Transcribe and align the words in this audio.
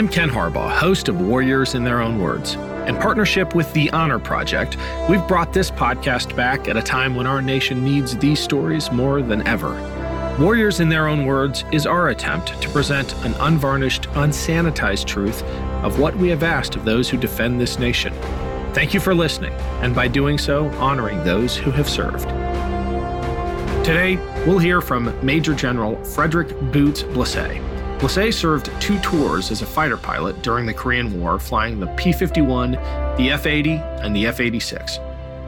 I'm 0.00 0.08
Ken 0.08 0.30
Harbaugh, 0.30 0.70
host 0.70 1.10
of 1.10 1.20
Warriors 1.20 1.74
in 1.74 1.84
Their 1.84 2.00
Own 2.00 2.22
Words. 2.22 2.54
In 2.88 2.96
partnership 2.96 3.54
with 3.54 3.70
the 3.74 3.90
Honor 3.90 4.18
Project, 4.18 4.78
we've 5.10 5.28
brought 5.28 5.52
this 5.52 5.70
podcast 5.70 6.34
back 6.34 6.68
at 6.68 6.78
a 6.78 6.82
time 6.82 7.14
when 7.14 7.26
our 7.26 7.42
nation 7.42 7.84
needs 7.84 8.16
these 8.16 8.40
stories 8.40 8.90
more 8.90 9.20
than 9.20 9.46
ever. 9.46 9.74
Warriors 10.40 10.80
in 10.80 10.88
Their 10.88 11.06
Own 11.06 11.26
Words 11.26 11.66
is 11.70 11.84
our 11.84 12.08
attempt 12.08 12.62
to 12.62 12.70
present 12.70 13.12
an 13.26 13.34
unvarnished, 13.40 14.04
unsanitized 14.14 15.04
truth 15.04 15.42
of 15.84 15.98
what 15.98 16.16
we 16.16 16.30
have 16.30 16.44
asked 16.44 16.76
of 16.76 16.86
those 16.86 17.10
who 17.10 17.18
defend 17.18 17.60
this 17.60 17.78
nation. 17.78 18.14
Thank 18.72 18.94
you 18.94 19.00
for 19.00 19.14
listening, 19.14 19.52
and 19.82 19.94
by 19.94 20.08
doing 20.08 20.38
so, 20.38 20.70
honoring 20.78 21.22
those 21.24 21.58
who 21.58 21.70
have 21.72 21.90
served. 21.90 22.26
Today, 23.84 24.16
we'll 24.46 24.56
hear 24.56 24.80
from 24.80 25.14
Major 25.22 25.52
General 25.52 26.02
Frederick 26.04 26.58
Boots 26.72 27.02
Blesse. 27.02 27.69
Blesse 28.00 28.34
served 28.34 28.70
two 28.80 28.98
tours 29.00 29.50
as 29.50 29.60
a 29.60 29.66
fighter 29.66 29.98
pilot 29.98 30.40
during 30.40 30.64
the 30.64 30.72
Korean 30.72 31.20
War, 31.20 31.38
flying 31.38 31.78
the 31.78 31.86
P 31.98 32.12
51, 32.12 32.72
the 32.72 33.30
F 33.30 33.44
80, 33.44 33.72
and 33.72 34.16
the 34.16 34.26
F 34.26 34.40
86. 34.40 34.98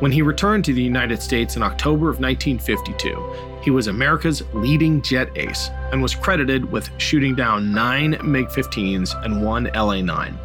When 0.01 0.13
he 0.13 0.21
returned 0.21 0.63
to 0.67 0.75
the 0.75 0.83
United 0.83 1.23
States 1.23 1.57
in 1.57 1.63
October 1.63 2.11
of 2.11 2.21
1952, 2.21 3.61
he 3.63 3.71
was 3.71 3.87
America's 3.87 4.43
leading 4.53 5.01
jet 5.01 5.31
ace 5.35 5.71
and 5.93 6.03
was 6.03 6.15
credited 6.15 6.71
with 6.71 6.91
shooting 6.99 7.35
down 7.35 7.73
nine 7.73 8.19
MiG 8.23 8.49
15s 8.49 9.25
and 9.25 9.43
one 9.43 9.71
LA 9.75 10.03
9. 10.03 10.39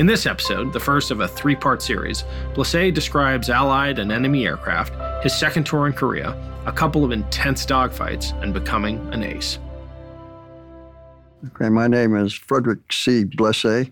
In 0.00 0.06
this 0.06 0.26
episode, 0.26 0.72
the 0.72 0.80
first 0.80 1.12
of 1.12 1.20
a 1.20 1.28
three 1.28 1.54
part 1.54 1.80
series, 1.80 2.24
Blesse 2.54 2.92
describes 2.92 3.50
Allied 3.50 4.00
and 4.00 4.10
enemy 4.10 4.46
aircraft, 4.46 4.92
his 5.22 5.38
second 5.38 5.62
tour 5.62 5.86
in 5.86 5.92
Korea, 5.92 6.36
a 6.66 6.72
couple 6.72 7.04
of 7.04 7.12
intense 7.12 7.64
dogfights, 7.64 8.32
and 8.42 8.52
becoming 8.52 8.98
an 9.12 9.22
ace. 9.22 9.60
Okay, 11.48 11.68
my 11.68 11.88
name 11.88 12.16
is 12.16 12.32
Frederick 12.32 12.90
C. 12.90 13.24
Blesse, 13.24 13.90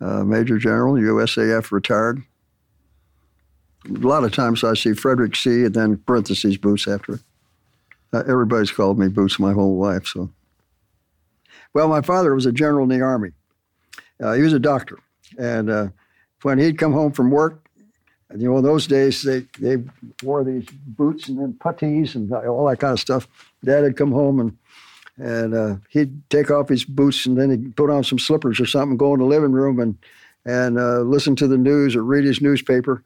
uh, 0.00 0.24
Major 0.24 0.56
General, 0.56 0.94
USAF 0.94 1.70
retired. 1.70 2.22
A 3.88 3.98
lot 3.98 4.24
of 4.24 4.32
times 4.32 4.64
I 4.64 4.72
see 4.74 4.94
Frederick 4.94 5.36
C. 5.36 5.64
and 5.64 5.74
then 5.74 5.98
parentheses 5.98 6.56
Boots 6.56 6.88
after 6.88 7.14
it. 7.14 7.20
Uh, 8.12 8.22
everybody's 8.26 8.70
called 8.70 8.98
me 8.98 9.08
Boots 9.08 9.38
my 9.38 9.52
whole 9.52 9.76
life. 9.76 10.06
So, 10.06 10.30
well, 11.74 11.88
my 11.88 12.00
father 12.00 12.34
was 12.34 12.46
a 12.46 12.52
general 12.52 12.84
in 12.84 12.98
the 12.98 13.04
army. 13.04 13.32
Uh, 14.22 14.32
he 14.32 14.42
was 14.42 14.52
a 14.52 14.60
doctor, 14.60 14.98
and 15.38 15.68
uh, 15.68 15.88
when 16.42 16.58
he'd 16.58 16.78
come 16.78 16.92
home 16.92 17.12
from 17.12 17.30
work, 17.30 17.66
you 18.34 18.48
know, 18.48 18.56
in 18.56 18.64
those 18.64 18.86
days 18.86 19.22
they 19.22 19.40
they 19.58 19.82
wore 20.22 20.42
these 20.42 20.66
boots 20.86 21.28
and 21.28 21.38
then 21.38 21.52
puttees 21.54 22.14
and 22.14 22.32
all 22.32 22.66
that 22.68 22.78
kind 22.78 22.94
of 22.94 23.00
stuff. 23.00 23.28
Dad 23.62 23.84
had 23.84 23.96
come 23.96 24.12
home 24.12 24.40
and 24.40 24.56
and 25.22 25.54
uh, 25.54 25.76
he'd 25.88 26.28
take 26.30 26.50
off 26.50 26.68
his 26.68 26.84
boots 26.84 27.26
and 27.26 27.38
then 27.38 27.50
he'd 27.50 27.76
put 27.76 27.90
on 27.90 28.02
some 28.02 28.18
slippers 28.18 28.58
or 28.58 28.66
something, 28.66 28.96
go 28.96 29.14
in 29.14 29.20
the 29.20 29.26
living 29.26 29.52
room 29.52 29.78
and 29.78 29.96
and 30.44 30.78
uh, 30.78 31.00
listen 31.00 31.36
to 31.36 31.46
the 31.46 31.56
news 31.56 31.94
or 31.94 32.02
read 32.02 32.24
his 32.24 32.40
newspaper. 32.40 33.04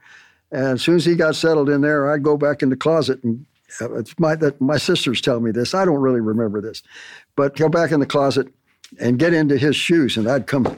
And 0.50 0.68
as 0.68 0.82
soon 0.82 0.96
as 0.96 1.04
he 1.04 1.14
got 1.14 1.36
settled 1.36 1.68
in 1.68 1.82
there, 1.82 2.10
I'd 2.10 2.22
go 2.22 2.38
back 2.38 2.62
in 2.62 2.70
the 2.70 2.76
closet 2.76 3.22
and 3.22 3.44
uh, 3.80 4.02
my 4.18 4.34
that 4.36 4.60
my 4.60 4.78
sisters 4.78 5.20
tell 5.20 5.40
me 5.40 5.50
this. 5.50 5.74
I 5.74 5.84
don't 5.84 6.00
really 6.00 6.20
remember 6.20 6.60
this, 6.60 6.82
but 7.34 7.56
go 7.56 7.68
back 7.68 7.92
in 7.92 8.00
the 8.00 8.06
closet 8.06 8.48
and 8.98 9.18
get 9.18 9.34
into 9.34 9.58
his 9.58 9.76
shoes, 9.76 10.16
and 10.16 10.28
I'd 10.28 10.46
come 10.46 10.76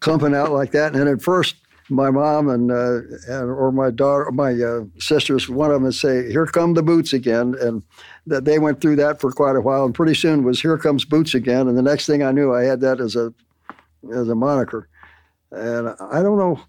clumping 0.00 0.34
out 0.34 0.50
like 0.50 0.72
that. 0.72 0.96
And 0.96 1.08
at 1.08 1.22
first, 1.22 1.56
my 1.90 2.10
mom 2.10 2.48
and, 2.48 2.70
uh, 2.70 3.00
and 3.28 3.50
or 3.50 3.72
my 3.72 3.90
daughter, 3.90 4.30
my 4.30 4.52
uh, 4.52 4.84
sisters, 4.98 5.48
one 5.48 5.70
of 5.70 5.74
them 5.74 5.84
would 5.84 5.94
say, 5.94 6.30
"Here 6.30 6.46
come 6.46 6.74
the 6.74 6.82
boots 6.82 7.12
again," 7.12 7.54
and 7.60 7.82
that 8.26 8.44
they 8.44 8.58
went 8.58 8.80
through 8.80 8.96
that 8.96 9.20
for 9.20 9.32
quite 9.32 9.56
a 9.56 9.60
while. 9.60 9.84
And 9.84 9.94
pretty 9.94 10.14
soon 10.14 10.44
was 10.44 10.60
"Here 10.60 10.78
comes 10.78 11.04
boots 11.04 11.34
again," 11.34 11.68
and 11.68 11.76
the 11.76 11.82
next 11.82 12.06
thing 12.06 12.22
I 12.22 12.32
knew, 12.32 12.54
I 12.54 12.62
had 12.62 12.80
that 12.80 13.00
as 13.00 13.16
a 13.16 13.34
as 14.12 14.28
a 14.28 14.34
moniker. 14.34 14.88
And 15.52 15.96
I 16.00 16.22
don't 16.22 16.38
know 16.38 16.60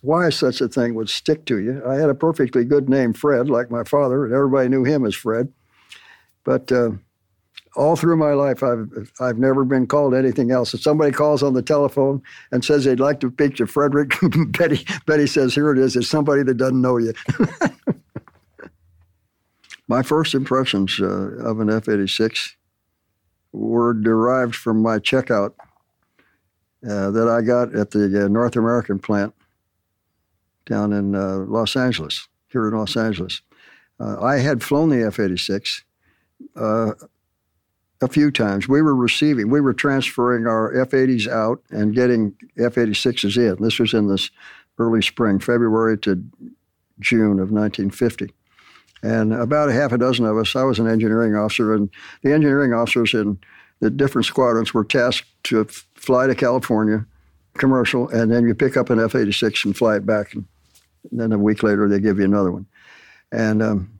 why 0.00 0.30
such 0.30 0.60
a 0.60 0.68
thing 0.68 0.94
would 0.94 1.10
stick 1.10 1.44
to 1.46 1.58
you. 1.58 1.82
I 1.86 1.96
had 1.96 2.08
a 2.08 2.14
perfectly 2.14 2.64
good 2.64 2.88
name, 2.88 3.12
Fred, 3.12 3.50
like 3.50 3.70
my 3.70 3.84
father, 3.84 4.24
and 4.24 4.32
everybody 4.32 4.68
knew 4.68 4.84
him 4.84 5.04
as 5.04 5.14
Fred. 5.14 5.52
But 6.44 6.72
uh, 6.72 6.92
all 7.76 7.96
through 7.96 8.16
my 8.16 8.32
life, 8.32 8.62
I've 8.62 9.12
I've 9.20 9.38
never 9.38 9.64
been 9.64 9.86
called 9.86 10.14
anything 10.14 10.50
else. 10.50 10.74
If 10.74 10.82
somebody 10.82 11.12
calls 11.12 11.42
on 11.42 11.54
the 11.54 11.62
telephone 11.62 12.22
and 12.50 12.64
says 12.64 12.84
they'd 12.84 13.00
like 13.00 13.20
to 13.20 13.30
speak 13.30 13.56
to 13.56 13.66
Frederick, 13.66 14.14
Betty 14.58 14.84
Betty 15.06 15.26
says, 15.26 15.54
"Here 15.54 15.70
it 15.70 15.78
is. 15.78 15.96
It's 15.96 16.08
somebody 16.08 16.42
that 16.42 16.56
doesn't 16.56 16.80
know 16.80 16.98
you." 16.98 17.12
my 19.88 20.02
first 20.02 20.34
impressions 20.34 21.00
uh, 21.00 21.06
of 21.44 21.58
an 21.60 21.68
F-86 21.68 22.52
were 23.52 23.92
derived 23.92 24.54
from 24.54 24.80
my 24.80 24.98
checkout 24.98 25.54
uh, 26.88 27.10
that 27.10 27.28
I 27.28 27.42
got 27.42 27.74
at 27.74 27.90
the 27.90 28.24
uh, 28.24 28.28
North 28.28 28.56
American 28.56 28.98
plant 28.98 29.34
down 30.66 30.92
in 30.92 31.16
uh, 31.16 31.38
Los 31.38 31.74
Angeles, 31.76 32.28
here 32.48 32.68
in 32.68 32.74
Los 32.74 32.96
Angeles. 32.96 33.42
Uh, 33.98 34.22
I 34.22 34.38
had 34.38 34.62
flown 34.62 34.88
the 34.88 35.04
F 35.04 35.18
86 35.18 35.84
uh, 36.56 36.92
a 38.00 38.08
few 38.08 38.30
times. 38.30 38.68
We 38.68 38.82
were 38.82 38.94
receiving, 38.94 39.50
we 39.50 39.60
were 39.60 39.74
transferring 39.74 40.46
our 40.46 40.74
F 40.80 40.90
80s 40.90 41.28
out 41.28 41.62
and 41.70 41.94
getting 41.94 42.34
F 42.58 42.74
86s 42.74 43.36
in. 43.36 43.62
This 43.62 43.78
was 43.78 43.92
in 43.92 44.08
this 44.08 44.30
early 44.78 45.02
spring, 45.02 45.38
February 45.38 45.98
to 45.98 46.22
June 46.98 47.38
of 47.38 47.50
1950. 47.50 48.32
And 49.02 49.32
about 49.32 49.68
a 49.68 49.72
half 49.72 49.92
a 49.92 49.98
dozen 49.98 50.26
of 50.26 50.36
us, 50.36 50.54
I 50.56 50.62
was 50.62 50.78
an 50.78 50.86
engineering 50.86 51.34
officer, 51.34 51.74
and 51.74 51.90
the 52.22 52.32
engineering 52.32 52.72
officers 52.72 53.14
in 53.14 53.38
the 53.80 53.90
different 53.90 54.26
squadrons 54.26 54.74
were 54.74 54.84
tasked 54.84 55.28
to 55.44 55.64
fly 55.94 56.26
to 56.26 56.34
California, 56.34 57.06
commercial, 57.54 58.08
and 58.10 58.30
then 58.30 58.46
you 58.46 58.54
pick 58.54 58.76
up 58.76 58.90
an 58.90 59.00
F 59.00 59.14
86 59.14 59.64
and 59.64 59.76
fly 59.76 59.96
it 59.96 60.06
back. 60.06 60.34
And 60.34 60.46
then 61.10 61.32
a 61.32 61.38
week 61.38 61.62
later, 61.62 61.88
they 61.88 61.98
give 61.98 62.18
you 62.18 62.24
another 62.26 62.52
one. 62.52 62.66
And 63.32 63.62
um, 63.62 63.99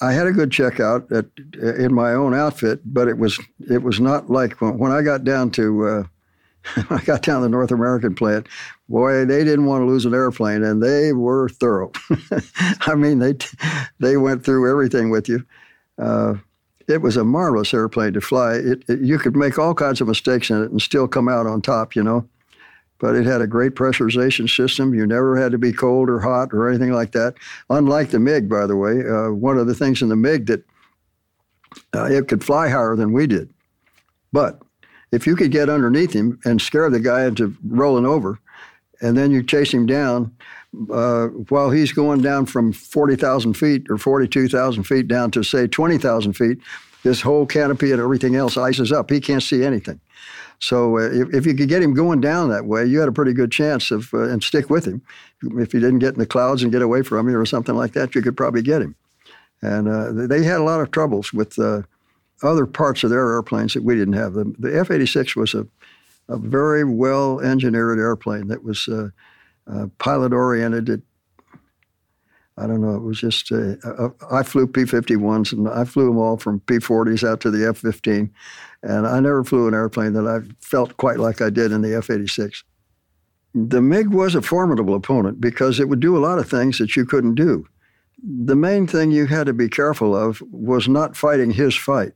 I 0.00 0.12
had 0.12 0.26
a 0.26 0.32
good 0.32 0.50
checkout 0.50 1.10
at, 1.12 1.26
in 1.78 1.94
my 1.94 2.12
own 2.12 2.34
outfit, 2.34 2.80
but 2.84 3.08
it 3.08 3.18
was 3.18 3.38
it 3.70 3.82
was 3.82 4.00
not 4.00 4.30
like 4.30 4.60
when, 4.60 4.78
when 4.78 4.92
I 4.92 5.02
got 5.02 5.24
down 5.24 5.50
to 5.52 5.86
uh, 5.86 6.04
I 6.90 7.02
got 7.04 7.22
down 7.22 7.40
to 7.40 7.44
the 7.44 7.48
North 7.48 7.70
American 7.70 8.14
plant. 8.14 8.48
Boy, 8.88 9.24
they 9.24 9.44
didn't 9.44 9.66
want 9.66 9.82
to 9.82 9.86
lose 9.86 10.04
an 10.04 10.14
airplane, 10.14 10.62
and 10.62 10.82
they 10.82 11.12
were 11.12 11.48
thorough. 11.48 11.92
I 12.80 12.94
mean, 12.94 13.18
they 13.18 13.34
they 14.00 14.16
went 14.16 14.44
through 14.44 14.70
everything 14.70 15.10
with 15.10 15.28
you. 15.28 15.44
Uh, 15.98 16.34
it 16.86 17.00
was 17.00 17.16
a 17.16 17.24
marvelous 17.24 17.72
airplane 17.72 18.12
to 18.12 18.20
fly. 18.20 18.54
It, 18.54 18.84
it, 18.88 19.00
you 19.00 19.18
could 19.18 19.36
make 19.36 19.58
all 19.58 19.74
kinds 19.74 20.00
of 20.00 20.08
mistakes 20.08 20.50
in 20.50 20.62
it 20.62 20.70
and 20.70 20.82
still 20.82 21.08
come 21.08 21.28
out 21.28 21.46
on 21.46 21.62
top, 21.62 21.96
you 21.96 22.02
know. 22.02 22.28
But 23.04 23.16
it 23.16 23.26
had 23.26 23.42
a 23.42 23.46
great 23.46 23.74
pressurization 23.74 24.48
system. 24.48 24.94
You 24.94 25.06
never 25.06 25.36
had 25.36 25.52
to 25.52 25.58
be 25.58 25.74
cold 25.74 26.08
or 26.08 26.20
hot 26.20 26.54
or 26.54 26.70
anything 26.70 26.90
like 26.90 27.12
that. 27.12 27.34
Unlike 27.68 28.12
the 28.12 28.18
MiG, 28.18 28.48
by 28.48 28.66
the 28.66 28.76
way, 28.76 29.06
uh, 29.06 29.28
one 29.30 29.58
of 29.58 29.66
the 29.66 29.74
things 29.74 30.00
in 30.00 30.08
the 30.08 30.16
MiG 30.16 30.46
that 30.46 30.64
uh, 31.94 32.06
it 32.06 32.28
could 32.28 32.42
fly 32.42 32.70
higher 32.70 32.96
than 32.96 33.12
we 33.12 33.26
did. 33.26 33.52
But 34.32 34.62
if 35.12 35.26
you 35.26 35.36
could 35.36 35.50
get 35.50 35.68
underneath 35.68 36.14
him 36.14 36.40
and 36.46 36.62
scare 36.62 36.88
the 36.88 36.98
guy 36.98 37.26
into 37.26 37.54
rolling 37.68 38.06
over, 38.06 38.38
and 39.02 39.18
then 39.18 39.30
you 39.30 39.42
chase 39.42 39.74
him 39.74 39.84
down, 39.84 40.34
uh, 40.90 41.26
while 41.50 41.70
he's 41.70 41.92
going 41.92 42.22
down 42.22 42.46
from 42.46 42.72
40,000 42.72 43.52
feet 43.52 43.84
or 43.90 43.98
42,000 43.98 44.82
feet 44.84 45.08
down 45.08 45.30
to, 45.32 45.42
say, 45.42 45.66
20,000 45.66 46.32
feet, 46.32 46.58
this 47.02 47.20
whole 47.20 47.44
canopy 47.44 47.92
and 47.92 48.00
everything 48.00 48.34
else 48.34 48.56
ices 48.56 48.92
up. 48.92 49.10
He 49.10 49.20
can't 49.20 49.42
see 49.42 49.62
anything. 49.62 50.00
So 50.58 50.98
uh, 50.98 51.10
if, 51.12 51.34
if, 51.34 51.46
you 51.46 51.54
could 51.54 51.68
get 51.68 51.82
him 51.82 51.94
going 51.94 52.20
down 52.20 52.48
that 52.50 52.66
way, 52.66 52.86
you 52.86 53.00
had 53.00 53.08
a 53.08 53.12
pretty 53.12 53.32
good 53.32 53.52
chance 53.52 53.90
of, 53.90 54.12
uh, 54.14 54.28
and 54.28 54.42
stick 54.42 54.70
with 54.70 54.86
him. 54.86 55.02
If 55.42 55.72
he 55.72 55.80
didn't 55.80 55.98
get 55.98 56.14
in 56.14 56.20
the 56.20 56.26
clouds 56.26 56.62
and 56.62 56.72
get 56.72 56.82
away 56.82 57.02
from 57.02 57.28
him 57.28 57.36
or 57.36 57.44
something 57.44 57.74
like 57.74 57.92
that, 57.92 58.14
you 58.14 58.22
could 58.22 58.36
probably 58.36 58.62
get 58.62 58.82
him. 58.82 58.94
And 59.62 59.88
uh, 59.88 60.26
they 60.26 60.42
had 60.42 60.60
a 60.60 60.64
lot 60.64 60.80
of 60.80 60.90
troubles 60.90 61.32
with 61.32 61.58
uh, 61.58 61.82
other 62.42 62.66
parts 62.66 63.04
of 63.04 63.10
their 63.10 63.32
airplanes 63.32 63.74
that 63.74 63.84
we 63.84 63.94
didn't 63.94 64.14
have. 64.14 64.34
The, 64.34 64.54
the 64.58 64.78
F-86 64.78 65.36
was 65.36 65.54
a 65.54 65.66
a 66.28 66.36
very 66.36 66.84
well 66.84 67.40
engineered 67.40 67.98
airplane 67.98 68.48
that 68.48 68.64
was 68.64 68.88
uh, 68.88 69.08
uh, 69.66 69.86
pilot 69.98 70.32
oriented. 70.32 70.88
It, 70.88 71.02
I 72.56 72.66
don't 72.66 72.80
know. 72.80 72.94
It 72.94 73.02
was 73.02 73.20
just 73.20 73.50
uh, 73.50 73.74
uh 73.84 74.10
I 74.30 74.42
flew 74.42 74.66
P-51s 74.66 75.52
and 75.52 75.68
I 75.68 75.84
flew 75.84 76.06
them 76.06 76.18
all 76.18 76.36
from 76.36 76.60
P-40s 76.60 77.26
out 77.28 77.40
to 77.40 77.50
the 77.50 77.66
F-15, 77.68 78.30
and 78.82 79.06
I 79.06 79.20
never 79.20 79.42
flew 79.42 79.66
an 79.66 79.74
airplane 79.74 80.12
that 80.12 80.26
I 80.26 80.48
felt 80.60 80.96
quite 80.96 81.18
like 81.18 81.40
I 81.40 81.50
did 81.50 81.72
in 81.72 81.82
the 81.82 81.96
F-86. 81.96 82.62
The 83.54 83.80
MiG 83.80 84.08
was 84.08 84.34
a 84.34 84.42
formidable 84.42 84.94
opponent 84.94 85.40
because 85.40 85.78
it 85.78 85.88
would 85.88 86.00
do 86.00 86.16
a 86.16 86.24
lot 86.24 86.38
of 86.38 86.48
things 86.48 86.78
that 86.78 86.96
you 86.96 87.04
couldn't 87.04 87.34
do. 87.34 87.66
The 88.22 88.56
main 88.56 88.86
thing 88.86 89.10
you 89.10 89.26
had 89.26 89.46
to 89.46 89.52
be 89.52 89.68
careful 89.68 90.16
of 90.16 90.42
was 90.50 90.88
not 90.88 91.16
fighting 91.16 91.50
his 91.50 91.74
fight. 91.74 92.12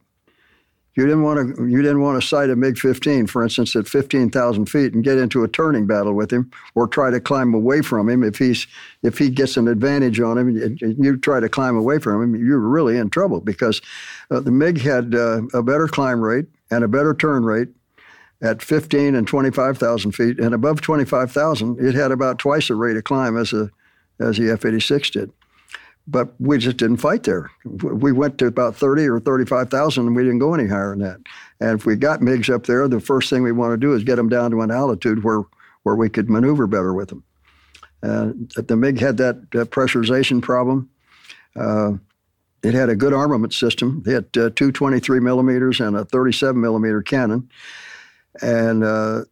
You 0.98 1.06
didn't 1.06 1.22
want 1.22 1.56
to. 1.56 1.68
You 1.68 1.80
didn't 1.80 2.00
want 2.00 2.20
to 2.20 2.26
sight 2.26 2.50
a 2.50 2.56
MiG-15, 2.56 3.30
for 3.30 3.44
instance, 3.44 3.76
at 3.76 3.86
15,000 3.86 4.66
feet 4.66 4.94
and 4.94 5.04
get 5.04 5.16
into 5.16 5.44
a 5.44 5.48
turning 5.48 5.86
battle 5.86 6.12
with 6.12 6.32
him, 6.32 6.50
or 6.74 6.88
try 6.88 7.08
to 7.08 7.20
climb 7.20 7.54
away 7.54 7.82
from 7.82 8.08
him. 8.08 8.24
If 8.24 8.38
he's 8.38 8.66
if 9.04 9.16
he 9.16 9.30
gets 9.30 9.56
an 9.56 9.68
advantage 9.68 10.18
on 10.18 10.36
him, 10.36 10.76
you, 10.80 11.16
try 11.16 11.38
to 11.38 11.48
climb 11.48 11.76
away 11.76 12.00
from 12.00 12.20
him, 12.20 12.44
you're 12.44 12.58
really 12.58 12.96
in 12.96 13.10
trouble 13.10 13.40
because 13.40 13.80
uh, 14.32 14.40
the 14.40 14.50
MiG 14.50 14.80
had 14.80 15.14
uh, 15.14 15.42
a 15.54 15.62
better 15.62 15.86
climb 15.86 16.20
rate 16.20 16.46
and 16.68 16.82
a 16.82 16.88
better 16.88 17.14
turn 17.14 17.44
rate 17.44 17.68
at 18.42 18.60
15 18.60 19.14
and 19.14 19.24
25,000 19.24 20.10
feet, 20.10 20.40
and 20.40 20.52
above 20.52 20.80
25,000, 20.80 21.78
it 21.78 21.94
had 21.94 22.10
about 22.10 22.40
twice 22.40 22.66
the 22.66 22.74
rate 22.74 22.96
of 22.96 23.04
climb 23.04 23.36
as 23.36 23.52
a 23.52 23.70
as 24.18 24.36
the 24.36 24.50
F-86 24.50 25.12
did 25.12 25.32
but 26.10 26.32
we 26.40 26.56
just 26.56 26.78
didn't 26.78 26.96
fight 26.96 27.24
there. 27.24 27.50
We 27.64 28.12
went 28.12 28.38
to 28.38 28.46
about 28.46 28.74
30 28.74 29.06
or 29.06 29.20
35,000 29.20 30.06
and 30.06 30.16
we 30.16 30.22
didn't 30.22 30.38
go 30.38 30.54
any 30.54 30.66
higher 30.66 30.90
than 30.90 31.00
that. 31.00 31.20
And 31.60 31.78
if 31.78 31.84
we 31.84 31.96
got 31.96 32.20
MiGs 32.20 32.52
up 32.52 32.64
there, 32.64 32.88
the 32.88 32.98
first 32.98 33.28
thing 33.28 33.42
we 33.42 33.52
want 33.52 33.74
to 33.74 33.76
do 33.76 33.92
is 33.92 34.04
get 34.04 34.16
them 34.16 34.30
down 34.30 34.50
to 34.52 34.62
an 34.62 34.70
altitude 34.70 35.22
where, 35.22 35.42
where 35.82 35.94
we 35.94 36.08
could 36.08 36.30
maneuver 36.30 36.66
better 36.66 36.94
with 36.94 37.10
them. 37.10 37.24
Uh, 38.02 38.30
the 38.56 38.76
MiG 38.76 38.98
had 38.98 39.18
that 39.18 39.36
uh, 39.36 39.64
pressurization 39.66 40.40
problem. 40.40 40.88
Uh, 41.54 41.92
it 42.62 42.72
had 42.72 42.88
a 42.88 42.96
good 42.96 43.12
armament 43.12 43.52
system. 43.52 44.02
It 44.06 44.12
had 44.12 44.42
uh, 44.42 44.50
two 44.56 44.72
23 44.72 45.20
millimeters 45.20 45.78
and 45.78 45.94
a 45.94 46.06
37 46.06 46.58
millimeter 46.58 47.02
cannon. 47.02 47.50
And 48.40 48.82
uh, 48.82 49.24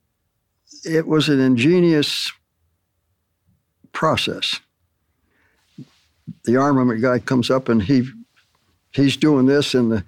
it 0.85 1.07
was 1.07 1.31
an 1.31 1.41
ingenious 1.41 2.31
process 3.93 4.61
the 6.47 6.57
armament 6.57 7.03
guy 7.03 7.19
comes 7.19 7.51
up 7.51 7.69
and 7.69 7.83
he 7.83 8.09
he's 8.93 9.17
doing 9.17 9.47
this 9.47 9.75
and 9.75 9.93
the 9.93 10.05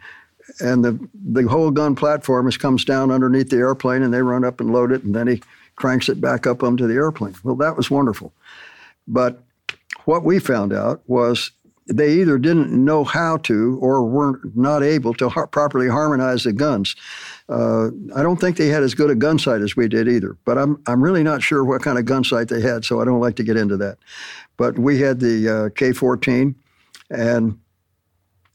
and 0.60 0.84
the 0.84 1.08
the 1.12 1.46
whole 1.48 1.70
gun 1.70 1.94
platform 1.94 2.48
is 2.48 2.56
comes 2.56 2.84
down 2.84 3.10
underneath 3.10 3.50
the 3.50 3.56
airplane 3.56 4.02
and 4.02 4.14
they 4.14 4.22
run 4.22 4.44
up 4.44 4.60
and 4.60 4.72
load 4.72 4.92
it 4.92 5.02
and 5.02 5.14
then 5.14 5.26
he 5.26 5.42
cranks 5.76 6.08
it 6.08 6.20
back 6.20 6.46
up 6.46 6.62
onto 6.62 6.86
the 6.86 6.94
airplane. 6.94 7.34
Well, 7.44 7.54
that 7.56 7.76
was 7.76 7.90
wonderful. 7.90 8.32
But 9.06 9.42
what 10.06 10.24
we 10.24 10.38
found 10.38 10.72
out 10.72 11.02
was 11.06 11.52
they 11.86 12.14
either 12.14 12.38
didn't 12.38 12.72
know 12.72 13.04
how 13.04 13.38
to 13.38 13.78
or 13.80 14.04
weren't 14.04 14.56
not 14.56 14.82
able 14.82 15.14
to 15.14 15.30
properly 15.50 15.88
harmonize 15.88 16.44
the 16.44 16.52
guns. 16.52 16.96
Uh, 17.48 17.88
I 18.14 18.22
don't 18.22 18.38
think 18.38 18.56
they 18.56 18.68
had 18.68 18.82
as 18.82 18.94
good 18.94 19.10
a 19.10 19.14
gun 19.14 19.38
sight 19.38 19.62
as 19.62 19.74
we 19.74 19.88
did 19.88 20.06
either, 20.06 20.36
but 20.44 20.58
I'm, 20.58 20.82
I'm 20.86 21.02
really 21.02 21.22
not 21.22 21.42
sure 21.42 21.64
what 21.64 21.82
kind 21.82 21.98
of 21.98 22.04
gun 22.04 22.22
sight 22.22 22.48
they 22.48 22.60
had, 22.60 22.84
so 22.84 23.00
I 23.00 23.06
don't 23.06 23.20
like 23.20 23.36
to 23.36 23.42
get 23.42 23.56
into 23.56 23.76
that. 23.78 23.98
But 24.58 24.78
we 24.78 25.00
had 25.00 25.20
the 25.20 25.48
uh, 25.48 25.68
K 25.70 25.92
14, 25.92 26.54
and 27.10 27.58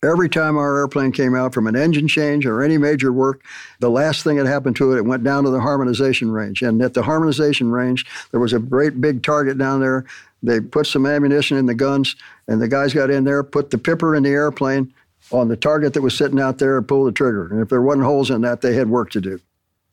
every 0.04 0.30
time 0.30 0.58
our 0.58 0.78
airplane 0.78 1.12
came 1.12 1.36
out 1.36 1.54
from 1.54 1.66
an 1.66 1.76
engine 1.76 2.08
change 2.08 2.46
or 2.46 2.62
any 2.62 2.78
major 2.78 3.12
work, 3.12 3.44
the 3.80 3.90
last 3.90 4.24
thing 4.24 4.38
that 4.38 4.46
happened 4.46 4.76
to 4.76 4.94
it, 4.94 4.98
it 4.98 5.06
went 5.06 5.24
down 5.24 5.44
to 5.46 5.50
the 5.50 5.62
harmonization 5.62 6.30
range. 6.30 6.62
And 6.62 6.82
at 6.82 6.94
the 6.94 7.04
harmonization 7.04 7.72
range, 7.72 8.06
there 8.32 8.40
was 8.40 8.54
a 8.54 8.60
great 8.60 9.00
big 9.02 9.24
target 9.24 9.58
down 9.58 9.80
there. 9.80 10.06
They 10.44 10.60
put 10.60 10.88
some 10.88 11.06
ammunition 11.06 11.58
in 11.58 11.66
the 11.66 11.74
guns, 11.74 12.16
and 12.48 12.62
the 12.62 12.68
guys 12.68 12.94
got 12.94 13.10
in 13.10 13.24
there, 13.24 13.44
put 13.44 13.72
the 13.72 13.78
pipper 13.78 14.14
in 14.14 14.24
the 14.24 14.30
airplane, 14.30 14.94
on 15.32 15.48
the 15.48 15.58
target 15.58 15.94
that 15.94 16.02
was 16.02 16.18
sitting 16.18 16.40
out 16.40 16.58
there 16.58 16.78
and 16.78 16.88
pull 16.88 17.06
the 17.06 17.12
trigger. 17.12 17.48
And 17.48 17.62
if 17.62 17.70
there 17.70 17.82
wasn't 17.82 18.06
holes 18.06 18.30
in 18.30 18.42
that, 18.42 18.62
they 18.62 18.74
had 18.74 18.90
work 18.90 19.10
to 19.12 19.22
do. 19.22 19.40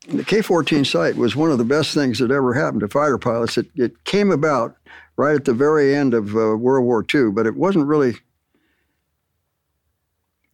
The 0.07 0.23
K 0.23 0.41
14 0.41 0.83
sight 0.83 1.15
was 1.15 1.35
one 1.35 1.51
of 1.51 1.57
the 1.57 1.63
best 1.63 1.93
things 1.93 2.19
that 2.19 2.31
ever 2.31 2.53
happened 2.53 2.81
to 2.81 2.87
fighter 2.87 3.17
pilots. 3.17 3.57
It, 3.57 3.67
it 3.75 4.03
came 4.03 4.31
about 4.31 4.75
right 5.15 5.35
at 5.35 5.45
the 5.45 5.53
very 5.53 5.95
end 5.95 6.13
of 6.13 6.35
uh, 6.35 6.57
World 6.57 6.85
War 6.85 7.05
II, 7.13 7.31
but 7.31 7.45
it 7.45 7.55
wasn't 7.55 7.85
really 7.85 8.15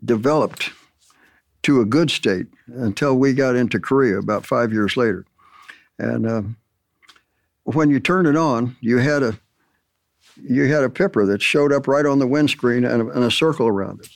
developed 0.03 0.71
to 1.63 1.81
a 1.81 1.85
good 1.85 2.11
state 2.11 2.47
until 2.67 3.17
we 3.17 3.33
got 3.33 3.55
into 3.55 3.79
Korea 3.79 4.19
about 4.19 4.45
five 4.45 4.71
years 4.71 4.97
later. 4.97 5.25
And 5.97 6.27
uh, 6.27 6.41
when 7.63 7.89
you 7.89 7.99
turned 7.99 8.27
it 8.27 8.35
on, 8.35 8.75
you 8.81 8.97
had 8.97 9.23
a 9.23 9.39
you 10.43 10.71
had 10.71 10.83
a 10.83 10.89
pipper 10.89 11.25
that 11.25 11.41
showed 11.41 11.73
up 11.73 11.87
right 11.87 12.05
on 12.05 12.19
the 12.19 12.27
windscreen 12.27 12.85
and 12.85 13.01
a, 13.01 13.07
and 13.09 13.23
a 13.23 13.31
circle 13.31 13.67
around 13.67 14.01
it. 14.01 14.09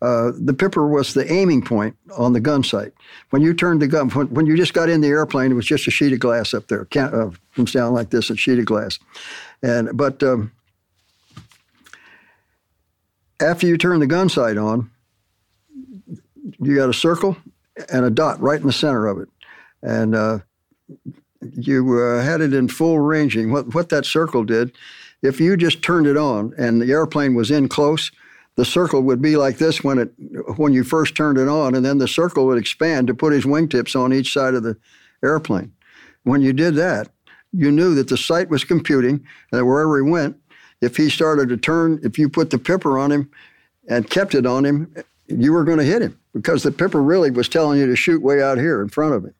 Uh, 0.00 0.32
the 0.34 0.54
pipper 0.54 0.86
was 0.88 1.14
the 1.14 1.30
aiming 1.32 1.62
point 1.62 1.96
on 2.16 2.32
the 2.32 2.40
gun 2.40 2.62
sight. 2.62 2.92
When 3.30 3.42
you 3.42 3.54
turned 3.54 3.82
the 3.82 3.86
gun, 3.86 4.10
when, 4.10 4.28
when 4.28 4.46
you 4.46 4.56
just 4.56 4.74
got 4.74 4.88
in 4.88 5.00
the 5.00 5.08
airplane, 5.08 5.50
it 5.50 5.54
was 5.54 5.66
just 5.66 5.86
a 5.86 5.90
sheet 5.90 6.12
of 6.12 6.20
glass 6.20 6.54
up 6.54 6.68
there. 6.68 6.84
Can't, 6.86 7.14
uh, 7.14 7.30
comes 7.54 7.72
down 7.72 7.92
like 7.92 8.10
this, 8.10 8.30
a 8.30 8.36
sheet 8.36 8.58
of 8.58 8.64
glass. 8.64 8.98
And 9.62 9.96
but 9.96 10.22
um, 10.22 10.52
after 13.40 13.66
you 13.66 13.76
turn 13.76 14.00
the 14.00 14.06
gun 14.06 14.28
sight 14.28 14.56
on, 14.56 14.90
you 16.60 16.76
got 16.76 16.88
a 16.88 16.94
circle 16.94 17.36
and 17.92 18.04
a 18.04 18.10
dot 18.10 18.40
right 18.40 18.60
in 18.60 18.66
the 18.66 18.72
center 18.72 19.06
of 19.06 19.18
it, 19.18 19.28
and 19.82 20.14
uh, 20.14 20.38
you 21.54 22.00
uh, 22.00 22.22
had 22.22 22.40
it 22.40 22.54
in 22.54 22.68
full 22.68 22.98
ranging. 22.98 23.52
What 23.52 23.74
what 23.74 23.88
that 23.90 24.06
circle 24.06 24.44
did, 24.44 24.72
if 25.22 25.40
you 25.40 25.56
just 25.56 25.82
turned 25.82 26.06
it 26.06 26.16
on 26.16 26.54
and 26.58 26.80
the 26.80 26.90
airplane 26.90 27.34
was 27.34 27.50
in 27.50 27.68
close, 27.68 28.10
the 28.58 28.64
circle 28.64 29.02
would 29.02 29.22
be 29.22 29.36
like 29.36 29.58
this 29.58 29.84
when 29.84 29.98
it 29.98 30.10
when 30.56 30.72
you 30.72 30.82
first 30.82 31.14
turned 31.14 31.38
it 31.38 31.46
on, 31.46 31.76
and 31.76 31.84
then 31.84 31.98
the 31.98 32.08
circle 32.08 32.44
would 32.46 32.58
expand 32.58 33.06
to 33.06 33.14
put 33.14 33.32
his 33.32 33.44
wingtips 33.44 33.94
on 33.94 34.12
each 34.12 34.32
side 34.32 34.54
of 34.54 34.64
the 34.64 34.76
airplane. 35.22 35.72
When 36.24 36.42
you 36.42 36.52
did 36.52 36.74
that, 36.74 37.08
you 37.52 37.70
knew 37.70 37.94
that 37.94 38.08
the 38.08 38.16
sight 38.16 38.50
was 38.50 38.64
computing, 38.64 39.24
and 39.52 39.64
wherever 39.64 40.04
he 40.04 40.10
went, 40.10 40.36
if 40.80 40.96
he 40.96 41.08
started 41.08 41.48
to 41.50 41.56
turn, 41.56 42.00
if 42.02 42.18
you 42.18 42.28
put 42.28 42.50
the 42.50 42.58
pipper 42.58 42.98
on 42.98 43.12
him 43.12 43.30
and 43.88 44.10
kept 44.10 44.34
it 44.34 44.44
on 44.44 44.64
him, 44.64 44.92
you 45.28 45.52
were 45.52 45.62
going 45.62 45.78
to 45.78 45.84
hit 45.84 46.02
him 46.02 46.18
because 46.34 46.64
the 46.64 46.72
pipper 46.72 47.00
really 47.00 47.30
was 47.30 47.48
telling 47.48 47.78
you 47.78 47.86
to 47.86 47.94
shoot 47.94 48.20
way 48.20 48.42
out 48.42 48.58
here 48.58 48.82
in 48.82 48.88
front 48.88 49.14
of 49.14 49.24
him, 49.24 49.34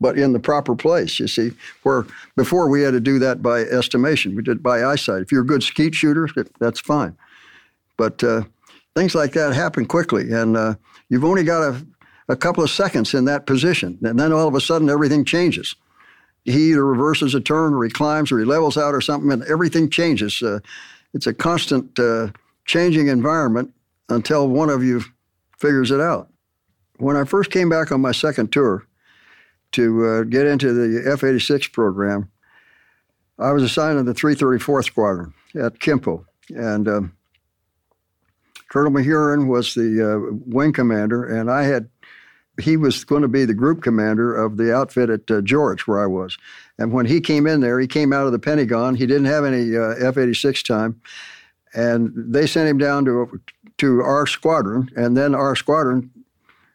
but 0.00 0.18
in 0.18 0.32
the 0.32 0.40
proper 0.40 0.74
place, 0.74 1.20
you 1.20 1.28
see. 1.28 1.50
Where 1.82 2.06
before 2.36 2.70
we 2.70 2.80
had 2.80 2.92
to 2.92 3.00
do 3.00 3.18
that 3.18 3.42
by 3.42 3.64
estimation, 3.64 4.34
we 4.34 4.42
did 4.42 4.62
by 4.62 4.82
eyesight. 4.82 5.20
If 5.20 5.30
you're 5.30 5.42
a 5.42 5.46
good 5.46 5.62
skeet 5.62 5.94
shooter, 5.94 6.26
that's 6.58 6.80
fine. 6.80 7.18
But 7.98 8.24
uh, 8.24 8.44
things 8.94 9.14
like 9.14 9.32
that 9.32 9.54
happen 9.54 9.86
quickly, 9.86 10.32
and 10.32 10.56
uh, 10.56 10.74
you've 11.08 11.24
only 11.24 11.44
got 11.44 11.62
a, 11.62 11.86
a 12.28 12.36
couple 12.36 12.62
of 12.62 12.70
seconds 12.70 13.14
in 13.14 13.24
that 13.26 13.46
position, 13.46 13.98
and 14.02 14.18
then 14.18 14.32
all 14.32 14.48
of 14.48 14.54
a 14.54 14.60
sudden 14.60 14.90
everything 14.90 15.24
changes. 15.24 15.74
He 16.44 16.70
either 16.70 16.84
reverses 16.84 17.34
a 17.34 17.40
turn, 17.40 17.74
or 17.74 17.84
he 17.84 17.90
climbs, 17.90 18.32
or 18.32 18.38
he 18.38 18.44
levels 18.44 18.76
out, 18.76 18.94
or 18.94 19.00
something, 19.00 19.30
and 19.30 19.42
everything 19.44 19.88
changes. 19.88 20.42
Uh, 20.42 20.58
it's 21.14 21.26
a 21.26 21.34
constant 21.34 21.98
uh, 21.98 22.28
changing 22.64 23.08
environment 23.08 23.72
until 24.08 24.48
one 24.48 24.70
of 24.70 24.82
you 24.82 25.02
figures 25.58 25.90
it 25.90 26.00
out. 26.00 26.28
When 26.98 27.16
I 27.16 27.24
first 27.24 27.50
came 27.50 27.68
back 27.68 27.92
on 27.92 28.00
my 28.00 28.12
second 28.12 28.52
tour 28.52 28.86
to 29.72 30.06
uh, 30.06 30.22
get 30.24 30.46
into 30.46 30.72
the 30.72 31.10
F 31.10 31.24
86 31.24 31.68
program, 31.68 32.30
I 33.38 33.52
was 33.52 33.62
assigned 33.62 33.98
to 33.98 34.02
the 34.02 34.12
334th 34.12 34.84
Squadron 34.84 35.34
at 35.54 35.78
Kimpo. 35.78 36.24
And 36.50 36.88
um, 36.88 37.16
Colonel 38.72 38.90
Mahurin 38.90 39.48
was 39.48 39.74
the 39.74 40.00
uh, 40.00 40.34
wing 40.46 40.72
commander, 40.72 41.26
and 41.26 41.50
I 41.50 41.64
had 41.64 41.90
he 42.58 42.78
was 42.78 43.04
going 43.04 43.20
to 43.20 43.28
be 43.28 43.44
the 43.44 43.52
group 43.52 43.82
commander 43.82 44.34
of 44.34 44.56
the 44.56 44.74
outfit 44.74 45.10
at 45.10 45.30
uh, 45.30 45.42
George, 45.42 45.82
where 45.82 46.02
I 46.02 46.06
was. 46.06 46.38
And 46.78 46.90
when 46.90 47.04
he 47.04 47.20
came 47.20 47.46
in 47.46 47.60
there, 47.60 47.78
he 47.78 47.86
came 47.86 48.14
out 48.14 48.24
of 48.24 48.32
the 48.32 48.38
Pentagon. 48.38 48.94
He 48.94 49.06
didn't 49.06 49.26
have 49.26 49.44
any 49.44 49.76
uh, 49.76 49.94
F 50.00 50.16
86 50.16 50.62
time. 50.62 51.00
And 51.74 52.12
they 52.14 52.46
sent 52.46 52.68
him 52.68 52.78
down 52.78 53.04
to, 53.04 53.40
to 53.78 54.00
our 54.00 54.26
squadron. 54.26 54.90
And 54.96 55.16
then 55.16 55.34
our 55.34 55.54
squadron 55.54 56.10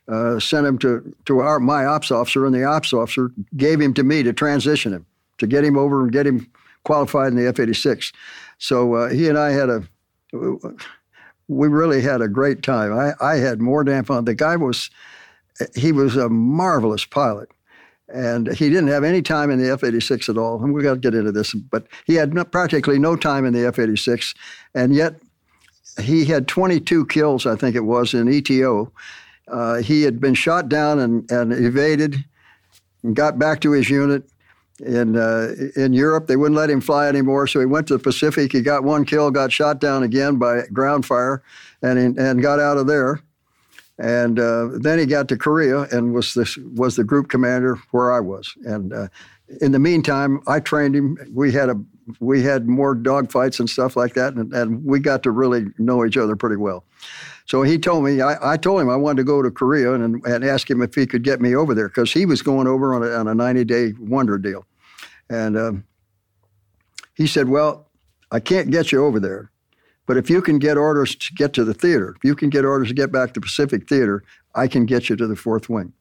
uh, 0.08 0.40
sent 0.40 0.68
him 0.68 0.78
to, 0.80 1.16
to 1.26 1.40
our, 1.40 1.60
my 1.60 1.86
ops 1.86 2.12
officer. 2.12 2.46
And 2.46 2.54
the 2.54 2.64
ops 2.64 2.94
officer 2.94 3.32
gave 3.56 3.80
him 3.80 3.94
to 3.96 4.04
me 4.04 4.24
to 4.24 4.34
transition 4.34 4.94
him, 4.94 5.06
to 5.40 5.48
get 5.48 5.64
him 5.64 5.78
over 5.78 6.02
and 6.02 6.12
get 6.12 6.28
him 6.28 6.48
qualified 6.84 7.28
in 7.28 7.36
the 7.36 7.48
F 7.48 7.60
86. 7.60 8.12
So 8.58 8.94
uh, 8.96 9.10
he 9.10 9.30
and 9.30 9.38
I 9.38 9.52
had 9.52 9.70
a 9.70 9.84
we 11.48 11.68
really 11.68 12.02
had 12.02 12.22
a 12.22 12.28
great 12.28 12.62
time. 12.62 12.94
I, 12.94 13.14
I 13.22 13.36
had 13.38 13.62
more 13.62 13.84
damn 13.84 14.04
fun. 14.04 14.26
The 14.26 14.36
guy 14.36 14.56
was, 14.56 14.90
he 15.76 15.92
was 15.92 16.16
a 16.16 16.30
marvelous 16.30 17.06
pilot. 17.06 17.50
And 18.10 18.48
he 18.54 18.70
didn't 18.70 18.88
have 18.88 19.04
any 19.04 19.22
time 19.22 19.52
in 19.52 19.62
the 19.62 19.70
F 19.70 19.84
86 19.84 20.30
at 20.30 20.38
all. 20.38 20.64
And 20.64 20.74
we 20.74 20.82
got 20.82 20.94
to 20.94 21.00
get 21.00 21.14
into 21.14 21.32
this, 21.32 21.54
but 21.54 21.88
he 22.06 22.16
had 22.16 22.34
no, 22.34 22.46
practically 22.46 23.00
no 23.00 23.18
time 23.18 23.46
in 23.46 23.54
the 23.54 23.66
F 23.68 23.80
86. 23.80 24.34
And 24.74 24.96
yet 24.96 25.16
he 26.00 26.26
had 26.26 26.48
22 26.48 27.06
kills, 27.08 27.46
I 27.46 27.56
think 27.56 27.76
it 27.76 27.82
was, 27.82 28.14
in 28.14 28.28
ETO. 28.28 28.92
Uh, 29.50 29.76
he 29.78 30.04
had 30.04 30.22
been 30.22 30.36
shot 30.36 30.70
down 30.70 31.00
and, 31.00 31.30
and 31.30 31.52
evaded. 31.52 32.24
And 33.04 33.16
got 33.16 33.38
back 33.38 33.60
to 33.62 33.72
his 33.72 33.90
unit 33.90 34.24
in 34.86 35.16
uh, 35.16 35.54
in 35.76 35.94
Europe. 35.94 36.28
They 36.28 36.36
wouldn't 36.36 36.58
let 36.58 36.70
him 36.70 36.82
fly 36.82 37.08
anymore, 37.08 37.48
so 37.48 37.60
he 37.60 37.66
went 37.66 37.88
to 37.88 37.98
the 37.98 38.04
Pacific. 38.04 38.52
He 38.52 38.62
got 38.62 38.84
one 38.84 39.06
kill, 39.06 39.32
got 39.32 39.52
shot 39.52 39.80
down 39.80 40.04
again 40.04 40.38
by 40.38 40.64
ground 40.74 41.06
fire, 41.06 41.44
and 41.82 42.18
and 42.18 42.42
got 42.42 42.60
out 42.60 42.78
of 42.78 42.88
there. 42.88 43.22
And 44.00 44.40
uh, 44.40 44.70
then 44.74 45.00
he 45.00 45.08
got 45.08 45.28
to 45.30 45.38
Korea 45.38 45.84
and 45.92 46.14
was 46.14 46.34
this 46.34 46.58
was 46.58 46.96
the 46.96 47.04
group 47.04 47.30
commander 47.30 47.80
where 47.92 48.14
I 48.14 48.20
was. 48.20 48.54
And 48.64 48.94
uh, 48.94 49.08
in 49.62 49.72
the 49.72 49.80
meantime, 49.80 50.42
I 50.46 50.60
trained 50.60 50.96
him. 50.96 51.18
We 51.34 51.52
had 51.52 51.70
a 51.70 51.82
we 52.20 52.44
had 52.44 52.68
more 52.68 52.96
dogfights 52.96 53.60
and 53.60 53.70
stuff 53.70 53.96
like 53.96 54.14
that, 54.14 54.34
and, 54.34 54.54
and 54.54 54.86
we 54.86 55.00
got 55.00 55.24
to 55.24 55.32
really 55.32 55.66
know 55.78 56.06
each 56.06 56.18
other 56.18 56.36
pretty 56.36 56.56
well. 56.56 56.86
So 57.48 57.64
he 57.64 57.78
told 57.78 58.04
me, 58.04 58.20
I, 58.20 58.54
I 58.54 58.58
told 58.58 58.82
him 58.82 58.90
I 58.90 58.98
wanted 58.98 59.18
to 59.18 59.24
go 59.24 59.42
to 59.42 59.50
Korea 59.50 59.94
and, 59.94 60.24
and 60.26 60.44
ask 60.44 60.70
him 60.70 60.82
if 60.82 60.94
he 60.94 61.08
could 61.08 61.24
get 61.24 61.42
me 61.42 61.56
over 61.56 61.74
there 61.74 61.88
because 61.88 62.12
he 62.12 62.26
was 62.26 62.42
going 62.42 62.68
over 62.68 62.94
on 62.94 63.04
a, 63.04 63.10
on 63.12 63.28
a 63.30 63.34
90 63.34 63.64
day 63.64 63.94
wonder 64.00 64.38
deal. 64.38 64.66
And 65.30 65.58
um, 65.58 65.86
he 67.16 67.26
said, 67.26 67.48
Well, 67.48 67.88
I 68.32 68.42
can't 68.42 68.70
get 68.70 68.92
you 68.92 69.06
over 69.06 69.22
there, 69.22 69.50
but 70.06 70.18
if 70.18 70.30
you 70.30 70.42
can 70.42 70.60
get 70.60 70.76
orders 70.76 71.16
to 71.16 71.34
get 71.36 71.54
to 71.54 71.64
the 71.64 71.74
theater, 71.74 72.14
if 72.18 72.24
you 72.24 72.36
can 72.36 72.50
get 72.50 72.66
orders 72.66 72.90
to 72.90 72.94
get 72.94 73.14
back 73.14 73.34
to 73.34 73.42
Pacific 73.42 73.88
Theater, 73.88 74.24
I 74.54 74.68
can 74.68 74.86
get 74.86 75.10
you 75.10 75.16
to 75.16 75.26
the 75.26 75.36
fourth 75.38 75.70
wing. 75.70 75.94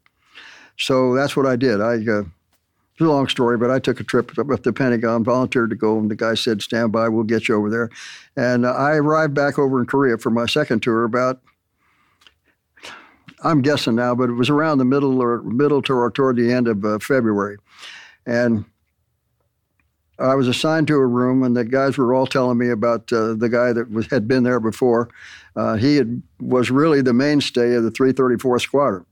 So 0.77 1.15
that's 1.15 1.37
what 1.37 1.47
I 1.47 1.55
did. 1.55 1.81
I, 1.81 2.05
uh, 2.11 2.25
it's 2.97 3.03
a 3.03 3.05
long 3.05 3.29
story, 3.29 3.59
but 3.59 3.71
I 3.71 3.79
took 3.79 4.01
a 4.01 4.05
trip 4.05 4.39
up 4.39 4.63
the 4.63 4.73
Pentagon, 4.73 5.23
volunteered 5.23 5.69
to 5.69 5.77
go, 5.77 5.99
and 5.99 6.11
the 6.11 6.17
guy 6.17 6.33
said, 6.33 6.63
"Stand 6.63 6.93
by, 6.93 7.11
we'll 7.11 7.25
get 7.25 7.47
you 7.47 7.55
over 7.55 7.69
there." 7.69 7.91
And 8.37 8.65
uh, 8.65 8.73
I 8.73 8.93
arrived 8.93 9.35
back 9.35 9.59
over 9.59 9.79
in 9.79 9.85
Korea 9.85 10.17
for 10.17 10.31
my 10.31 10.47
second 10.47 10.83
tour 10.83 11.05
about. 11.05 11.43
I'm 13.45 13.61
guessing 13.61 13.97
now, 13.97 14.15
but 14.15 14.31
it 14.31 14.33
was 14.33 14.49
around 14.49 14.79
the 14.79 14.87
middle 14.87 15.23
or 15.23 15.43
middle 15.43 15.83
to 15.83 15.93
or 15.93 16.11
toward 16.11 16.37
the 16.37 16.51
end 16.51 16.69
of 16.69 16.87
uh, 16.87 16.99
February, 16.99 17.59
and 18.25 18.65
I 20.19 20.35
was 20.35 20.49
assigned 20.49 20.87
to 20.87 20.95
a 20.95 21.07
room, 21.07 21.43
and 21.43 21.55
the 21.55 21.67
guys 21.67 21.99
were 21.99 22.15
all 22.15 22.27
telling 22.27 22.57
me 22.57 22.71
about 22.71 23.13
uh, 23.13 23.35
the 23.35 23.51
guy 23.51 23.75
that 23.75 23.91
was, 23.91 24.07
had 24.07 24.27
been 24.27 24.43
there 24.43 24.59
before. 24.59 25.11
Uh, 25.55 25.75
he 25.75 25.97
had, 25.97 26.23
was 26.41 26.71
really 26.71 27.03
the 27.03 27.13
mainstay 27.13 27.75
of 27.75 27.85
the 27.85 27.91
334th 27.91 28.63
Squadron. 28.63 29.05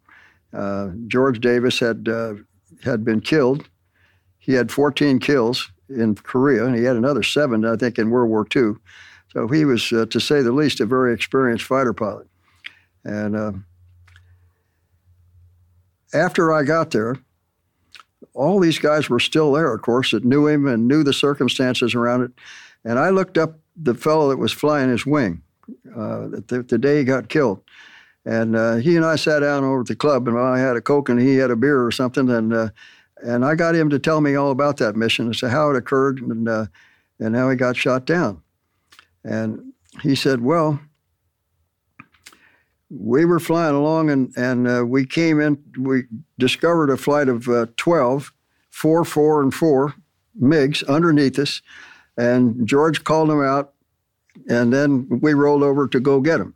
Uh, 0.55 0.93
George 1.07 1.41
Davis 1.41 1.79
had 1.79 2.09
uh, 2.09 2.35
had 2.83 3.05
been 3.05 3.21
killed. 3.21 3.69
He 4.45 4.53
had 4.53 4.71
14 4.71 5.21
kills 5.21 5.71
in 5.89 6.17
Korea, 6.17 6.67
and 6.67 6.77
he 6.77 6.85
had 6.85 6.97
another 6.97 7.23
seven, 7.23 7.65
I 7.65 7.77
think, 7.77 7.99
in 7.99 8.11
World 8.11 8.29
War 8.29 8.47
II. 8.55 8.75
So 9.33 9.49
he 9.49 9.65
was, 9.65 9.91
uh, 9.91 10.05
to 10.11 10.21
say 10.21 10.43
the 10.43 10.53
least, 10.53 10.81
a 10.81 10.87
very 10.87 11.15
experienced 11.15 11.65
fighter 11.65 11.95
pilot. 11.95 12.27
And 13.05 13.35
uh, 13.37 13.53
after 16.13 16.53
I 16.53 16.63
got 16.63 16.91
there, 16.91 17.17
all 18.35 18.61
these 18.61 18.79
guys 18.79 19.09
were 19.09 19.19
still 19.19 19.51
there, 19.53 19.73
of 19.73 19.81
course, 19.81 20.11
that 20.11 20.27
knew 20.27 20.47
him 20.47 20.67
and 20.67 20.87
knew 20.87 21.03
the 21.03 21.15
circumstances 21.15 21.95
around 21.95 22.23
it. 22.23 22.33
And 22.85 22.99
I 22.99 23.09
looked 23.09 23.39
up 23.39 23.59
the 23.75 23.95
fellow 23.95 24.29
that 24.29 24.37
was 24.37 24.53
flying 24.53 24.91
his 24.91 25.07
wing 25.07 25.43
uh, 25.97 26.29
the, 26.49 26.65
the, 26.69 26.79
day 26.79 26.99
he 26.99 27.05
got 27.05 27.31
killed. 27.31 27.63
And 28.27 28.55
uh, 28.55 28.77
he 28.77 28.95
and 28.95 29.07
I 29.07 29.17
sat 29.17 29.41
down 29.41 29.65
over 29.65 29.81
at 29.81 29.87
the 29.87 29.97
club, 29.97 30.29
and 30.29 30.39
I 30.39 30.59
had 30.59 30.77
a 30.77 30.83
Coke 30.83 31.09
and 31.09 31.19
he 31.19 31.37
had 31.37 31.51
a 31.51 31.57
beer 31.57 31.83
or 31.83 31.91
something. 31.91 32.29
And, 32.29 32.53
uh, 32.53 32.69
and 33.25 33.45
I 33.45 33.55
got 33.55 33.75
him 33.75 33.89
to 33.91 33.99
tell 33.99 34.21
me 34.21 34.35
all 34.35 34.51
about 34.51 34.77
that 34.79 34.97
mission 34.97 35.31
as 35.31 35.39
to 35.41 35.49
how 35.49 35.71
it 35.71 35.77
occurred 35.77 36.21
and, 36.21 36.49
uh, 36.49 36.67
and 37.19 37.35
how 37.35 37.49
he 37.49 37.57
got 37.57 37.77
shot 37.77 38.05
down. 38.05 38.43
And 39.25 39.73
he 40.03 40.15
said, 40.15 40.43
Well, 40.43 40.79
we 42.91 43.25
were 43.25 43.41
flying 43.41 43.75
along 43.75 44.11
and, 44.11 44.33
and 44.37 44.69
uh, 44.69 44.85
we 44.87 45.07
came 45.07 45.41
in, 45.41 45.63
we 45.79 46.05
discovered 46.39 46.91
a 46.91 46.97
flight 46.97 47.29
of 47.29 47.49
uh, 47.49 47.67
12, 47.77 48.33
four, 48.71 49.05
four, 49.05 49.43
and 49.43 49.55
four 49.55 49.95
MiGs 50.41 50.87
underneath 50.87 51.39
us. 51.39 51.63
And 52.17 52.67
George 52.67 53.03
called 53.03 53.31
them 53.31 53.43
out, 53.43 53.73
and 54.49 54.73
then 54.73 55.09
we 55.21 55.35
rolled 55.35 55.65
over 55.65 55.89
to 55.89 55.99
go 55.99 56.21
get 56.21 56.39
them 56.39 56.55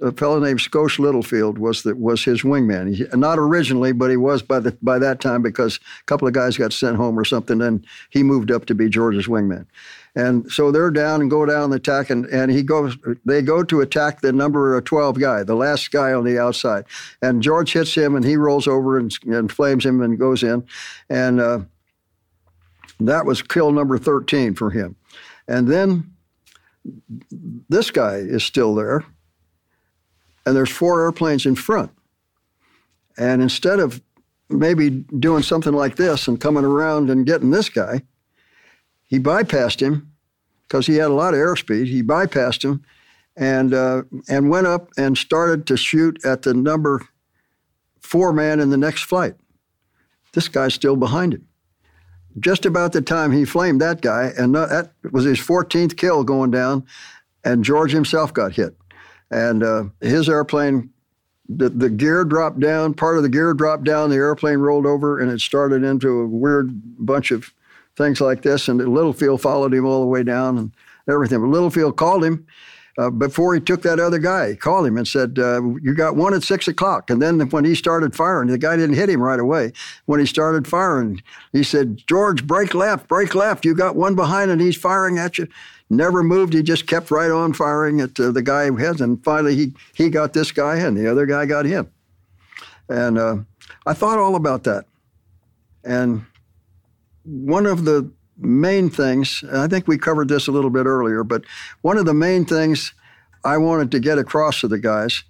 a 0.00 0.12
fellow 0.12 0.38
named 0.38 0.60
Scosh 0.60 0.98
Littlefield 0.98 1.58
was 1.58 1.82
the, 1.82 1.94
was 1.96 2.24
his 2.24 2.42
wingman. 2.42 2.94
He, 2.94 3.04
not 3.16 3.38
originally, 3.38 3.92
but 3.92 4.10
he 4.10 4.16
was 4.16 4.42
by 4.42 4.60
the 4.60 4.76
by 4.80 4.98
that 4.98 5.20
time 5.20 5.42
because 5.42 5.76
a 5.76 6.04
couple 6.04 6.28
of 6.28 6.34
guys 6.34 6.56
got 6.56 6.72
sent 6.72 6.96
home 6.96 7.18
or 7.18 7.24
something, 7.24 7.60
and 7.60 7.84
he 8.10 8.22
moved 8.22 8.50
up 8.50 8.66
to 8.66 8.74
be 8.74 8.88
George's 8.88 9.26
wingman. 9.26 9.66
And 10.14 10.50
so 10.50 10.72
they're 10.72 10.90
down 10.90 11.20
and 11.20 11.30
go 11.30 11.46
down 11.46 11.70
the 11.70 11.76
attack, 11.76 12.10
and, 12.10 12.26
and 12.26 12.50
he 12.50 12.62
goes. 12.62 12.96
They 13.24 13.42
go 13.42 13.62
to 13.64 13.80
attack 13.80 14.20
the 14.20 14.32
number 14.32 14.80
twelve 14.82 15.18
guy, 15.18 15.42
the 15.42 15.54
last 15.54 15.90
guy 15.90 16.12
on 16.12 16.24
the 16.24 16.38
outside, 16.38 16.84
and 17.20 17.42
George 17.42 17.72
hits 17.72 17.94
him, 17.94 18.14
and 18.14 18.24
he 18.24 18.36
rolls 18.36 18.66
over 18.66 18.98
and, 18.98 19.12
and 19.26 19.50
flames 19.50 19.84
him 19.84 20.00
and 20.00 20.18
goes 20.18 20.42
in, 20.42 20.66
and 21.10 21.40
uh, 21.40 21.60
that 23.00 23.26
was 23.26 23.42
kill 23.42 23.72
number 23.72 23.98
thirteen 23.98 24.54
for 24.54 24.70
him. 24.70 24.96
And 25.46 25.68
then 25.68 26.12
this 27.68 27.90
guy 27.90 28.16
is 28.16 28.44
still 28.44 28.74
there 28.74 29.04
and 30.48 30.56
there's 30.56 30.70
four 30.70 31.02
airplanes 31.02 31.44
in 31.44 31.54
front. 31.54 31.90
And 33.18 33.42
instead 33.42 33.80
of 33.80 34.00
maybe 34.48 34.88
doing 34.88 35.42
something 35.42 35.74
like 35.74 35.96
this 35.96 36.26
and 36.26 36.40
coming 36.40 36.64
around 36.64 37.10
and 37.10 37.26
getting 37.26 37.50
this 37.50 37.68
guy, 37.68 38.00
he 39.04 39.18
bypassed 39.18 39.80
him 39.80 40.10
because 40.66 40.86
he 40.86 40.96
had 40.96 41.10
a 41.10 41.14
lot 41.14 41.34
of 41.34 41.40
airspeed. 41.40 41.86
He 41.86 42.02
bypassed 42.02 42.64
him 42.64 42.82
and 43.36 43.74
uh, 43.74 44.04
and 44.26 44.48
went 44.48 44.66
up 44.66 44.88
and 44.96 45.18
started 45.18 45.66
to 45.66 45.76
shoot 45.76 46.18
at 46.24 46.42
the 46.42 46.54
number 46.54 47.06
four 48.00 48.32
man 48.32 48.58
in 48.58 48.70
the 48.70 48.78
next 48.78 49.02
flight. 49.02 49.34
This 50.32 50.48
guy's 50.48 50.72
still 50.72 50.96
behind 50.96 51.34
him. 51.34 51.46
Just 52.40 52.64
about 52.64 52.92
the 52.92 53.02
time 53.02 53.32
he 53.32 53.44
flamed 53.44 53.82
that 53.82 54.00
guy, 54.00 54.32
and 54.38 54.54
that 54.54 54.92
was 55.12 55.24
his 55.24 55.40
14th 55.40 55.98
kill 55.98 56.24
going 56.24 56.50
down, 56.50 56.86
and 57.44 57.64
George 57.64 57.92
himself 57.92 58.32
got 58.32 58.52
hit. 58.52 58.77
And 59.30 59.62
uh, 59.62 59.84
his 60.00 60.28
airplane, 60.28 60.90
the, 61.48 61.68
the 61.68 61.90
gear 61.90 62.24
dropped 62.24 62.60
down, 62.60 62.94
part 62.94 63.16
of 63.16 63.22
the 63.22 63.28
gear 63.28 63.54
dropped 63.54 63.84
down, 63.84 64.10
the 64.10 64.16
airplane 64.16 64.58
rolled 64.58 64.86
over, 64.86 65.18
and 65.18 65.30
it 65.30 65.40
started 65.40 65.82
into 65.82 66.20
a 66.20 66.26
weird 66.26 66.70
bunch 67.04 67.30
of 67.30 67.52
things 67.96 68.20
like 68.20 68.42
this. 68.42 68.68
And 68.68 68.78
Littlefield 68.78 69.42
followed 69.42 69.74
him 69.74 69.84
all 69.84 70.00
the 70.00 70.06
way 70.06 70.22
down 70.22 70.56
and 70.58 70.72
everything. 71.08 71.40
But 71.40 71.48
Littlefield 71.48 71.96
called 71.96 72.24
him. 72.24 72.46
Uh, 72.98 73.10
before 73.10 73.54
he 73.54 73.60
took 73.60 73.82
that 73.82 74.00
other 74.00 74.18
guy, 74.18 74.50
he 74.50 74.56
called 74.56 74.84
him 74.84 74.96
and 74.96 75.06
said, 75.06 75.38
uh, 75.38 75.62
"You 75.80 75.94
got 75.94 76.16
one 76.16 76.34
at 76.34 76.42
six 76.42 76.66
o'clock." 76.66 77.10
And 77.10 77.22
then 77.22 77.38
when 77.50 77.64
he 77.64 77.76
started 77.76 78.16
firing, 78.16 78.48
the 78.48 78.58
guy 78.58 78.74
didn't 78.74 78.96
hit 78.96 79.08
him 79.08 79.22
right 79.22 79.38
away. 79.38 79.72
When 80.06 80.18
he 80.18 80.26
started 80.26 80.66
firing, 80.66 81.22
he 81.52 81.62
said, 81.62 82.02
"George, 82.08 82.44
break 82.44 82.74
left, 82.74 83.06
break 83.06 83.36
left. 83.36 83.64
You 83.64 83.76
got 83.76 83.94
one 83.94 84.16
behind, 84.16 84.50
and 84.50 84.60
he's 84.60 84.76
firing 84.76 85.16
at 85.16 85.38
you." 85.38 85.46
Never 85.90 86.22
moved. 86.22 86.52
He 86.52 86.62
just 86.62 86.86
kept 86.86 87.10
right 87.10 87.30
on 87.30 87.52
firing 87.52 88.00
at 88.00 88.18
uh, 88.18 88.30
the 88.30 88.42
guy 88.42 88.70
has, 88.78 89.00
and 89.00 89.22
finally 89.24 89.56
he 89.56 89.74
he 89.94 90.10
got 90.10 90.32
this 90.32 90.52
guy, 90.52 90.76
and 90.76 90.96
the 90.96 91.10
other 91.10 91.26
guy 91.26 91.46
got 91.46 91.64
him. 91.64 91.90
And 92.88 93.18
uh, 93.18 93.38
I 93.86 93.92
thought 93.94 94.18
all 94.18 94.34
about 94.34 94.64
that. 94.64 94.86
And 95.84 96.24
one 97.24 97.66
of 97.66 97.84
the 97.84 98.10
main 98.38 98.88
things, 98.88 99.44
I 99.52 99.66
think 99.66 99.86
we 99.86 99.98
covered 99.98 100.28
this 100.28 100.48
a 100.48 100.52
little 100.52 100.70
bit 100.70 100.86
earlier, 100.86 101.24
but 101.24 101.44
one 101.82 101.98
of 101.98 102.06
the 102.06 102.14
main 102.14 102.44
things 102.44 102.92
I 103.44 103.58
wanted 103.58 103.90
to 103.92 104.00
get 104.00 104.18
across 104.18 104.60
to 104.60 104.68
the 104.68 104.78
guys 104.78 105.22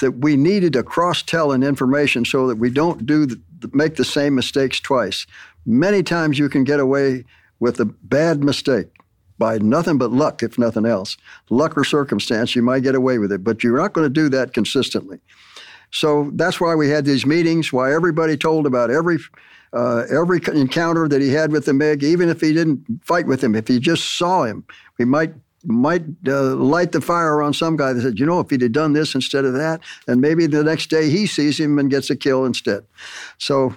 that 0.00 0.12
we 0.12 0.36
needed 0.36 0.74
to 0.74 0.82
cross 0.82 1.22
tell 1.22 1.52
in 1.52 1.62
information 1.62 2.24
so 2.24 2.46
that 2.48 2.56
we 2.56 2.70
don't 2.70 3.06
do 3.06 3.26
the, 3.26 3.40
make 3.72 3.96
the 3.96 4.04
same 4.04 4.34
mistakes 4.34 4.78
twice. 4.78 5.26
Many 5.64 6.02
times 6.02 6.38
you 6.38 6.48
can 6.48 6.64
get 6.64 6.80
away 6.80 7.24
with 7.60 7.80
a 7.80 7.86
bad 7.86 8.44
mistake 8.44 8.88
by 9.38 9.58
nothing 9.58 9.98
but 9.98 10.12
luck, 10.12 10.42
if 10.42 10.58
nothing 10.58 10.86
else, 10.86 11.16
luck 11.50 11.76
or 11.76 11.84
circumstance, 11.84 12.56
you 12.56 12.62
might 12.62 12.82
get 12.82 12.94
away 12.94 13.18
with 13.18 13.32
it, 13.32 13.44
but 13.44 13.62
you're 13.62 13.78
not 13.78 13.92
going 13.92 14.06
to 14.06 14.12
do 14.12 14.28
that 14.28 14.54
consistently. 14.54 15.20
So 15.90 16.30
that's 16.34 16.60
why 16.60 16.74
we 16.74 16.88
had 16.88 17.04
these 17.04 17.26
meetings, 17.26 17.72
why 17.72 17.94
everybody 17.94 18.36
told 18.36 18.66
about 18.66 18.90
every 18.90 19.18
uh, 19.72 20.04
every 20.10 20.40
encounter 20.54 21.08
that 21.08 21.20
he 21.20 21.30
had 21.30 21.52
with 21.52 21.66
the 21.66 21.74
MiG, 21.74 22.02
even 22.02 22.28
if 22.28 22.40
he 22.40 22.54
didn't 22.54 22.84
fight 23.04 23.26
with 23.26 23.42
him, 23.42 23.54
if 23.54 23.68
he 23.68 23.78
just 23.78 24.16
saw 24.16 24.44
him, 24.44 24.64
we 24.98 25.04
might 25.04 25.34
might 25.64 26.04
uh, 26.26 26.54
light 26.54 26.92
the 26.92 27.00
fire 27.00 27.42
on 27.42 27.52
some 27.52 27.76
guy 27.76 27.92
that 27.92 28.00
said, 28.00 28.18
you 28.18 28.26
know, 28.26 28.40
if 28.40 28.50
he'd 28.50 28.62
have 28.62 28.72
done 28.72 28.92
this 28.92 29.14
instead 29.14 29.44
of 29.44 29.52
that, 29.54 29.80
and 30.06 30.20
maybe 30.20 30.46
the 30.46 30.62
next 30.62 30.90
day 30.90 31.10
he 31.10 31.26
sees 31.26 31.58
him 31.58 31.78
and 31.78 31.90
gets 31.90 32.08
a 32.08 32.16
kill 32.16 32.44
instead. 32.44 32.84
So 33.38 33.74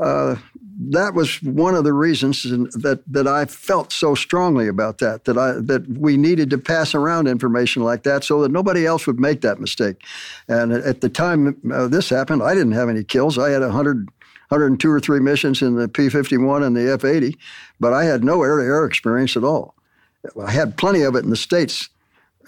uh, 0.00 0.36
that 0.78 1.14
was 1.14 1.42
one 1.42 1.74
of 1.74 1.84
the 1.84 1.92
reasons 1.92 2.42
that 2.42 3.02
that 3.06 3.26
I 3.26 3.44
felt 3.44 3.92
so 3.92 4.14
strongly 4.14 4.68
about 4.68 4.98
that 4.98 5.24
that 5.24 5.36
I 5.36 5.52
that 5.52 5.86
we 5.88 6.16
needed 6.16 6.50
to 6.50 6.58
pass 6.58 6.94
around 6.94 7.28
information 7.28 7.82
like 7.82 8.04
that 8.04 8.24
so 8.24 8.40
that 8.42 8.50
nobody 8.50 8.86
else 8.86 9.06
would 9.06 9.20
make 9.20 9.40
that 9.42 9.60
mistake. 9.60 10.02
And 10.48 10.72
at 10.72 11.00
the 11.00 11.08
time 11.08 11.60
uh, 11.72 11.88
this 11.88 12.08
happened, 12.08 12.42
I 12.42 12.54
didn't 12.54 12.72
have 12.72 12.88
any 12.88 13.04
kills. 13.04 13.38
I 13.38 13.50
had 13.50 13.62
100, 13.62 14.08
102 14.48 14.90
or 14.90 15.00
three 15.00 15.20
missions 15.20 15.62
in 15.62 15.76
the 15.76 15.88
P-51 15.88 16.66
and 16.66 16.76
the 16.76 16.92
F-80, 16.92 17.36
but 17.80 17.92
I 17.92 18.04
had 18.04 18.24
no 18.24 18.42
air-to-air 18.42 18.84
experience 18.84 19.36
at 19.36 19.44
all. 19.44 19.74
I 20.40 20.52
had 20.52 20.76
plenty 20.76 21.02
of 21.02 21.16
it 21.16 21.24
in 21.24 21.30
the 21.30 21.36
states 21.36 21.88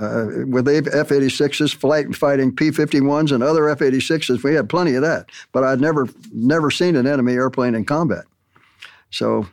Uh, 0.01 0.45
with 0.47 0.67
F 0.69 1.09
86s, 1.09 1.75
flight, 1.75 2.15
fighting 2.17 2.55
P 2.55 2.71
51s 2.71 3.31
and 3.31 3.43
other 3.43 3.69
F 3.69 3.79
86s, 3.79 4.43
we 4.43 4.55
had 4.55 4.69
plenty 4.69 4.95
of 4.95 5.03
that. 5.03 5.31
But 5.53 5.63
I'd 5.63 5.81
never, 5.81 6.09
never 6.33 6.71
seen 6.71 6.97
an 6.97 7.07
enemy 7.07 7.35
airplane 7.35 7.75
in 7.75 7.85
combat. 7.85 8.25
So 9.11 9.47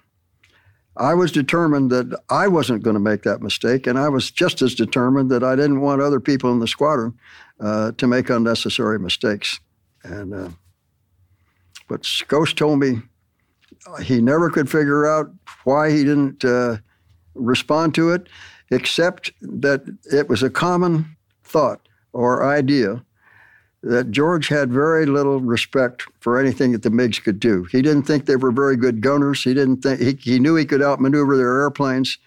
I 0.97 1.13
was 1.13 1.31
determined 1.31 1.91
that 1.91 2.19
I 2.29 2.47
wasn't 2.47 2.83
going 2.83 2.95
to 2.95 2.99
make 2.99 3.23
that 3.23 3.41
mistake, 3.41 3.87
and 3.87 3.97
I 3.97 4.09
was 4.09 4.31
just 4.31 4.61
as 4.61 4.75
determined 4.75 5.29
that 5.29 5.43
I 5.43 5.55
didn't 5.55 5.81
want 5.81 6.01
other 6.01 6.19
people 6.19 6.51
in 6.51 6.59
the 6.59 6.67
squadron 6.67 7.17
uh, 7.59 7.91
to 7.93 8.07
make 8.07 8.29
unnecessary 8.29 8.99
mistakes. 8.99 9.59
And 10.03 10.33
uh, 10.33 10.49
but 11.87 12.01
Scosh 12.01 12.55
told 12.55 12.79
me 12.79 13.01
he 14.01 14.21
never 14.21 14.49
could 14.49 14.69
figure 14.69 15.05
out 15.05 15.31
why 15.63 15.91
he 15.91 16.03
didn't 16.03 16.43
uh, 16.43 16.77
respond 17.35 17.95
to 17.95 18.11
it, 18.11 18.27
except 18.71 19.31
that 19.41 19.83
it 20.11 20.27
was 20.29 20.41
a 20.41 20.49
common 20.49 21.15
thought 21.43 21.87
or 22.13 22.45
idea 22.45 23.03
that 23.83 24.11
George 24.11 24.47
had 24.47 24.71
very 24.71 25.05
little 25.05 25.41
respect 25.41 26.03
for 26.19 26.39
anything 26.39 26.71
that 26.71 26.83
the 26.83 26.89
MiGs 26.89 27.23
could 27.23 27.39
do. 27.39 27.65
He 27.71 27.81
didn't 27.81 28.03
think 28.03 28.25
they 28.25 28.35
were 28.35 28.51
very 28.51 28.77
good 28.77 29.01
gunners. 29.01 29.43
He 29.43 29.53
didn't 29.53 29.81
think 29.81 29.99
he, 29.99 30.13
he 30.31 30.39
knew 30.39 30.55
he 30.55 30.65
could 30.65 30.83
outmaneuver 30.83 31.35
their 31.35 31.61
airplanes 31.61 32.17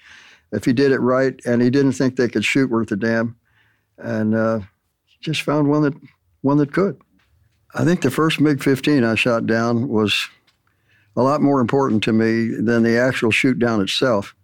if 0.53 0.65
he 0.65 0.73
did 0.73 0.93
it 0.93 0.99
right, 0.99 1.41
and 1.47 1.63
he 1.63 1.71
didn't 1.71 1.93
think 1.93 2.17
they 2.17 2.29
could 2.29 2.45
shoot 2.45 2.71
worth 2.71 2.91
a 2.93 2.97
damn. 2.97 3.37
And 3.99 4.35
uh, 4.35 4.61
just 5.21 5.43
found 5.43 5.69
one 5.69 5.83
that 5.83 5.95
one 6.43 6.59
that 6.59 6.73
could. 6.73 7.01
I 7.75 7.85
think 7.85 8.03
the 8.03 8.11
first 8.11 8.41
MiG-15 8.41 9.05
I 9.05 9.15
shot 9.15 9.47
down 9.47 9.89
was 9.89 10.29
a 11.17 11.23
lot 11.23 11.41
more 11.41 11.61
important 11.61 12.03
to 12.05 12.13
me 12.13 12.49
than 12.49 12.83
the 12.83 12.99
actual 12.99 13.31
shoot 13.31 13.59
down 13.59 13.81
itself. 13.81 14.35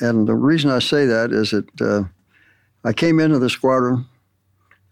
And 0.00 0.26
the 0.26 0.34
reason 0.34 0.70
I 0.70 0.78
say 0.78 1.06
that 1.06 1.32
is 1.32 1.50
that 1.50 1.80
uh, 1.80 2.04
I 2.84 2.92
came 2.92 3.20
into 3.20 3.38
the 3.38 3.50
squadron 3.50 4.06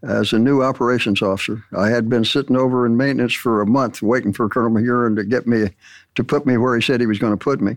as 0.03 0.33
a 0.33 0.38
new 0.38 0.62
operations 0.62 1.23
officer. 1.23 1.65
I 1.77 1.88
had 1.88 2.09
been 2.09 2.25
sitting 2.25 2.57
over 2.57 2.87
in 2.87 2.97
maintenance 2.97 3.35
for 3.35 3.61
a 3.61 3.67
month 3.67 4.00
waiting 4.00 4.33
for 4.33 4.49
Colonel 4.49 4.71
Mahurin 4.71 5.17
to 5.17 5.25
get 5.25 5.47
me, 5.47 5.71
to 6.15 6.25
put 6.25 6.47
me 6.47 6.57
where 6.57 6.77
he 6.77 6.83
said 6.83 7.00
he 7.00 7.07
was 7.07 7.19
going 7.19 7.33
to 7.33 7.37
put 7.37 7.61
me. 7.61 7.77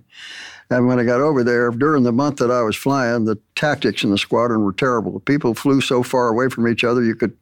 And 0.70 0.88
when 0.88 1.00
I 1.00 1.04
got 1.04 1.20
over 1.20 1.44
there, 1.44 1.72
during 1.72 2.04
the 2.04 2.14
month 2.14 2.38
that 2.38 2.52
I 2.52 2.62
was 2.62 2.76
flying, 2.76 3.26
the 3.26 3.38
tactics 3.56 4.04
in 4.04 4.12
the 4.12 4.18
squadron 4.18 4.64
were 4.64 4.72
terrible. 4.72 5.20
People 5.22 5.54
flew 5.54 5.82
so 5.82 6.04
far 6.04 6.30
away 6.30 6.48
from 6.50 6.68
each 6.68 6.84
other, 6.84 7.04
you 7.04 7.16
could 7.16 7.36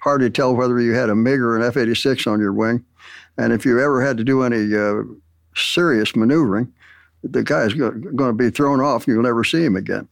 hardly 0.00 0.30
tell 0.30 0.54
whether 0.54 0.80
you 0.80 0.92
had 0.94 1.08
a 1.08 1.14
MiG 1.14 1.40
or 1.40 1.56
an 1.56 1.62
F 1.62 1.76
86 1.76 2.26
on 2.26 2.40
your 2.40 2.52
wing. 2.52 2.84
And 3.38 3.52
if 3.52 3.64
you 3.64 3.80
ever 3.80 4.04
had 4.04 4.16
to 4.18 4.24
do 4.24 4.42
any 4.42 4.76
uh, 4.76 5.02
serious 5.56 6.14
maneuvering, 6.14 6.72
the 7.24 7.42
guy's 7.42 7.72
going 7.74 8.16
to 8.16 8.32
be 8.32 8.50
thrown 8.50 8.80
off 8.80 9.06
and 9.06 9.14
you'll 9.14 9.22
never 9.22 9.44
see 9.44 9.64
him 9.64 9.76
again. 9.76 10.08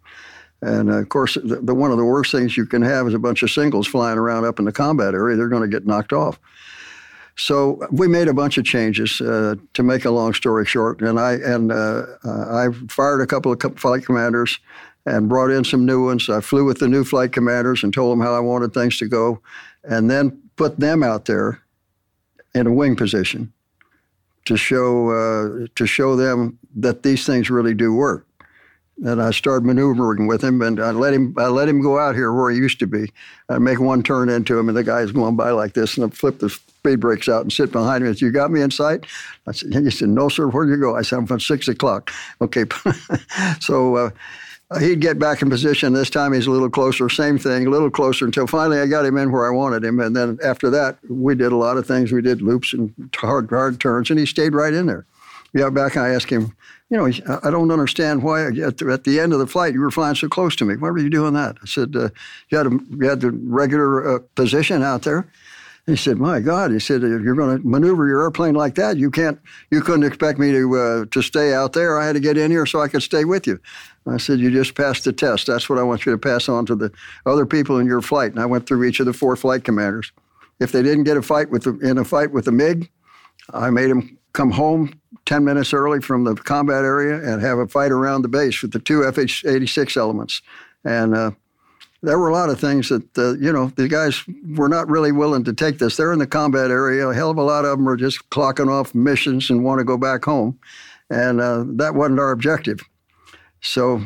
And 0.62 0.90
uh, 0.90 0.95
of 0.95 1.09
course, 1.09 1.35
the, 1.35 1.61
the, 1.61 1.75
one 1.75 1.90
of 1.90 1.99
the 1.99 2.04
worst 2.04 2.31
things 2.33 2.57
you 2.57 2.66
can 2.66 2.83
have 2.83 3.07
is 3.07 3.14
a 3.14 3.19
bunch 3.19 3.42
of 3.42 3.50
singles 3.50 3.87
flying 3.87 4.19
around 4.19 4.45
up 4.45 4.59
in 4.59 4.64
the 4.64 4.73
combat 4.73 5.14
area. 5.14 5.37
They're 5.37 5.49
going 5.49 5.69
to 5.69 5.69
get 5.69 5.87
knocked 5.87 6.12
off. 6.12 6.38
So 7.35 7.87
we 7.90 8.09
made 8.09 8.28
a 8.28 8.35
bunch 8.35 8.59
of 8.59 8.64
changes 8.64 9.21
uh, 9.21 9.57
to 9.75 9.83
make 9.83 10.04
a 10.04 10.11
long 10.11 10.35
story 10.35 10.66
short, 10.66 11.00
and 11.00 11.19
I 11.19 11.33
and 11.33 11.73
uh, 11.73 12.04
uh 12.25 12.66
I 12.69 12.69
fired 12.90 13.23
a 13.23 13.26
couple 13.26 13.50
of 13.50 13.78
flight 13.78 14.04
commanders 14.04 14.59
and 15.07 15.31
brought 15.31 15.50
in 15.50 15.64
some 15.64 15.87
new 15.87 16.04
ones. 16.04 16.28
I 16.28 16.42
flew 16.42 16.66
with 16.66 16.78
the 16.78 16.88
new 16.88 17.04
flight 17.04 17.33
commanders 17.33 17.83
and 17.83 17.92
told 17.92 18.12
them 18.12 18.25
how 18.25 18.35
I 18.35 18.40
wanted 18.40 18.75
things 18.75 18.99
to 18.99 19.09
go, 19.09 19.40
and 19.83 20.11
then 20.11 20.42
put 20.57 20.78
them 20.78 21.02
out 21.02 21.25
there 21.25 21.62
in 22.54 22.66
a 22.66 22.73
wing 22.73 22.97
position 22.97 23.50
to 24.45 24.57
show 24.57 25.11
uh, 25.11 25.67
to 25.75 25.87
show 25.87 26.17
them 26.17 26.59
that 26.77 27.03
these 27.03 27.27
things 27.27 27.51
really 27.51 27.75
do 27.75 27.93
work. 27.93 28.27
And 29.05 29.21
I 29.21 29.31
started 29.31 29.65
maneuvering 29.65 30.27
with 30.27 30.45
him, 30.45 30.63
and 30.63 30.79
I 30.81 30.91
let 30.91 31.15
him 31.15 31.35
I 31.39 31.47
let 31.47 31.69
him 31.69 31.81
go 31.81 31.99
out 31.99 32.15
here 32.15 32.33
where 32.33 32.51
he 32.51 32.59
used 32.59 32.79
to 32.81 32.87
be. 32.87 33.11
I 33.49 33.59
make 33.59 33.81
one 33.81 34.03
turn 34.03 34.29
into 34.29 34.59
him, 34.59 34.69
and 34.69 34.77
the 34.77 34.85
guy's 34.85 35.13
going 35.13 35.37
by 35.37 35.51
like 35.51 35.75
this, 35.75 35.97
and 35.97 36.05
I 36.07 36.15
flip 36.15 36.39
the 36.39 36.51
speed 36.51 37.01
brakes 37.01 37.29
out 37.29 37.43
and 37.43 37.53
sit 37.53 37.73
behind 37.73 38.03
him. 38.03 38.09
And 38.09 38.19
said, 38.19 38.27
"You 38.27 38.33
got 38.33 38.51
me 38.51 38.61
in 38.61 38.71
sight?" 38.71 39.07
I 39.47 39.53
said, 39.53 39.75
"He 39.75 39.91
said, 39.91 40.09
no, 40.09 40.29
sir. 40.29 40.49
Where'd 40.49 40.69
you 40.69 40.77
go?" 40.77 40.97
I 40.97 41.03
said, 41.03 41.19
"I'm 41.19 41.27
from 41.27 41.41
six 41.41 41.69
o'clock." 41.69 42.13
Okay, 42.41 42.65
so. 43.61 43.97
Uh, 43.97 44.11
he'd 44.79 45.00
get 45.00 45.19
back 45.19 45.42
in 45.42 45.51
position. 45.51 45.92
This 45.92 46.11
time 46.11 46.33
he's 46.33 46.47
a 46.47 46.51
little 46.51 46.70
closer, 46.70 47.09
same 47.09 47.38
thing, 47.38 47.66
a 47.66 47.70
little 47.70 47.90
closer 47.90 48.25
until 48.25 48.47
finally 48.47 48.79
I 48.79 48.87
got 48.87 49.05
him 49.05 49.16
in 49.16 49.33
where 49.33 49.47
I 49.47 49.51
wanted 49.51 49.85
him. 49.85 50.01
And 50.01 50.14
then 50.14 50.38
after 50.44 50.70
that, 50.70 50.99
we 51.09 51.35
did 51.35 51.53
a 51.53 51.57
lot 51.57 51.77
of 51.77 51.87
things. 51.87 52.12
We 52.12 52.23
did 52.23 52.42
loops 52.42 52.73
and 52.73 52.92
hard, 53.16 53.51
hard 53.51 53.81
turns, 53.81 54.11
and 54.11 54.18
he 54.18 54.27
stayed 54.27 54.55
right 54.55 54.73
in 54.73 54.87
there. 54.87 55.07
We 55.53 55.61
got 55.61 55.75
back 55.75 55.97
and 55.97 56.05
I 56.05 56.11
asked 56.11 56.31
him, 56.31 56.55
you 56.88 56.97
know, 56.97 57.07
I 57.42 57.51
don't 57.51 57.70
understand 57.70 58.23
why 58.23 58.47
at 58.47 58.79
the, 58.79 58.90
at 58.92 59.05
the 59.05 59.18
end 59.18 59.33
of 59.33 59.38
the 59.38 59.47
flight 59.47 59.73
you 59.73 59.81
were 59.81 59.90
flying 59.90 60.14
so 60.14 60.29
close 60.29 60.55
to 60.57 60.64
me. 60.64 60.77
Why 60.77 60.90
were 60.90 60.99
you 60.99 61.11
doing 61.11 61.35
that? 61.35 61.57
I 61.62 61.66
said, 61.66 61.97
uh, 61.97 62.11
you, 62.51 62.59
had 62.59 62.66
a, 62.66 62.70
you 62.70 63.09
had 63.09 63.20
the 63.20 63.31
regular 63.31 64.16
uh, 64.16 64.18
position 64.35 64.83
out 64.83 65.03
there. 65.03 65.27
He 65.87 65.97
said, 65.97 66.18
"My 66.18 66.40
God!" 66.40 66.71
He 66.71 66.79
said, 66.79 67.03
"If 67.03 67.23
you're 67.23 67.35
going 67.35 67.59
to 67.61 67.66
maneuver 67.66 68.07
your 68.07 68.23
airplane 68.23 68.55
like 68.55 68.77
that, 68.77 68.97
you 68.97 69.11
can't. 69.11 69.40
You 69.71 69.81
couldn't 69.81 70.05
expect 70.05 70.38
me 70.38 70.53
to 70.53 70.77
uh, 70.77 71.05
to 71.11 71.23
stay 71.23 71.53
out 71.55 71.73
there. 71.73 71.99
I 71.99 72.07
had 72.07 72.14
to 72.14 72.21
get 72.21 72.38
in 72.38 72.51
here 72.51 72.66
so 72.66 72.81
I 72.81 72.88
could 72.88 73.03
stay 73.03 73.25
with 73.25 73.47
you." 73.47 73.59
I 74.07 74.16
said, 74.16 74.40
You 74.40 74.51
just 74.51 74.75
passed 74.75 75.05
the 75.05 75.12
test. 75.12 75.47
That's 75.47 75.68
what 75.68 75.79
I 75.79 75.83
want 75.83 76.05
you 76.07 76.12
to 76.12 76.18
pass 76.18 76.49
on 76.49 76.66
to 76.66 76.75
the 76.75 76.90
other 77.27 77.47
people 77.47 77.79
in 77.79 77.87
your 77.87 78.01
flight. 78.01 78.33
And 78.33 78.40
I 78.40 78.47
went 78.47 78.66
through 78.66 78.85
each 78.85 79.01
of 79.01 79.07
the 79.07 79.12
four 79.12 79.37
flight 79.37 79.64
commanders. 79.64 80.12
If 80.61 80.73
they 80.73 80.83
didn't 80.83 81.05
get 81.05 81.16
a 81.16 81.23
fight 81.23 81.51
with 81.51 81.64
the, 81.64 81.79
in 81.79 81.99
a 81.99 82.05
fight 82.05 82.33
with 82.33 82.47
the 82.47 82.53
MiG, 82.53 82.90
I 83.53 83.71
made 83.71 83.90
them 83.90 84.18
come 84.33 84.51
home 84.51 84.92
10 85.27 85.45
minutes 85.45 85.73
early 85.73 86.01
from 86.01 86.25
the 86.25 86.35
combat 86.35 86.85
area 86.85 87.16
and 87.16 87.42
have 87.42 87.59
a 87.59 87.68
fight 87.68 87.92
around 87.92 88.23
the 88.23 88.29
base 88.29 88.62
with 88.62 88.73
the 88.73 88.79
two 88.79 89.07
F 89.07 89.18
86 89.18 89.97
elements. 89.97 90.42
And 90.85 91.14
uh, 91.14 91.31
there 92.03 92.19
were 92.19 92.29
a 92.29 92.33
lot 92.33 92.51
of 92.51 92.59
things 92.59 92.88
that, 92.88 93.17
uh, 93.17 93.35
you 93.35 93.53
know, 93.53 93.69
the 93.77 93.87
guys 93.87 94.25
were 94.57 94.69
not 94.69 94.88
really 94.88 95.12
willing 95.12 95.45
to 95.45 95.53
take 95.53 95.79
this. 95.79 95.97
They're 95.97 96.12
in 96.12 96.19
the 96.19 96.27
combat 96.27 96.71
area. 96.71 97.09
A 97.09 97.15
hell 97.15 97.31
of 97.31 97.38
a 97.38 97.43
lot 97.43 97.65
of 97.65 97.79
them 97.79 97.88
are 97.88 97.97
just 97.97 98.29
clocking 98.31 98.69
off 98.69 98.95
missions 98.95 99.51
and 99.51 99.65
want 99.65 99.79
to 99.79 99.85
go 99.85 99.97
back 99.97 100.25
home. 100.25 100.59
And 101.11 101.41
uh, 101.41 101.65
that 101.77 101.95
wasn't 101.95 102.19
our 102.19 102.33
objective. 102.33 102.81
So 103.61 104.03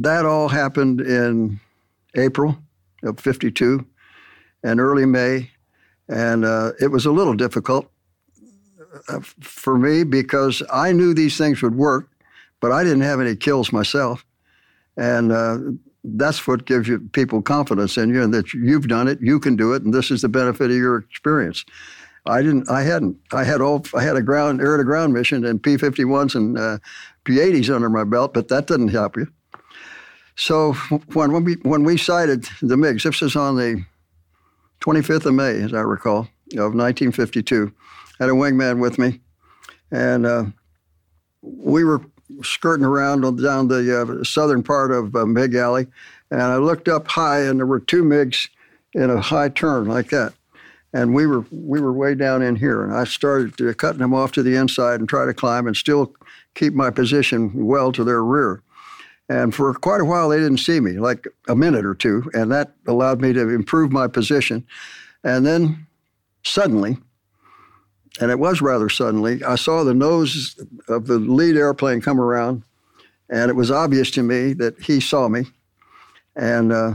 that 0.00 0.26
all 0.26 0.48
happened 0.48 1.00
in 1.00 1.60
April 2.16 2.58
of 3.04 3.20
52 3.20 3.86
and 4.64 4.80
early 4.80 5.06
May. 5.06 5.50
And 6.08 6.44
uh, 6.44 6.72
it 6.80 6.88
was 6.88 7.06
a 7.06 7.12
little 7.12 7.34
difficult 7.34 7.88
uh, 9.08 9.20
for 9.20 9.78
me 9.78 10.02
because 10.02 10.62
I 10.72 10.90
knew 10.92 11.14
these 11.14 11.38
things 11.38 11.62
would 11.62 11.76
work, 11.76 12.10
but 12.60 12.72
I 12.72 12.82
didn't 12.82 13.02
have 13.02 13.20
any 13.20 13.36
kills 13.36 13.72
myself. 13.72 14.24
And 14.98 15.32
uh, 15.32 15.58
that's 16.04 16.46
what 16.46 16.66
gives 16.66 16.88
you 16.88 16.98
people 17.12 17.40
confidence 17.40 17.96
in 17.96 18.10
you 18.10 18.22
and 18.22 18.34
that 18.34 18.52
you've 18.52 18.88
done 18.88 19.08
it, 19.08 19.20
you 19.20 19.40
can 19.40 19.56
do 19.56 19.72
it, 19.72 19.82
and 19.82 19.94
this 19.94 20.10
is 20.10 20.22
the 20.22 20.28
benefit 20.28 20.70
of 20.70 20.76
your 20.76 20.98
experience. 20.98 21.64
I 22.26 22.42
didn't. 22.42 22.68
I 22.68 22.82
hadn't. 22.82 23.16
I 23.32 23.44
had 23.44 23.60
all. 23.60 23.84
I 23.94 24.02
had 24.02 24.16
a 24.16 24.22
ground 24.22 24.60
air 24.60 24.76
to 24.76 24.84
ground 24.84 25.14
mission 25.14 25.46
and 25.46 25.62
P-51s 25.62 26.34
and 26.34 26.58
uh, 26.58 26.78
P-80s 27.24 27.74
under 27.74 27.88
my 27.88 28.04
belt, 28.04 28.34
but 28.34 28.48
that 28.48 28.66
didn't 28.66 28.88
help 28.88 29.16
you. 29.16 29.28
So 30.36 30.74
when, 31.12 31.32
when 31.32 31.44
we 31.44 31.54
when 31.62 31.84
we 31.84 31.96
sighted 31.96 32.44
the 32.60 32.76
MiGs, 32.76 33.04
this 33.04 33.20
was 33.20 33.36
on 33.36 33.56
the 33.56 33.84
25th 34.80 35.26
of 35.26 35.34
May, 35.34 35.62
as 35.62 35.72
I 35.72 35.80
recall, 35.80 36.28
of 36.52 36.74
1952. 36.74 37.72
I 38.20 38.24
had 38.24 38.30
a 38.30 38.34
wingman 38.34 38.78
with 38.78 38.98
me, 38.98 39.20
and 39.90 40.26
uh, 40.26 40.44
we 41.40 41.82
were 41.82 42.02
skirting 42.42 42.84
around 42.84 43.22
down 43.42 43.68
the 43.68 44.20
uh, 44.20 44.24
southern 44.24 44.62
part 44.62 44.90
of 44.90 45.14
uh, 45.14 45.26
MiG 45.26 45.54
Alley, 45.54 45.86
and 46.30 46.42
I 46.42 46.56
looked 46.56 46.88
up 46.88 47.08
high, 47.08 47.40
and 47.40 47.58
there 47.58 47.66
were 47.66 47.80
two 47.80 48.04
MiGs 48.04 48.48
in 48.94 49.10
a 49.10 49.20
high 49.20 49.48
turn 49.48 49.86
like 49.86 50.10
that 50.10 50.32
and 50.92 51.14
we 51.14 51.26
were 51.26 51.44
we 51.50 51.80
were 51.80 51.92
way 51.92 52.14
down 52.14 52.42
in 52.42 52.56
here, 52.56 52.82
and 52.82 52.94
I 52.94 53.04
started 53.04 53.60
uh, 53.60 53.74
cutting 53.74 54.00
them 54.00 54.14
off 54.14 54.32
to 54.32 54.42
the 54.42 54.56
inside 54.56 55.00
and 55.00 55.08
try 55.08 55.26
to 55.26 55.34
climb 55.34 55.66
and 55.66 55.76
still 55.76 56.14
keep 56.54 56.72
my 56.72 56.90
position 56.90 57.66
well 57.66 57.92
to 57.92 58.04
their 58.04 58.24
rear. 58.24 58.62
And 59.28 59.54
for 59.54 59.74
quite 59.74 60.00
a 60.00 60.06
while, 60.06 60.30
they 60.30 60.38
didn't 60.38 60.58
see 60.58 60.80
me, 60.80 60.92
like 60.92 61.26
a 61.48 61.54
minute 61.54 61.84
or 61.84 61.94
two, 61.94 62.30
and 62.32 62.50
that 62.50 62.72
allowed 62.86 63.20
me 63.20 63.34
to 63.34 63.50
improve 63.50 63.92
my 63.92 64.08
position. 64.08 64.66
And 65.22 65.44
then 65.44 65.86
suddenly, 66.44 66.96
and 68.20 68.30
it 68.30 68.38
was 68.38 68.60
rather 68.60 68.88
suddenly, 68.88 69.42
I 69.44 69.56
saw 69.56 69.84
the 69.84 69.94
nose 69.94 70.58
of 70.88 71.06
the 71.06 71.18
lead 71.18 71.56
airplane 71.56 72.00
come 72.00 72.20
around, 72.20 72.62
and 73.28 73.50
it 73.50 73.54
was 73.54 73.70
obvious 73.70 74.10
to 74.12 74.22
me 74.22 74.52
that 74.54 74.80
he 74.80 75.00
saw 75.00 75.28
me. 75.28 75.46
And 76.34 76.72
uh, 76.72 76.94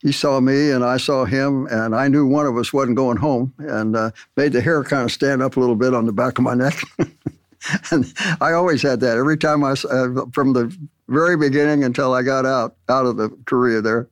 he 0.00 0.12
saw 0.12 0.40
me 0.40 0.70
and 0.70 0.84
I 0.84 0.96
saw 0.96 1.24
him, 1.24 1.66
and 1.70 1.94
I 1.94 2.08
knew 2.08 2.26
one 2.26 2.46
of 2.46 2.56
us 2.56 2.72
wasn't 2.72 2.96
going 2.96 3.18
home, 3.18 3.54
and 3.58 3.96
uh, 3.96 4.10
made 4.36 4.52
the 4.52 4.60
hair 4.60 4.82
kind 4.84 5.04
of 5.04 5.12
stand 5.12 5.42
up 5.42 5.56
a 5.56 5.60
little 5.60 5.76
bit 5.76 5.94
on 5.94 6.06
the 6.06 6.12
back 6.12 6.38
of 6.38 6.44
my 6.44 6.54
neck. 6.54 6.80
and 7.90 8.12
I 8.40 8.52
always 8.52 8.82
had 8.82 9.00
that 9.00 9.16
every 9.16 9.36
time 9.36 9.64
I, 9.64 9.72
uh, 9.72 10.26
from 10.32 10.52
the 10.52 10.76
very 11.08 11.36
beginning 11.36 11.84
until 11.84 12.14
I 12.14 12.22
got 12.22 12.46
out 12.46 12.76
out 12.88 13.06
of 13.06 13.16
the 13.16 13.30
Korea 13.44 13.80
there 13.80 14.08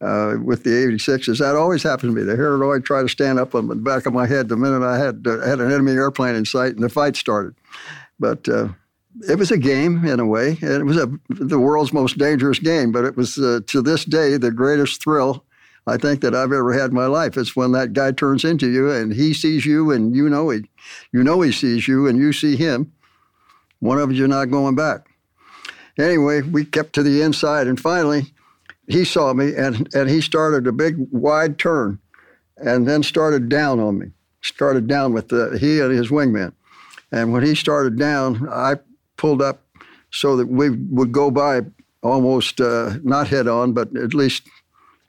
uh, 0.00 0.34
with 0.42 0.64
the 0.64 0.70
86s. 0.70 1.38
That 1.38 1.56
always 1.56 1.82
happened 1.82 2.14
to 2.14 2.20
me. 2.20 2.22
The 2.22 2.36
hair 2.36 2.56
would 2.58 2.84
try 2.84 3.02
to 3.02 3.08
stand 3.08 3.38
up 3.38 3.54
on 3.54 3.68
the 3.68 3.74
back 3.74 4.06
of 4.06 4.12
my 4.12 4.26
head 4.26 4.48
the 4.48 4.56
minute 4.56 4.82
I 4.82 4.98
had 4.98 5.24
uh, 5.26 5.40
had 5.40 5.60
an 5.60 5.72
enemy 5.72 5.92
airplane 5.92 6.34
in 6.34 6.44
sight 6.44 6.74
and 6.74 6.82
the 6.82 6.88
fight 6.88 7.16
started. 7.16 7.54
But 8.18 8.48
uh, 8.48 8.68
it 9.28 9.38
was 9.38 9.50
a 9.50 9.58
game 9.58 10.04
in 10.04 10.20
a 10.20 10.26
way. 10.26 10.58
And 10.60 10.72
it 10.72 10.84
was 10.84 10.96
a, 10.96 11.10
the 11.28 11.58
world's 11.58 11.92
most 11.92 12.18
dangerous 12.18 12.58
game, 12.58 12.92
but 12.92 13.04
it 13.04 13.16
was 13.16 13.38
uh, 13.38 13.60
to 13.68 13.82
this 13.82 14.04
day 14.04 14.36
the 14.36 14.50
greatest 14.50 15.02
thrill 15.02 15.44
I 15.86 15.96
think 15.96 16.20
that 16.22 16.34
I've 16.34 16.52
ever 16.52 16.72
had 16.72 16.90
in 16.90 16.96
my 16.96 17.06
life. 17.06 17.36
It's 17.36 17.54
when 17.54 17.72
that 17.72 17.92
guy 17.92 18.12
turns 18.12 18.44
into 18.44 18.68
you 18.68 18.90
and 18.90 19.12
he 19.12 19.32
sees 19.32 19.64
you 19.64 19.92
and 19.92 20.14
you 20.14 20.28
know 20.28 20.50
he, 20.50 20.62
you 21.12 21.22
know 21.22 21.40
he 21.40 21.52
sees 21.52 21.86
you 21.86 22.06
and 22.06 22.18
you 22.18 22.32
see 22.32 22.56
him. 22.56 22.92
One 23.78 23.98
of 23.98 24.12
you're 24.12 24.28
not 24.28 24.50
going 24.50 24.74
back. 24.74 25.06
Anyway, 25.98 26.42
we 26.42 26.64
kept 26.64 26.94
to 26.94 27.02
the 27.02 27.22
inside 27.22 27.66
and 27.66 27.80
finally 27.80 28.34
he 28.88 29.04
saw 29.04 29.32
me 29.32 29.54
and, 29.54 29.92
and 29.94 30.08
he 30.08 30.20
started 30.20 30.66
a 30.66 30.72
big 30.72 30.96
wide 31.10 31.58
turn 31.58 31.98
and 32.56 32.86
then 32.86 33.02
started 33.02 33.48
down 33.48 33.80
on 33.80 33.98
me. 33.98 34.06
Started 34.42 34.86
down 34.86 35.12
with 35.12 35.28
the, 35.28 35.58
he 35.58 35.80
and 35.80 35.92
his 35.92 36.08
wingman. 36.08 36.52
And 37.10 37.32
when 37.32 37.42
he 37.42 37.54
started 37.54 37.98
down, 37.98 38.48
I 38.48 38.76
pulled 39.16 39.42
up 39.42 39.62
so 40.10 40.36
that 40.36 40.46
we 40.46 40.70
would 40.70 41.12
go 41.12 41.30
by 41.30 41.62
almost 42.02 42.60
uh, 42.60 42.94
not 43.02 43.28
head 43.28 43.48
on, 43.48 43.72
but 43.72 43.94
at 43.96 44.14
least 44.14 44.48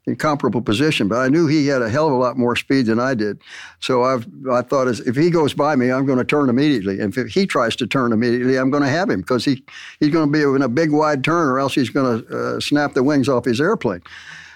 in 0.07 0.15
comparable 0.15 0.61
position. 0.61 1.07
But 1.07 1.19
I 1.19 1.27
knew 1.27 1.45
he 1.47 1.67
had 1.67 1.81
a 1.81 1.89
hell 1.89 2.07
of 2.07 2.13
a 2.13 2.17
lot 2.17 2.37
more 2.37 2.55
speed 2.55 2.87
than 2.87 2.99
I 2.99 3.13
did. 3.13 3.39
So 3.79 4.03
I've, 4.03 4.25
I 4.49 4.61
thought, 4.61 4.87
if 4.87 5.15
he 5.15 5.29
goes 5.29 5.53
by 5.53 5.75
me, 5.75 5.91
I'm 5.91 6.05
going 6.05 6.17
to 6.17 6.23
turn 6.23 6.49
immediately. 6.49 6.99
And 6.99 7.15
if 7.15 7.27
he 7.27 7.45
tries 7.45 7.75
to 7.75 7.85
turn 7.85 8.13
immediately, 8.13 8.57
I'm 8.57 8.71
going 8.71 8.83
to 8.83 8.89
have 8.89 9.09
him 9.09 9.19
because 9.21 9.45
he, 9.45 9.63
he's 9.99 10.09
going 10.09 10.31
to 10.31 10.31
be 10.31 10.41
in 10.41 10.61
a 10.61 10.69
big 10.69 10.91
wide 10.91 11.23
turn 11.23 11.49
or 11.49 11.59
else 11.59 11.75
he's 11.75 11.89
going 11.89 12.23
to 12.23 12.37
uh, 12.55 12.59
snap 12.59 12.93
the 12.93 13.03
wings 13.03 13.29
off 13.29 13.45
his 13.45 13.61
airplane. 13.61 14.01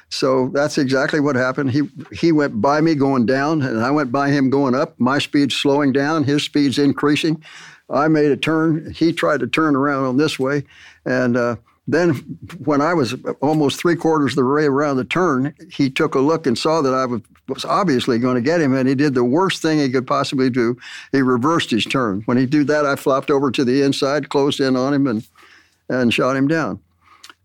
So 0.10 0.50
that's 0.54 0.78
exactly 0.78 1.22
what 1.22 1.38
happened. 1.38 1.72
He 1.72 1.84
he 2.12 2.34
went 2.34 2.60
by 2.60 2.82
me 2.82 2.96
going 2.96 3.26
down, 3.26 3.62
and 3.62 3.80
I 3.80 3.92
went 3.92 4.12
by 4.12 4.30
him 4.30 4.50
going 4.50 4.76
up. 4.76 5.00
My 5.00 5.20
speed's 5.20 5.56
slowing 5.56 5.94
down, 5.94 6.26
his 6.26 6.44
speed's 6.44 6.78
increasing. 6.78 7.42
I 7.90 8.10
made 8.10 8.30
a 8.30 8.36
turn. 8.36 8.92
He 8.94 9.14
tried 9.14 9.40
to 9.40 9.48
turn 9.48 9.74
around 9.74 10.04
on 10.04 10.18
this 10.18 10.38
way, 10.38 10.66
and 11.06 11.38
uh, 11.38 11.56
then 11.92 12.14
when 12.64 12.82
I 12.82 12.94
was 12.94 13.16
almost 13.42 13.80
three 13.80 13.96
quarters 13.96 14.34
of 14.34 14.38
the 14.38 14.46
way 14.46 14.66
around 14.66 14.98
the 14.98 15.06
turn, 15.06 15.54
he 15.72 15.90
took 15.90 16.16
a 16.16 16.20
look 16.20 16.46
and 16.48 16.58
saw 16.58 16.82
that 16.82 16.94
I 16.94 17.06
was, 17.06 17.22
obviously 17.66 18.18
going 18.18 18.36
to 18.36 18.42
get 18.42 18.62
him, 18.62 18.74
and 18.74 18.88
he 18.88 18.96
did 18.96 19.14
the 19.14 19.26
worst 19.26 19.62
thing 19.62 19.80
he 19.80 19.90
could 19.90 20.08
possibly 20.08 20.50
do. 20.50 20.78
He 21.12 21.22
reversed 21.22 21.70
his 21.70 21.84
turn. 21.84 22.22
When 22.26 22.38
he 22.38 22.46
did 22.46 22.68
that, 22.68 22.86
I 22.86 22.96
flopped 22.96 23.30
over 23.30 23.52
to 23.52 23.66
the 23.66 23.82
inside, 23.82 24.30
closed 24.30 24.62
in 24.62 24.78
on 24.78 24.94
him, 24.94 25.08
and 25.08 25.28
and 25.90 26.14
shot 26.14 26.38
him 26.38 26.48
down 26.48 26.80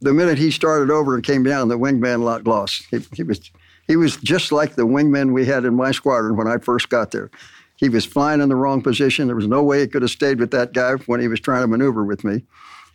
the 0.00 0.12
minute 0.12 0.38
he 0.38 0.50
started 0.50 0.90
over 0.90 1.14
and 1.14 1.24
came 1.24 1.42
down, 1.42 1.68
the 1.68 1.78
wingman 1.78 2.24
got 2.24 2.46
lost. 2.46 2.87
He, 2.90 2.98
he, 3.14 3.22
was 3.22 3.50
he 3.87 3.96
was 3.96 4.16
just 4.16 4.52
like 4.52 4.74
the 4.74 4.87
wingman 4.87 5.32
we 5.32 5.46
had 5.46 5.64
in 5.64 5.74
my 5.74 5.92
squadron 5.92 6.37
when 6.37 6.48
I 6.48 6.59
first 6.59 6.88
got 6.88 7.11
there. 7.11 7.30
He 7.76 7.88
was 7.88 8.04
flying 8.04 8.40
in 8.40 8.48
the 8.48 8.56
wrong 8.56 8.82
position. 8.82 9.26
There 9.26 9.37
was 9.37 9.46
no 9.46 9.62
way 9.62 9.80
he 9.80 9.87
could 9.87 10.02
have 10.02 10.11
stayed 10.11 10.38
with 10.38 10.50
that 10.52 10.72
guy 10.72 10.92
when 11.06 11.20
he 11.20 11.28
was 11.28 11.40
trying 11.40 11.62
to 11.62 11.66
maneuver 11.66 12.04
with 12.04 12.24
me. 12.24 12.42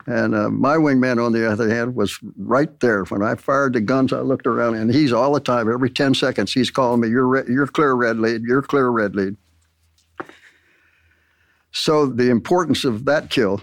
And 0.08 0.34
uh, 0.34 0.50
my 0.50 0.78
wingman, 0.78 1.24
on 1.24 1.32
the 1.32 1.50
other 1.50 1.70
hand, 1.70 1.96
was 1.96 2.18
right 2.38 2.80
there. 2.80 3.04
When 3.06 3.22
I 3.22 3.36
fired 3.36 3.74
the 3.74 3.82
guns, 3.82 4.12
I 4.12 4.22
looked 4.22 4.48
around, 4.48 4.76
and 4.76 4.94
he's 4.94 5.14
all 5.14 5.34
the 5.34 5.40
time, 5.40 5.72
every 5.72 5.90
10 5.90 6.16
seconds, 6.16 6.52
he's 6.52 6.72
calling 6.72 7.02
me, 7.02 7.10
You're, 7.10 7.28
re- 7.28 7.44
you're 7.48 7.68
clear, 7.68 7.94
red 7.94 8.18
lead, 8.18 8.44
you're 8.44 8.64
clear, 8.64 8.90
red 8.90 9.16
lead. 9.16 9.36
So 11.72 12.06
the 12.06 12.30
importance 12.30 12.84
of 12.84 13.06
that 13.06 13.30
kill 13.30 13.62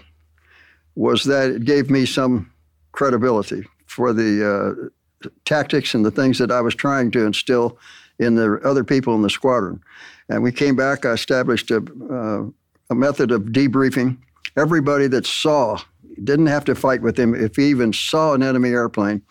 was 0.95 1.23
that 1.25 1.49
it 1.49 1.65
gave 1.65 1.89
me 1.89 2.05
some 2.05 2.51
credibility 2.91 3.65
for 3.85 4.13
the 4.13 4.89
uh, 5.23 5.27
tactics 5.45 5.93
and 5.93 6.05
the 6.05 6.11
things 6.11 6.37
that 6.39 6.51
I 6.51 6.61
was 6.61 6.75
trying 6.75 7.11
to 7.11 7.25
instill 7.25 7.77
in 8.17 8.35
the 8.35 8.59
other 8.63 8.83
people 8.83 9.15
in 9.15 9.21
the 9.21 9.29
squadron. 9.29 9.81
And 10.27 10.43
we 10.43 10.51
came 10.51 10.75
back, 10.75 11.05
I 11.05 11.11
established 11.11 11.71
a, 11.71 11.77
uh, 11.77 12.45
a 12.89 12.95
method 12.95 13.31
of 13.31 13.43
debriefing. 13.43 14.17
Everybody 14.57 15.07
that 15.07 15.25
saw, 15.25 15.79
didn't 16.23 16.47
have 16.47 16.65
to 16.65 16.75
fight 16.75 17.01
with 17.01 17.17
him. 17.17 17.33
If 17.33 17.55
he 17.55 17.69
even 17.69 17.93
saw 17.93 18.33
an 18.33 18.43
enemy 18.43 18.69
airplane, 18.69 19.21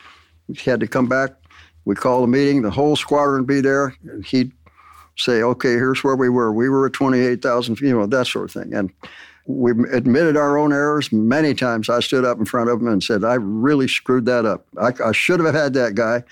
he 0.55 0.71
had 0.71 0.81
to 0.81 0.89
come 0.89 1.09
back. 1.09 1.31
We 1.85 1.95
call 1.95 2.25
a 2.25 2.29
meeting, 2.29 2.63
the 2.63 2.71
whole 2.71 2.97
squadron 2.97 3.45
be 3.45 3.61
there. 3.61 3.95
And 4.03 4.25
he'd 4.25 4.53
say, 5.17 5.43
okay, 5.43 5.71
here's 5.71 6.05
where 6.05 6.17
we 6.17 6.29
were. 6.29 6.53
We 6.53 6.69
were 6.69 6.87
at 6.87 6.93
28,000, 6.93 7.77
feet, 7.77 7.89
you 7.89 7.99
know, 7.99 8.07
that 8.07 8.27
sort 8.27 8.45
of 8.45 8.63
thing. 8.63 8.75
And 8.75 8.93
we 9.47 9.73
admitted 9.93 10.37
our 10.37 10.59
own 10.59 10.73
errors 10.73 11.11
many 11.11 11.55
times. 11.55 11.89
I 11.89 12.01
stood 12.01 12.25
up 12.25 12.39
in 12.39 12.45
front 12.45 12.69
of 12.69 12.81
him 12.81 12.89
and 12.89 13.03
said, 13.03 13.25
I 13.25 13.35
really 13.35 13.89
screwed 13.89 14.27
that 14.27 14.45
up. 14.45 14.67
I, 14.79 14.93
I, 15.03 15.13
should 15.13 15.41
have 15.41 15.55
had 15.55 15.73
that 15.73 15.95
guy, 15.95 16.23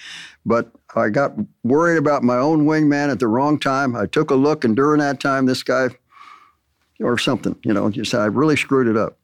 but 0.44 0.70
I 0.94 1.08
got 1.08 1.32
worried 1.64 1.96
about 1.96 2.22
my 2.22 2.36
own 2.36 2.66
wingman 2.66 3.10
at 3.10 3.18
the 3.18 3.26
wrong 3.26 3.58
time. 3.58 3.96
I 3.96 4.04
took 4.04 4.30
a 4.30 4.34
look, 4.34 4.64
and 4.64 4.76
during 4.76 5.00
that 5.00 5.18
time, 5.18 5.46
this 5.46 5.62
guy, 5.62 5.88
or 7.00 7.16
something, 7.16 7.56
you 7.64 7.72
know, 7.72 7.90
just 7.90 8.10
said, 8.10 8.20
I 8.20 8.26
really 8.26 8.56
screwed 8.56 8.86
it 8.86 8.98
up. 8.98 9.18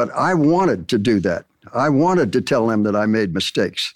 But 0.00 0.10
I 0.12 0.32
wanted 0.32 0.88
to 0.88 0.96
do 0.96 1.20
that. 1.20 1.44
I 1.74 1.90
wanted 1.90 2.32
to 2.32 2.40
tell 2.40 2.66
them 2.66 2.84
that 2.84 2.96
I 2.96 3.04
made 3.04 3.34
mistakes 3.34 3.92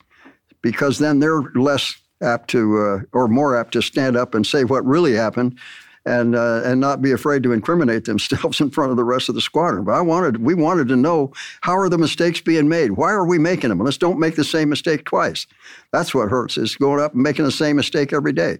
because 0.61 0.99
then 0.99 1.19
they're 1.19 1.41
less 1.55 1.97
apt 2.21 2.51
to, 2.51 2.79
uh, 2.79 3.17
or 3.17 3.27
more 3.27 3.57
apt 3.57 3.73
to 3.73 3.81
stand 3.81 4.15
up 4.15 4.35
and 4.35 4.47
say 4.47 4.65
what 4.65 4.85
really 4.85 5.15
happened 5.15 5.59
and 6.05 6.37
uh, 6.37 6.61
and 6.63 6.79
not 6.79 7.01
be 7.01 7.11
afraid 7.11 7.43
to 7.45 7.53
incriminate 7.53 8.05
themselves 8.11 8.61
in 8.61 8.71
front 8.71 8.91
of 8.91 8.99
the 8.99 9.03
rest 9.03 9.31
of 9.31 9.35
the 9.35 9.41
squadron. 9.41 9.85
But 9.85 9.93
I 9.93 10.03
wanted 10.03 10.43
we 10.43 10.53
wanted 10.53 10.89
to 10.89 10.97
know 10.97 11.33
how 11.63 11.75
are 11.79 11.89
the 11.89 11.97
mistakes 11.97 12.43
being 12.43 12.69
made? 12.69 12.91
Why 12.91 13.11
are 13.11 13.25
we 13.25 13.39
making 13.39 13.71
them? 13.71 13.79
Let's 13.79 13.97
don't 13.97 14.21
make 14.21 14.37
the 14.37 14.45
same 14.45 14.69
mistake 14.69 15.07
twice. 15.07 15.47
That's 15.91 16.15
what 16.15 16.29
hurts 16.29 16.59
is 16.59 16.77
going 16.77 17.01
up 17.03 17.15
and 17.15 17.23
making 17.23 17.47
the 17.47 17.51
same 17.51 17.77
mistake 17.77 18.13
every 18.13 18.35
day. 18.35 18.59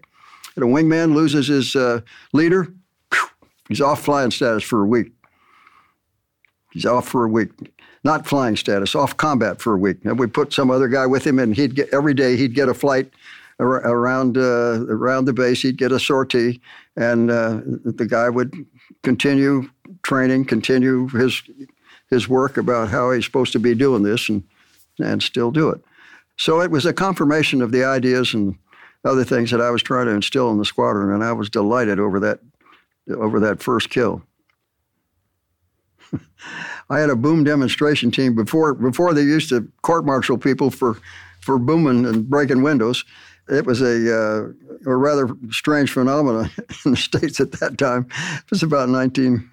And 0.57 0.65
a 0.65 0.67
wingman 0.67 1.13
loses 1.13 1.49
his 1.49 1.77
uh, 1.77 2.01
leader, 2.33 2.73
he's 3.69 3.83
off 3.83 4.03
flying 4.03 4.31
status 4.31 4.65
for 4.65 4.81
a 4.81 4.87
week. 4.87 5.13
He's 6.75 6.85
off 6.85 7.09
for 7.09 7.25
a 7.25 7.29
week. 7.29 7.51
Not 8.03 8.27
flying 8.27 8.57
status, 8.57 8.95
off 8.95 9.17
combat 9.17 9.63
for 9.63 9.73
a 9.73 9.79
week. 9.79 10.05
And 10.05 10.19
we 10.19 10.27
put 10.27 10.53
some 10.53 10.71
other 10.71 10.89
guy 10.89 11.07
with 11.07 11.27
him, 11.27 11.39
and 11.39 11.57
he'd 11.57 11.75
get 11.75 11.89
every 11.95 12.13
day 12.13 12.37
he'd 12.37 12.55
get 12.55 12.69
a 12.69 12.75
flight 12.75 13.11
around 13.61 14.37
uh, 14.37 14.85
around 14.89 15.25
the 15.25 15.33
base. 15.33 15.63
He'd 15.63 15.79
get 15.79 15.93
a 15.93 16.01
sortie, 16.01 16.61
and 16.97 17.31
uh, 17.31 17.61
the 17.65 18.07
guy 18.07 18.29
would 18.29 18.53
continue 19.03 19.71
training, 20.03 20.45
continue 20.45 21.09
his 21.09 21.43
his 22.11 22.29
work 22.29 22.57
about 22.59 22.89
how 22.89 23.13
he's 23.13 23.25
supposed 23.25 23.53
to 23.53 23.59
be 23.59 23.75
doing 23.75 24.03
this, 24.03 24.29
and 24.29 24.43
and 24.99 25.23
still 25.23 25.51
do 25.51 25.71
it. 25.71 25.81
So 26.37 26.61
it 26.61 26.71
was 26.71 26.85
a 26.85 26.93
confirmation 26.93 27.63
of 27.63 27.71
the 27.71 27.85
ideas 27.85 28.35
and 28.35 28.59
other 29.05 29.25
things 29.25 29.51
that 29.51 29.61
I 29.61 29.71
was 29.71 29.83
trying 29.83 30.07
to 30.07 30.13
instill 30.13 30.51
in 30.51 30.59
the 30.59 30.65
squadron, 30.65 31.15
and 31.15 31.23
I 31.23 31.33
was 31.33 31.49
delighted 31.49 32.01
over 32.01 32.19
that 32.21 32.41
over 33.09 33.39
that 33.41 33.63
first 33.63 33.89
kill. 33.91 34.23
I 36.91 36.99
had 36.99 37.11
a 37.11 37.17
boom 37.17 37.45
demonstration 37.45 38.11
team 38.11 38.35
before 38.35 38.75
before 38.75 39.15
they 39.15 39.23
used 39.23 39.49
to 39.49 39.69
court 39.83 40.05
martial 40.05 40.39
people 40.39 40.71
for 40.71 40.99
for 41.41 41.59
booming 41.59 42.07
and 42.07 42.29
breaking 42.29 42.63
windows 42.63 43.05
it 43.49 43.67
was 43.67 43.81
a, 43.83 44.15
uh, 44.15 44.49
a 44.87 44.97
rather 44.97 45.29
strange 45.51 45.91
phenomenon 45.91 46.51
in 46.85 46.93
the 46.93 46.97
States 46.97 47.41
at 47.41 47.53
that 47.53 47.79
time. 47.79 48.07
It 48.39 48.51
was 48.51 48.63
about 48.63 48.89
19, 48.89 49.51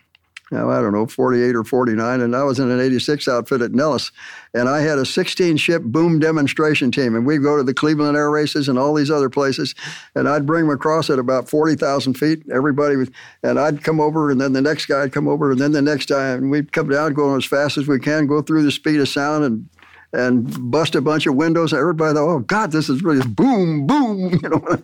I 0.54 0.82
don't 0.82 0.92
know, 0.92 1.06
48 1.06 1.56
or 1.56 1.64
49, 1.64 2.20
and 2.20 2.36
I 2.36 2.44
was 2.44 2.60
in 2.60 2.70
an 2.70 2.82
86 2.82 3.28
outfit 3.30 3.62
at 3.62 3.72
Nellis, 3.72 4.12
and 4.54 4.68
I 4.68 4.82
had 4.82 4.98
a 4.98 5.06
16 5.06 5.56
ship 5.58 5.82
boom 5.82 6.20
demonstration 6.20 6.92
team, 6.92 7.16
and 7.16 7.26
we'd 7.26 7.42
go 7.42 7.56
to 7.56 7.64
the 7.64 7.74
Cleveland 7.74 8.18
Air 8.18 8.30
Races 8.30 8.68
and 8.68 8.78
all 8.78 8.94
these 8.94 9.10
other 9.10 9.30
places, 9.30 9.74
and 10.14 10.28
I'd 10.28 10.46
bring 10.46 10.66
them 10.66 10.76
across 10.76 11.10
at 11.10 11.20
about 11.20 11.50
40,000 11.50 12.16
feet. 12.16 12.44
Everybody 12.54 12.98
was, 12.98 13.10
and 13.44 13.58
I'd 13.58 13.84
come 13.84 14.02
over, 14.02 14.30
and 14.30 14.42
then 14.42 14.52
the 14.52 14.62
next 14.62 14.88
guy'd 14.88 15.14
come 15.14 15.28
over, 15.28 15.52
and 15.52 15.60
then 15.60 15.72
the 15.72 15.82
next 15.82 16.10
guy, 16.10 16.30
and 16.32 16.52
we'd 16.52 16.74
come 16.74 16.90
down 16.90 17.14
going 17.14 17.38
as 17.38 17.46
fast 17.46 17.78
as 17.78 17.88
we 17.88 18.00
can, 18.00 18.28
go 18.28 18.42
through 18.42 18.64
the 18.64 18.72
speed 18.72 19.00
of 19.00 19.08
sound, 19.08 19.46
and 19.46 19.70
and 20.14 20.70
bust 20.72 20.96
a 20.96 21.02
bunch 21.02 21.26
of 21.26 21.36
windows. 21.36 21.74
Everybody 21.74 22.16
thought, 22.16 22.30
oh, 22.30 22.40
God, 22.40 22.72
this 22.72 22.90
is 22.90 23.02
really 23.04 23.26
boom, 23.26 23.88
boom, 23.88 24.34
you 24.44 24.50
know. 24.50 24.84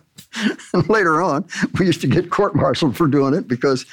and 0.72 0.88
later 0.88 1.20
on, 1.20 1.46
we 1.78 1.86
used 1.86 2.00
to 2.00 2.06
get 2.06 2.30
court-martialed 2.30 2.96
for 2.96 3.06
doing 3.06 3.34
it 3.34 3.48
because 3.48 3.84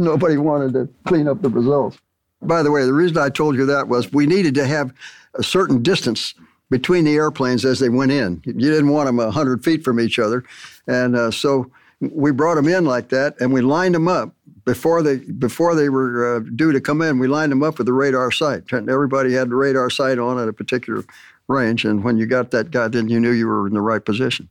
nobody 0.00 0.36
wanted 0.36 0.72
to 0.74 0.88
clean 1.06 1.28
up 1.28 1.42
the 1.42 1.48
results. 1.48 1.98
By 2.42 2.62
the 2.62 2.70
way, 2.70 2.84
the 2.84 2.92
reason 2.92 3.18
I 3.18 3.28
told 3.28 3.56
you 3.56 3.66
that 3.66 3.88
was 3.88 4.12
we 4.12 4.26
needed 4.26 4.54
to 4.54 4.66
have 4.66 4.92
a 5.34 5.42
certain 5.42 5.82
distance 5.82 6.34
between 6.70 7.04
the 7.04 7.14
airplanes 7.14 7.64
as 7.64 7.78
they 7.80 7.88
went 7.88 8.12
in. 8.12 8.42
You 8.44 8.70
didn't 8.70 8.88
want 8.88 9.06
them 9.06 9.16
100 9.16 9.62
feet 9.62 9.84
from 9.84 10.00
each 10.00 10.18
other. 10.18 10.44
And 10.86 11.16
uh, 11.16 11.30
so 11.30 11.70
we 12.00 12.30
brought 12.32 12.54
them 12.54 12.68
in 12.68 12.84
like 12.84 13.10
that 13.10 13.38
and 13.40 13.52
we 13.52 13.60
lined 13.60 13.94
them 13.94 14.08
up 14.08 14.34
before 14.64 15.02
they 15.02 15.16
before 15.16 15.74
they 15.74 15.88
were 15.88 16.36
uh, 16.36 16.38
due 16.54 16.72
to 16.72 16.80
come 16.80 17.02
in, 17.02 17.18
we 17.18 17.26
lined 17.26 17.52
them 17.52 17.62
up 17.62 17.78
with 17.78 17.86
the 17.86 17.92
radar 17.92 18.30
sight. 18.30 18.64
Everybody 18.72 19.32
had 19.32 19.50
the 19.50 19.56
radar 19.56 19.90
sight 19.90 20.18
on 20.18 20.38
at 20.38 20.48
a 20.48 20.52
particular 20.52 21.04
range, 21.48 21.84
and 21.84 22.04
when 22.04 22.18
you 22.18 22.26
got 22.26 22.50
that 22.52 22.70
guy, 22.70 22.88
then 22.88 23.08
you 23.08 23.18
knew 23.18 23.32
you 23.32 23.48
were 23.48 23.66
in 23.66 23.74
the 23.74 23.80
right 23.80 24.04
position. 24.04 24.48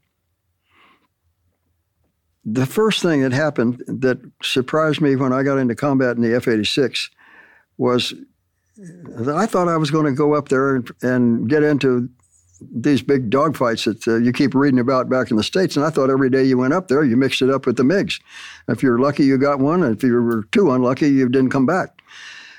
The 2.46 2.66
first 2.66 3.02
thing 3.02 3.22
that 3.22 3.34
happened 3.34 3.84
that 3.88 4.20
surprised 4.42 5.02
me 5.02 5.16
when 5.16 5.34
I 5.34 5.44
got 5.44 5.58
into 5.58 5.76
combat 5.76 6.16
in 6.16 6.22
the 6.22 6.36
F-86 6.36 7.10
was 7.78 8.14
that 8.78 9.36
I 9.36 9.46
thought 9.46 9.68
I 9.68 9.78
was 9.78 9.92
going 9.92 10.06
to 10.06 10.12
go 10.12 10.34
up 10.34 10.50
there 10.50 10.76
and, 10.76 10.92
and 11.02 11.50
get 11.50 11.64
into 11.64 12.10
these 12.62 13.02
big 13.02 13.30
dogfights 13.30 13.86
that 13.86 14.08
uh, 14.08 14.18
you 14.18 14.32
keep 14.32 14.54
reading 14.54 14.80
about 14.80 15.10
back 15.10 15.32
in 15.32 15.38
the 15.38 15.44
States. 15.44 15.76
And 15.76 15.86
I 15.86 15.90
thought 15.90 16.10
every 16.10 16.30
day 16.30 16.44
you 16.44 16.58
went 16.58 16.74
up 16.74 16.88
there, 16.88 17.04
you 17.04 17.16
mixed 17.16 17.42
it 17.42 17.50
up 17.50 17.66
with 17.66 17.78
the 17.78 17.84
MiGs. 17.84 18.20
If 18.68 18.84
you 18.84 18.92
were 18.92 19.00
lucky, 19.00 19.26
you 19.26 19.38
got 19.38 19.60
one. 19.60 19.84
And 19.84 19.96
if 19.96 20.04
you 20.04 20.14
were 20.14 20.44
too 20.52 20.72
unlucky, 20.72 21.10
you 21.10 21.30
didn't 21.30 21.52
come 21.52 21.66
back. 21.66 22.02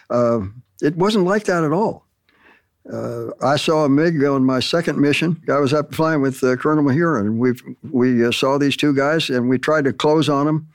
Uh, 0.09 0.41
it 0.83 0.97
wasn't 0.97 1.25
like 1.25 1.45
that 1.45 1.65
at 1.65 1.73
all. 1.73 2.07
Uh, 2.91 3.27
I 3.43 3.57
saw 3.57 3.85
a 3.85 3.89
MiG 3.89 4.25
on 4.25 4.45
my 4.45 4.61
second 4.61 4.99
mission. 4.99 5.43
I 5.49 5.59
was 5.59 5.73
up 5.73 5.95
flying 5.95 6.23
with 6.23 6.43
uh, 6.43 6.57
Colonel 6.57 6.85
Mahurin, 6.85 7.27
and 7.27 7.39
we 7.39 7.53
we 7.91 8.25
uh, 8.25 8.33
saw 8.33 8.59
these 8.59 8.77
two 8.77 8.95
guys, 8.95 9.29
and 9.29 9.49
we 9.49 9.59
tried 9.59 9.85
to 9.85 9.93
close 9.93 10.29
on 10.29 10.47
them. 10.47 10.69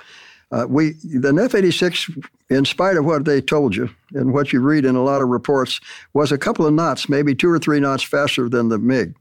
Uh, 0.51 0.67
we 0.69 0.91
the 1.03 1.29
F-86, 1.29 2.23
in 2.49 2.63
spite 2.63 2.97
of 2.97 3.05
what 3.05 3.25
they 3.25 3.41
told 3.41 3.75
you 3.75 3.89
and 4.13 4.33
what 4.33 4.53
you 4.53 4.61
read 4.61 4.85
in 4.85 4.95
a 4.95 5.03
lot 5.03 5.21
of 5.21 5.29
reports, 5.29 5.81
was 6.13 6.31
a 6.31 6.37
couple 6.37 6.67
of 6.67 6.73
knots, 6.73 7.09
maybe 7.09 7.33
two 7.33 7.49
or 7.49 7.57
three 7.57 7.79
knots 7.79 8.03
faster 8.03 8.47
than 8.47 8.69
the 8.69 8.77
MiG, 8.77 9.15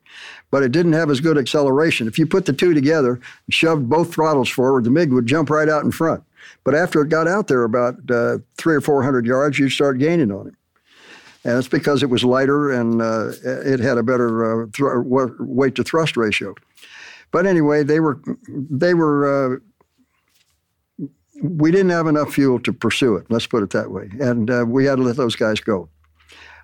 but 0.51 0.63
it 0.63 0.71
didn't 0.71 0.93
have 0.93 1.11
as 1.11 1.21
good 1.21 1.39
acceleration. 1.39 2.07
If 2.07 2.19
you 2.19 2.27
put 2.27 2.45
the 2.45 2.53
two 2.53 2.75
together, 2.75 3.19
shoved 3.49 3.89
both 3.89 4.13
throttles 4.13 4.51
forward, 4.51 4.85
the 4.85 4.91
MiG 4.91 5.11
would 5.13 5.27
jump 5.27 5.49
right 5.49 5.69
out 5.69 5.85
in 5.85 5.91
front. 5.91 6.23
But 6.63 6.75
after 6.75 7.01
it 7.01 7.09
got 7.09 7.27
out 7.27 7.49
there 7.49 7.65
about 7.65 7.95
uh, 8.11 8.39
three 8.59 8.75
or 8.75 8.83
four 8.83 9.03
hundred 9.03 9.25
yards, 9.25 9.59
you'd 9.59 9.71
start 9.71 9.99
gaining 9.99 10.31
on 10.31 10.49
him 10.49 10.57
and 11.45 11.59
it's 11.59 11.69
because 11.69 12.03
it 12.03 12.11
was 12.11 12.25
lighter 12.25 12.71
and 12.71 13.03
uh, 13.03 13.33
it 13.45 13.81
had 13.81 13.99
a 13.99 14.03
better 14.03 14.65
uh, 14.65 14.67
thr- 14.75 15.03
weight 15.39 15.75
to 15.75 15.85
thrust 15.85 16.17
ratio. 16.17 16.55
But 17.31 17.47
anyway, 17.47 17.83
they 17.83 18.01
were 18.01 18.21
they 18.49 18.95
were. 18.95 19.57
Uh, 19.57 19.59
we 21.43 21.71
didn't 21.73 21.91
have 21.91 22.07
enough 22.07 22.33
fuel 22.33 22.61
to 22.61 22.73
pursue 22.73 23.17
it. 23.17 23.27
Let's 23.29 23.47
put 23.47 23.63
it 23.63 23.71
that 23.71 23.91
way, 23.91 24.09
and 24.21 24.51
uh, 24.51 24.65
we 24.67 24.85
had 24.85 24.97
to 24.97 25.03
let 25.03 25.17
those 25.17 25.37
guys 25.37 25.61
go. 25.61 25.89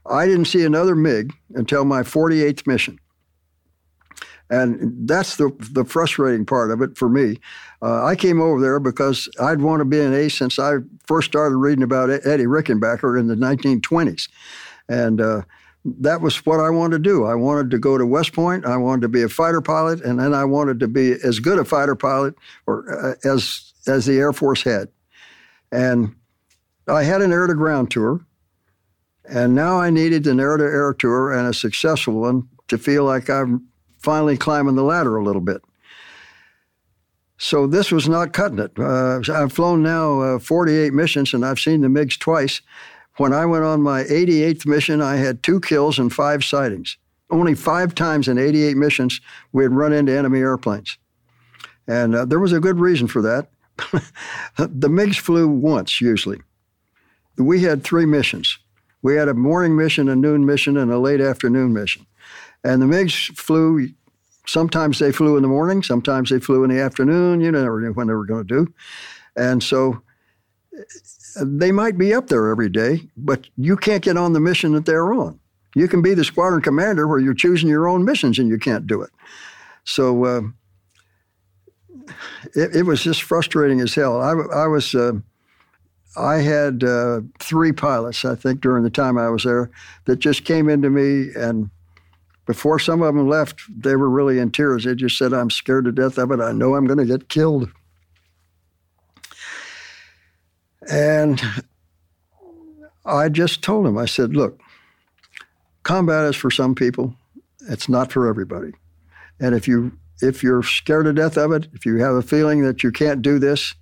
I 0.07 0.27
didn't 0.27 0.47
see 0.47 0.65
another 0.65 0.95
MiG 0.95 1.33
until 1.55 1.85
my 1.85 2.03
48th 2.03 2.67
mission. 2.67 2.99
And 4.49 5.09
that's 5.09 5.37
the, 5.37 5.53
the 5.71 5.85
frustrating 5.85 6.45
part 6.45 6.73
of 6.73 6.83
it 6.83 6.97
for 6.97 7.09
me. 7.09 7.39
Uh, 7.83 8.05
I 8.05 8.17
came 8.17 8.41
over 8.41 8.61
there 8.61 8.81
because 8.81 9.29
I'd 9.41 9.61
want 9.61 9.81
to 9.81 9.85
be 9.85 10.01
an 10.01 10.13
ace 10.13 10.37
since 10.37 10.59
I 10.59 10.79
first 11.07 11.29
started 11.29 11.57
reading 11.57 11.85
about 11.85 12.11
Eddie 12.11 12.47
Rickenbacker 12.47 13.19
in 13.19 13.29
the 13.29 13.37
1920s. 13.37 14.29
And 14.91 15.21
uh, 15.21 15.43
that 15.85 16.21
was 16.21 16.45
what 16.45 16.59
I 16.59 16.69
wanted 16.69 17.03
to 17.03 17.09
do. 17.09 17.25
I 17.25 17.37
wanted 17.37 17.71
to 17.71 17.79
go 17.79 17.97
to 17.97 18.05
West 18.05 18.33
Point. 18.33 18.67
I 18.67 18.77
wanted 18.77 19.03
to 19.03 19.09
be 19.09 19.23
a 19.23 19.29
fighter 19.29 19.61
pilot, 19.61 20.03
and 20.03 20.19
then 20.19 20.35
I 20.35 20.45
wanted 20.45 20.81
to 20.81 20.89
be 20.89 21.13
as 21.13 21.39
good 21.39 21.59
a 21.59 21.65
fighter 21.65 21.95
pilot 21.95 22.35
or 22.67 22.93
uh, 22.93 23.15
as 23.25 23.73
as 23.87 24.05
the 24.05 24.19
Air 24.19 24.33
Force 24.33 24.63
had. 24.63 24.89
And 25.71 26.17
I 26.89 27.05
had 27.05 27.23
an 27.23 27.33
air 27.33 27.47
to 27.47 27.55
ground 27.55 27.93
tour, 27.93 28.21
and 29.25 29.55
now 29.55 29.79
I 29.79 29.91
needed 29.91 30.27
an 30.27 30.41
air 30.41 30.57
to 30.57 30.65
air 30.65 30.93
tour 30.93 31.33
and 31.33 31.47
a 31.47 31.55
successful 31.55 32.15
one 32.15 32.49
to 32.67 32.77
feel 32.77 33.05
like 33.05 33.31
I'm 33.31 33.69
finally 34.01 34.37
climbing 34.37 34.75
the 34.75 34.83
ladder 34.83 35.17
a 35.17 35.25
little 35.25 35.41
bit. 35.41 35.63
So 37.39 37.67
this 37.67 37.93
was 37.93 38.09
not 38.09 38.33
cutting 38.33 38.59
it. 38.59 38.73
Uh, 38.79 39.21
I've 39.33 39.53
flown 39.53 39.83
now 39.83 40.21
uh, 40.21 40.39
48 40.41 40.93
missions, 40.93 41.33
and 41.33 41.47
I've 41.47 41.61
seen 41.61 41.81
the 41.81 41.89
MiGs 41.89 42.19
twice. 42.19 42.61
When 43.21 43.35
I 43.35 43.45
went 43.45 43.65
on 43.65 43.83
my 43.83 44.05
88th 44.05 44.65
mission, 44.65 45.03
I 45.03 45.17
had 45.17 45.43
two 45.43 45.61
kills 45.61 45.99
and 45.99 46.11
five 46.11 46.43
sightings. 46.43 46.97
Only 47.29 47.55
five 47.55 47.95
times 47.95 48.29
in 48.29 48.39
88 48.39 48.79
missions 48.79 49.21
we 49.53 49.63
had 49.63 49.75
run 49.75 49.93
into 49.93 50.17
enemy 50.17 50.39
airplanes. 50.39 50.97
And 51.87 52.15
uh, 52.15 52.25
there 52.25 52.41
was 52.41 52.55
a 52.55 52.61
good 52.61 52.81
reason 52.81 53.09
for 53.09 53.21
that. 53.21 53.51
the 54.57 54.89
MiGs 54.89 55.19
flew 55.19 55.49
once, 55.49 56.01
usually. 56.01 56.41
We 57.37 57.61
had 57.61 57.85
three 57.85 58.07
missions. 58.07 58.59
We 59.03 59.17
had 59.17 59.29
a 59.29 59.35
morning 59.35 59.77
mission, 59.77 60.09
a 60.09 60.17
noon 60.17 60.47
mission, 60.47 60.79
and 60.79 60.91
a 60.91 60.99
late 60.99 61.21
afternoon 61.21 61.75
mission. 61.75 62.07
And 62.65 62.81
the 62.81 62.87
MiGs 62.87 63.37
flew, 63.37 63.91
sometimes 64.47 64.99
they 64.99 65.13
flew 65.13 65.37
in 65.37 65.43
the 65.43 65.49
morning, 65.49 65.83
sometimes 65.83 66.31
they 66.31 66.41
flew 66.41 66.65
in 66.65 66.71
the 66.71 66.81
afternoon. 66.81 67.43
You 67.43 67.53
never 67.53 67.83
knew 67.83 67.93
when 67.93 68.07
they 68.07 68.15
were 68.15 68.25
going 68.25 68.47
to 68.47 68.65
do. 68.65 68.75
And 69.37 69.63
so 69.63 70.01
they 71.37 71.73
might 71.73 71.99
be 71.99 72.15
up 72.15 72.29
there 72.29 72.49
every 72.49 72.69
day, 72.69 73.09
but 73.17 73.49
you 73.57 73.77
can't 73.77 74.03
get 74.03 74.17
on 74.17 74.33
the 74.33 74.41
mission 74.41 74.73
that 74.73 74.87
they're 74.87 75.13
on. 75.13 75.39
You 75.75 75.89
can 75.89 76.03
be 76.03 76.15
the 76.15 76.25
squadron 76.25 76.63
commander 76.63 77.07
where 77.07 77.21
you're 77.21 77.35
choosing 77.35 77.69
your 77.69 77.89
own 77.89 78.05
missions 78.05 78.39
and 78.39 78.49
you 78.49 78.59
can't 78.59 78.87
do 78.87 79.03
it. 79.03 79.11
So 79.85 80.25
uh, 80.25 80.41
it, 82.55 82.77
it, 82.77 82.83
was 82.87 83.03
just 83.03 83.23
frustrating 83.23 83.81
as 83.81 83.95
hell. 83.95 84.21
I, 84.21 84.33
I 84.33 84.67
was, 84.67 84.95
uh, 84.95 85.13
I 86.17 86.37
had 86.37 86.83
uh, 86.83 87.21
three 87.39 87.73
pilots, 87.73 88.25
I 88.25 88.35
think, 88.35 88.61
during 88.61 88.83
the 88.83 88.91
time 88.91 89.17
I 89.17 89.29
was 89.29 89.45
there 89.45 89.71
that 90.07 90.19
just 90.19 90.45
came 90.45 90.69
into 90.69 90.91
me 90.91 91.31
and 91.37 91.71
before 92.47 92.81
some 92.81 93.01
of 93.01 93.15
them 93.15 93.29
left, 93.29 93.61
they 93.69 93.95
were 93.95 94.11
really 94.11 94.41
in 94.41 94.51
tears. 94.51 94.83
They 94.83 94.97
just 94.97 95.17
said, 95.17 95.33
I'm 95.33 95.51
scared 95.51 95.85
to 95.85 95.93
death 95.93 96.19
of 96.19 96.33
it. 96.33 96.41
I 96.41 96.51
know 96.51 96.75
I'm 96.75 96.85
going 96.85 96.99
to 96.99 97.05
get 97.05 97.29
killed. 97.29 97.71
And 100.91 101.41
I 103.05 103.29
just 103.29 103.63
told 103.63 103.87
him, 103.87 103.97
I 103.97 104.07
said, 104.07 104.35
look, 104.35 104.61
combat 105.83 106.25
is 106.25 106.37
for 106.37 106.51
some 106.51 106.75
people, 106.75 107.15
it's 107.69 107.89
not 107.89 108.11
for 108.11 108.27
everybody. 108.27 108.73
And 109.39 109.55
if 109.55 109.69
you 109.69 109.93
if 110.23 110.43
you're 110.43 110.63
scared 110.63 111.07
to 111.07 111.13
death 111.13 111.39
of 111.39 111.53
it, 111.53 111.69
if 111.73 111.87
you 111.87 111.97
have 111.97 112.15
a 112.15 112.23
feeling 112.23 112.63
that 112.63 112.83
you 112.83 112.93
can't 112.93 113.23
do 113.23 113.39
this, 113.39 113.75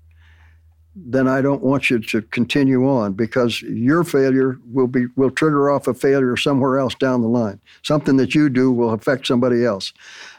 then 0.95 1.29
I 1.29 1.41
don't 1.41 1.63
want 1.63 1.91
you 1.91 1.99
to 1.99 2.23
continue 2.23 2.89
on 2.89 3.13
because 3.13 3.63
your 3.63 4.05
failure 4.05 4.59
will 4.73 4.87
be 4.87 5.07
will 5.17 5.31
trigger 5.31 5.71
off 5.71 5.89
a 5.89 5.95
failure 5.95 6.37
somewhere 6.37 6.79
else 6.79 6.95
down 6.95 7.23
the 7.23 7.29
line. 7.29 7.61
Something 7.83 8.17
that 8.17 8.35
you 8.35 8.49
do 8.49 8.73
will 8.73 8.93
affect 8.93 9.27
somebody 9.27 9.65
else. 9.65 9.93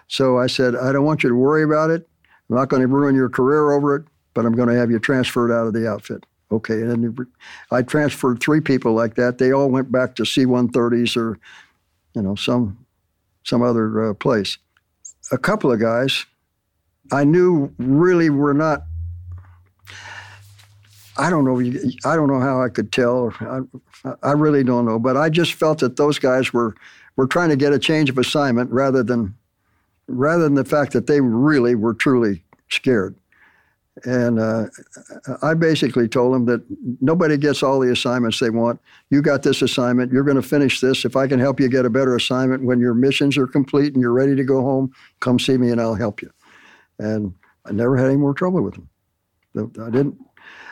So 0.08 0.38
I 0.38 0.48
said, 0.48 0.76
I 0.76 0.92
don't 0.92 1.06
want 1.06 1.24
you 1.24 1.30
to 1.30 1.36
worry 1.36 1.64
about 1.64 1.92
it. 1.92 2.08
I'm 2.50 2.56
not 2.56 2.70
going 2.70 2.82
to 2.82 2.88
ruin 2.88 3.16
your 3.16 3.30
career 3.30 3.72
over 3.72 3.96
it, 3.96 4.06
but 4.34 4.46
I'm 4.46 4.56
going 4.56 4.70
to 4.70 4.76
have 4.76 4.92
you 4.92 5.00
transferred 5.00 5.52
out 5.52 5.68
of 5.68 5.74
the 5.74 5.90
outfit. 5.90 6.26
Okay, 6.52 6.82
and 6.82 7.28
I 7.72 7.84
transferred 7.84 8.40
three 8.42 8.62
people 8.62 8.94
like 8.94 9.16
that. 9.16 9.38
They 9.38 9.52
all 9.52 9.70
went 9.70 9.92
back 9.92 10.16
to 10.16 10.26
C-130s 10.26 11.16
or, 11.16 11.40
you 12.16 12.22
know, 12.22 12.36
some 12.36 12.86
some 13.44 13.62
other 13.62 14.10
uh, 14.10 14.14
place. 14.16 14.58
A 15.32 15.38
couple 15.38 15.72
of 15.72 15.80
guys 15.80 16.26
I 17.12 17.24
knew 17.24 17.74
really 17.78 18.30
were 18.30 18.54
not. 18.54 18.84
I 21.18 21.30
don't 21.30 21.44
know. 21.44 21.60
I 22.06 22.16
don't 22.16 22.28
know 22.28 22.40
how 22.40 22.62
I 22.62 22.70
could 22.70 22.92
tell. 22.92 23.34
I, 23.42 24.14
I 24.24 24.32
really 24.32 24.64
don't 24.64 24.86
know. 24.86 25.00
But 25.00 25.18
I 25.18 25.30
just 25.30 25.54
felt 25.54 25.80
that 25.80 25.98
those 25.98 26.20
guys 26.20 26.54
were 26.54 26.76
were 27.16 27.28
trying 27.28 27.50
to 27.50 27.56
get 27.56 27.74
a 27.74 27.80
change 27.80 28.10
of 28.10 28.18
assignment 28.18 28.72
rather 28.72 29.04
than 29.04 29.36
rather 30.08 30.44
than 30.44 30.56
the 30.56 30.66
fact 30.66 30.94
that 30.94 31.08
they 31.08 31.22
really 31.22 31.76
were 31.76 31.94
truly 31.94 32.44
scared. 32.70 33.16
And 34.06 34.40
uh, 34.40 34.68
I 35.42 35.54
basically 35.54 36.08
told 36.08 36.36
him 36.36 36.46
that 36.46 36.64
nobody 37.02 37.38
gets 37.38 37.64
all 37.64 37.80
the 37.80 37.92
assignments 37.92 38.40
they 38.40 38.50
want. 38.50 38.80
You 39.10 39.22
got 39.22 39.44
this 39.44 39.62
assignment. 39.62 40.12
You're 40.12 40.24
going 40.24 40.42
to 40.42 40.48
finish 40.48 40.80
this. 40.80 41.06
If 41.06 41.16
I 41.16 41.28
can 41.28 41.40
help 41.40 41.60
you 41.60 41.70
get 41.70 41.86
a 41.86 41.90
better 41.90 42.16
assignment 42.16 42.64
when 42.64 42.80
your 42.80 42.94
missions 42.94 43.38
are 43.38 43.48
complete 43.48 43.94
and 43.94 44.02
you're 44.02 44.14
ready 44.14 44.36
to 44.36 44.44
go 44.44 44.62
home, 44.62 44.94
come 45.20 45.40
see 45.40 45.58
me 45.58 45.72
and 45.72 45.82
I'll 45.82 45.96
help 45.96 46.22
you. 46.22 46.32
And 47.00 47.34
I 47.66 47.72
never 47.72 47.98
had 47.98 48.08
any 48.08 48.18
more 48.18 48.34
trouble 48.34 48.62
with 48.62 48.76
him. 48.76 48.90
I 49.58 49.90
didn't. 49.90 50.18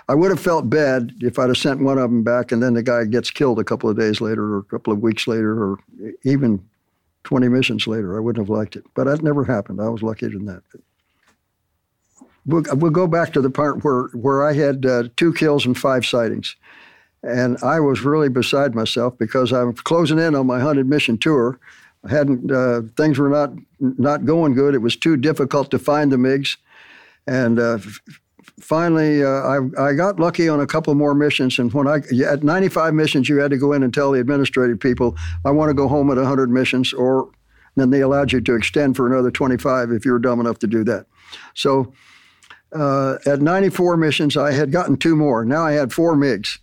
I 0.09 0.15
would 0.15 0.31
have 0.31 0.39
felt 0.39 0.69
bad 0.69 1.13
if 1.19 1.37
I'd 1.37 1.49
have 1.49 1.57
sent 1.57 1.81
one 1.81 1.97
of 1.97 2.09
them 2.09 2.23
back 2.23 2.53
and 2.53 2.63
then 2.63 2.73
the 2.73 2.83
guy 2.83 3.03
gets 3.03 3.29
killed 3.29 3.59
a 3.59 3.63
couple 3.63 3.89
of 3.89 3.97
days 3.97 4.21
later 4.21 4.55
or 4.55 4.59
a 4.59 4.63
couple 4.63 4.93
of 4.93 4.99
weeks 4.99 5.27
later 5.27 5.61
or 5.61 5.79
even 6.23 6.63
20 7.25 7.49
missions 7.49 7.87
later. 7.87 8.15
I 8.15 8.21
wouldn't 8.21 8.41
have 8.41 8.55
liked 8.55 8.77
it. 8.77 8.85
But 8.95 9.03
that 9.03 9.21
never 9.21 9.43
happened. 9.43 9.81
I 9.81 9.89
was 9.89 10.01
lucky 10.01 10.27
in 10.27 10.45
that 10.45 10.63
we'll, 12.47 12.63
we'll 12.75 12.91
go 12.91 13.07
back 13.07 13.33
to 13.33 13.41
the 13.41 13.49
part 13.49 13.83
where, 13.83 14.05
where 14.13 14.45
I 14.45 14.53
had 14.53 14.85
uh, 14.85 15.03
two 15.15 15.33
kills 15.33 15.65
and 15.65 15.77
five 15.77 16.05
sightings. 16.05 16.55
And 17.23 17.57
I 17.63 17.79
was 17.79 18.01
really 18.01 18.29
beside 18.29 18.73
myself 18.73 19.17
because 19.17 19.51
I 19.51 19.63
was 19.63 19.81
closing 19.81 20.19
in 20.19 20.33
on 20.33 20.47
my 20.47 20.59
hunted 20.59 20.87
mission 20.87 21.17
tour. 21.17 21.59
I 22.05 22.11
hadn't 22.11 22.51
uh, 22.51 22.81
things 22.95 23.17
were 23.17 23.29
not 23.29 23.51
not 23.79 24.23
going 24.23 24.53
good. 24.53 24.75
It 24.75 24.81
was 24.81 24.95
too 24.95 25.17
difficult 25.17 25.71
to 25.71 25.79
find 25.79 26.11
the 26.11 26.17
MiGs, 26.17 26.57
and 27.25 27.59
uh, 27.59 27.79
finally 28.59 29.23
uh, 29.23 29.27
I, 29.27 29.57
I 29.79 29.93
got 29.93 30.19
lucky 30.19 30.47
on 30.47 30.61
a 30.61 30.67
couple 30.67 30.93
more 30.93 31.15
missions. 31.15 31.57
And 31.57 31.73
when 31.73 31.87
I 31.87 32.01
at 32.23 32.43
95 32.43 32.93
missions, 32.93 33.27
you 33.27 33.37
had 33.37 33.49
to 33.51 33.57
go 33.57 33.73
in 33.73 33.81
and 33.81 33.93
tell 33.93 34.11
the 34.11 34.19
administrative 34.19 34.79
people, 34.79 35.17
"I 35.43 35.51
want 35.51 35.69
to 35.69 35.73
go 35.73 35.87
home 35.87 36.11
at 36.11 36.17
100 36.17 36.51
missions," 36.51 36.93
or 36.93 37.29
then 37.75 37.89
they 37.89 38.01
allowed 38.01 38.31
you 38.31 38.41
to 38.41 38.55
extend 38.55 38.95
for 38.95 39.07
another 39.07 39.31
25 39.31 39.91
if 39.91 40.05
you 40.05 40.11
were 40.11 40.19
dumb 40.19 40.39
enough 40.39 40.59
to 40.59 40.67
do 40.67 40.83
that. 40.85 41.07
So 41.55 41.93
uh, 42.73 43.17
at 43.25 43.41
94 43.41 43.97
missions, 43.97 44.35
I 44.37 44.51
had 44.51 44.71
gotten 44.71 44.97
two 44.97 45.15
more. 45.15 45.45
Now 45.45 45.65
I 45.65 45.73
had 45.73 45.93
four 45.93 46.15
MiGs, 46.15 46.59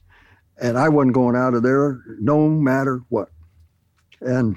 and 0.60 0.78
I 0.78 0.88
wasn't 0.88 1.14
going 1.14 1.36
out 1.36 1.54
of 1.54 1.62
there 1.62 2.00
no 2.20 2.48
matter 2.48 3.02
what. 3.08 3.30
And 4.20 4.56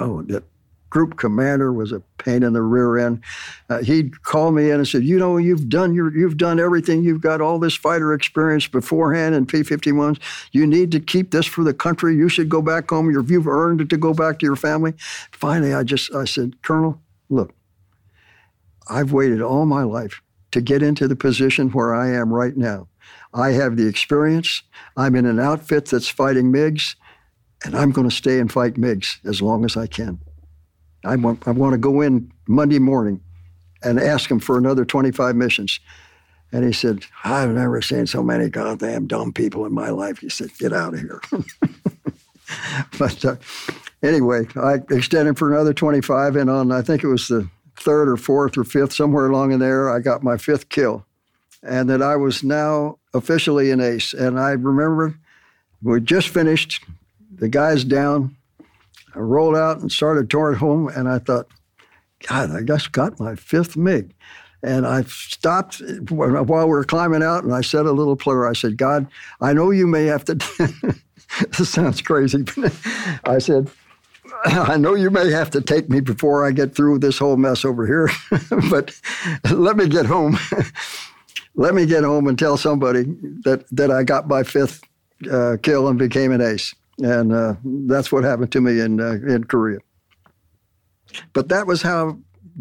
oh, 0.00 0.22
that 0.22 0.44
group 0.90 1.18
commander 1.18 1.72
was 1.72 1.92
a 1.92 2.00
pain 2.18 2.42
in 2.42 2.52
the 2.52 2.62
rear 2.62 2.98
end. 2.98 3.22
Uh, 3.68 3.82
he'd 3.82 4.22
call 4.22 4.52
me 4.52 4.70
in 4.70 4.76
and 4.76 4.88
said, 4.88 5.04
"You 5.04 5.18
know, 5.18 5.36
you've 5.36 5.68
done 5.68 5.94
your, 5.94 6.16
you've 6.16 6.36
done 6.36 6.58
everything. 6.60 7.04
You've 7.04 7.20
got 7.20 7.40
all 7.40 7.58
this 7.58 7.74
fighter 7.74 8.12
experience 8.14 8.66
beforehand 8.66 9.34
in 9.34 9.46
P-51s. 9.46 10.18
You 10.52 10.66
need 10.66 10.90
to 10.92 11.00
keep 11.00 11.30
this 11.30 11.46
for 11.46 11.64
the 11.64 11.74
country. 11.74 12.16
You 12.16 12.28
should 12.28 12.48
go 12.48 12.62
back 12.62 12.88
home. 12.90 13.10
You've 13.10 13.46
earned 13.46 13.80
it 13.80 13.90
to 13.90 13.96
go 13.96 14.14
back 14.14 14.38
to 14.38 14.46
your 14.46 14.56
family." 14.56 14.94
Finally, 15.32 15.74
I 15.74 15.82
just 15.82 16.14
I 16.14 16.24
said, 16.24 16.62
"Colonel, 16.62 17.00
look, 17.28 17.52
I've 18.88 19.12
waited 19.12 19.42
all 19.42 19.66
my 19.66 19.82
life 19.82 20.22
to 20.52 20.60
get 20.60 20.82
into 20.82 21.08
the 21.08 21.16
position 21.16 21.70
where 21.70 21.94
I 21.94 22.10
am 22.10 22.32
right 22.32 22.56
now. 22.56 22.88
I 23.34 23.50
have 23.52 23.76
the 23.76 23.86
experience. 23.86 24.62
I'm 24.96 25.14
in 25.14 25.26
an 25.26 25.38
outfit 25.38 25.86
that's 25.86 26.08
fighting 26.08 26.52
MiGs, 26.52 26.96
and 27.64 27.76
I'm 27.76 27.90
going 27.90 28.08
to 28.08 28.14
stay 28.14 28.38
and 28.38 28.50
fight 28.50 28.74
MiGs 28.74 29.24
as 29.26 29.42
long 29.42 29.64
as 29.64 29.76
I 29.76 29.86
can. 29.86 30.18
I 31.04 31.16
want, 31.16 31.46
I 31.46 31.52
want 31.52 31.72
to 31.72 31.78
go 31.78 32.00
in 32.00 32.32
Monday 32.46 32.78
morning 32.78 33.20
and 33.82 34.00
ask 34.00 34.30
him 34.30 34.40
for 34.40 34.58
another 34.58 34.84
25 34.84 35.36
missions. 35.36 35.80
And 36.50 36.64
he 36.64 36.72
said, 36.72 37.04
I've 37.24 37.50
never 37.50 37.82
seen 37.82 38.06
so 38.06 38.22
many 38.22 38.48
goddamn 38.48 39.06
dumb 39.06 39.32
people 39.32 39.66
in 39.66 39.72
my 39.72 39.90
life. 39.90 40.18
He 40.18 40.30
said, 40.30 40.50
Get 40.58 40.72
out 40.72 40.94
of 40.94 41.00
here. 41.00 41.20
but 42.98 43.24
uh, 43.24 43.36
anyway, 44.02 44.46
I 44.56 44.80
extended 44.90 45.38
for 45.38 45.52
another 45.52 45.74
25, 45.74 46.36
and 46.36 46.48
on, 46.48 46.72
I 46.72 46.80
think 46.80 47.04
it 47.04 47.08
was 47.08 47.28
the 47.28 47.48
third 47.80 48.08
or 48.08 48.16
fourth 48.16 48.56
or 48.56 48.64
fifth, 48.64 48.92
somewhere 48.92 49.26
along 49.26 49.52
in 49.52 49.60
there, 49.60 49.90
I 49.90 50.00
got 50.00 50.22
my 50.22 50.36
fifth 50.36 50.68
kill. 50.68 51.04
And 51.62 51.90
that 51.90 52.02
I 52.02 52.16
was 52.16 52.44
now 52.44 52.98
officially 53.14 53.70
an 53.70 53.80
ace. 53.80 54.12
And 54.12 54.38
I 54.38 54.50
remember 54.50 55.18
we 55.82 56.00
just 56.00 56.28
finished, 56.28 56.84
the 57.34 57.48
guy's 57.48 57.84
down. 57.84 58.36
I 59.14 59.20
rolled 59.20 59.56
out 59.56 59.78
and 59.78 59.90
started 59.90 60.30
toward 60.30 60.58
home, 60.58 60.88
and 60.88 61.08
I 61.08 61.18
thought, 61.18 61.48
God, 62.28 62.50
I 62.50 62.62
just 62.62 62.92
got 62.92 63.18
my 63.18 63.34
fifth 63.34 63.76
MiG. 63.76 64.14
And 64.62 64.86
I 64.86 65.02
stopped 65.02 65.80
while 66.10 66.66
we 66.66 66.70
were 66.70 66.84
climbing 66.84 67.22
out, 67.22 67.44
and 67.44 67.54
I 67.54 67.60
said 67.60 67.86
a 67.86 67.92
little 67.92 68.16
prayer. 68.16 68.46
I 68.46 68.54
said, 68.54 68.76
God, 68.76 69.06
I 69.40 69.52
know 69.52 69.70
you 69.70 69.86
may 69.86 70.06
have 70.06 70.24
to. 70.26 70.34
this 71.58 71.70
sounds 71.70 72.02
crazy, 72.02 72.42
but 72.42 72.74
I 73.24 73.38
said, 73.38 73.70
I 74.44 74.76
know 74.76 74.94
you 74.94 75.10
may 75.10 75.30
have 75.30 75.50
to 75.50 75.60
take 75.60 75.88
me 75.88 76.00
before 76.00 76.46
I 76.46 76.52
get 76.52 76.74
through 76.74 76.98
this 76.98 77.18
whole 77.18 77.36
mess 77.36 77.64
over 77.64 77.86
here, 77.86 78.08
but 78.70 78.94
let 79.50 79.76
me 79.76 79.88
get 79.88 80.06
home. 80.06 80.38
let 81.54 81.74
me 81.74 81.86
get 81.86 82.04
home 82.04 82.28
and 82.28 82.38
tell 82.38 82.56
somebody 82.56 83.04
that, 83.44 83.64
that 83.72 83.90
I 83.90 84.04
got 84.04 84.28
my 84.28 84.42
fifth 84.42 84.82
uh, 85.30 85.56
kill 85.62 85.88
and 85.88 85.98
became 85.98 86.32
an 86.32 86.40
ace. 86.40 86.74
And 86.98 87.32
uh, 87.32 87.54
that's 87.64 88.10
what 88.10 88.24
happened 88.24 88.52
to 88.52 88.60
me 88.60 88.80
in, 88.80 89.00
uh, 89.00 89.12
in 89.12 89.44
Korea. 89.44 89.78
But 91.32 91.48
that 91.48 91.66
was 91.66 91.82
how 91.82 92.18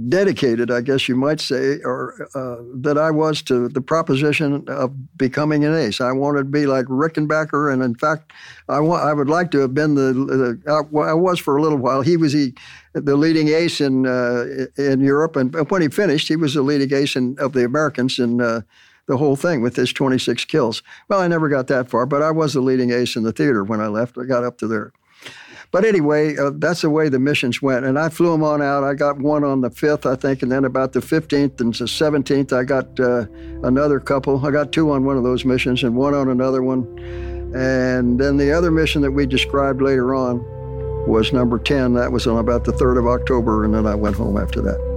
dedicated, 0.10 0.70
I 0.70 0.82
guess 0.82 1.10
you 1.10 1.16
might 1.16 1.40
say, 1.40 1.80
or 1.84 2.28
uh, 2.36 2.58
that 2.82 2.98
I 2.98 3.10
was 3.10 3.42
to 3.44 3.68
the 3.68 3.82
proposition 3.82 4.64
of 4.68 5.18
becoming 5.18 5.66
an 5.66 5.74
ace. 5.74 6.00
I 6.00 6.12
wanted 6.12 6.40
to 6.40 6.44
be 6.46 6.68
like 6.68 6.86
Rickenbacker, 6.86 7.74
and 7.74 7.82
in 7.82 7.96
fact, 7.96 8.32
I, 8.70 8.80
wa- 8.80 9.02
I 9.02 9.14
would 9.14 9.30
like 9.30 9.52
to 9.52 9.60
have 9.60 9.74
been 9.74 9.96
the. 9.96 10.14
the 10.14 11.02
I 11.08 11.14
was 11.14 11.40
for 11.40 11.58
a 11.58 11.62
little 11.62 11.80
while. 11.80 12.02
He 12.02 12.16
was 12.16 12.34
the, 12.34 12.54
the 12.94 13.16
leading 13.16 13.50
ace 13.50 13.82
in 13.82 14.06
uh, 14.06 14.68
in 14.78 15.00
Europe, 15.02 15.36
and 15.36 15.54
when 15.70 15.82
he 15.82 15.88
finished, 15.88 16.28
he 16.28 16.36
was 16.36 16.54
the 16.54 16.62
leading 16.62 16.94
ace 16.94 17.16
in, 17.16 17.36
of 17.40 17.54
the 17.54 17.66
Americans 17.66 18.20
in. 18.20 18.42
Uh, 18.42 18.62
the 19.08 19.16
whole 19.16 19.38
thing 19.38 19.62
with 19.62 19.78
his 19.78 19.94
26 19.94 20.44
kills. 20.44 20.84
Well, 21.08 21.22
I 21.22 21.30
never 21.30 21.48
got 21.48 21.68
that 21.68 21.90
far, 21.90 22.06
but 22.06 22.22
I 22.22 22.32
was 22.32 22.54
the 22.54 22.60
leading 22.60 22.92
ace 22.92 23.16
in 23.16 23.24
the 23.24 23.32
theater 23.32 23.64
when 23.64 23.80
I 23.80 23.88
left. 23.88 24.18
I 24.18 24.26
got 24.26 24.44
up 24.44 24.58
to 24.58 24.68
there. 24.68 24.92
But 25.72 25.86
anyway, 25.86 26.38
uh, 26.38 26.52
that's 26.56 26.82
the 26.82 26.90
way 26.90 27.10
the 27.10 27.20
missions 27.20 27.62
went. 27.62 27.86
And 27.86 28.00
I 28.00 28.10
flew 28.10 28.32
them 28.32 28.44
on 28.44 28.62
out. 28.62 28.84
I 28.84 28.94
got 28.94 29.18
one 29.20 29.44
on 29.44 29.62
the 29.62 29.70
5th, 29.70 30.10
I 30.10 30.16
think, 30.16 30.42
and 30.42 30.52
then 30.52 30.66
about 30.66 30.94
the 30.94 31.02
15th 31.02 31.60
and 31.60 31.74
the 31.74 31.86
17th, 31.86 32.54
I 32.54 32.64
got 32.64 33.00
uh, 33.00 33.26
another 33.68 34.00
couple. 34.00 34.46
I 34.46 34.52
got 34.52 34.72
two 34.72 34.92
on 34.92 35.04
one 35.04 35.18
of 35.18 35.24
those 35.24 35.46
missions 35.46 35.84
and 35.84 35.96
one 35.96 36.14
on 36.14 36.30
another 36.30 36.64
one. 36.64 36.84
And 37.56 38.20
then 38.20 38.38
the 38.38 38.52
other 38.52 38.72
mission 38.72 39.02
that 39.02 39.12
we 39.12 39.26
described 39.26 39.82
later 39.82 40.16
on 40.16 40.44
was 41.08 41.34
number 41.34 41.60
10. 41.60 41.94
That 41.94 42.12
was 42.12 42.28
on 42.28 42.38
about 42.38 42.64
the 42.64 42.74
3rd 42.74 43.00
of 43.00 43.08
October, 43.08 43.64
and 43.64 43.74
then 43.74 43.86
I 43.86 43.96
went 43.96 44.16
home 44.16 44.38
after 44.38 44.62
that. 44.62 44.97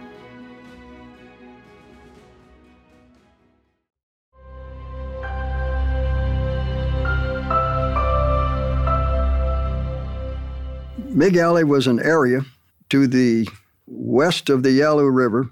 Mig 11.13 11.35
Alley 11.35 11.65
was 11.65 11.87
an 11.87 11.99
area 11.99 12.45
to 12.89 13.05
the 13.05 13.45
west 13.85 14.49
of 14.49 14.63
the 14.63 14.71
Yalu 14.71 15.09
River 15.09 15.49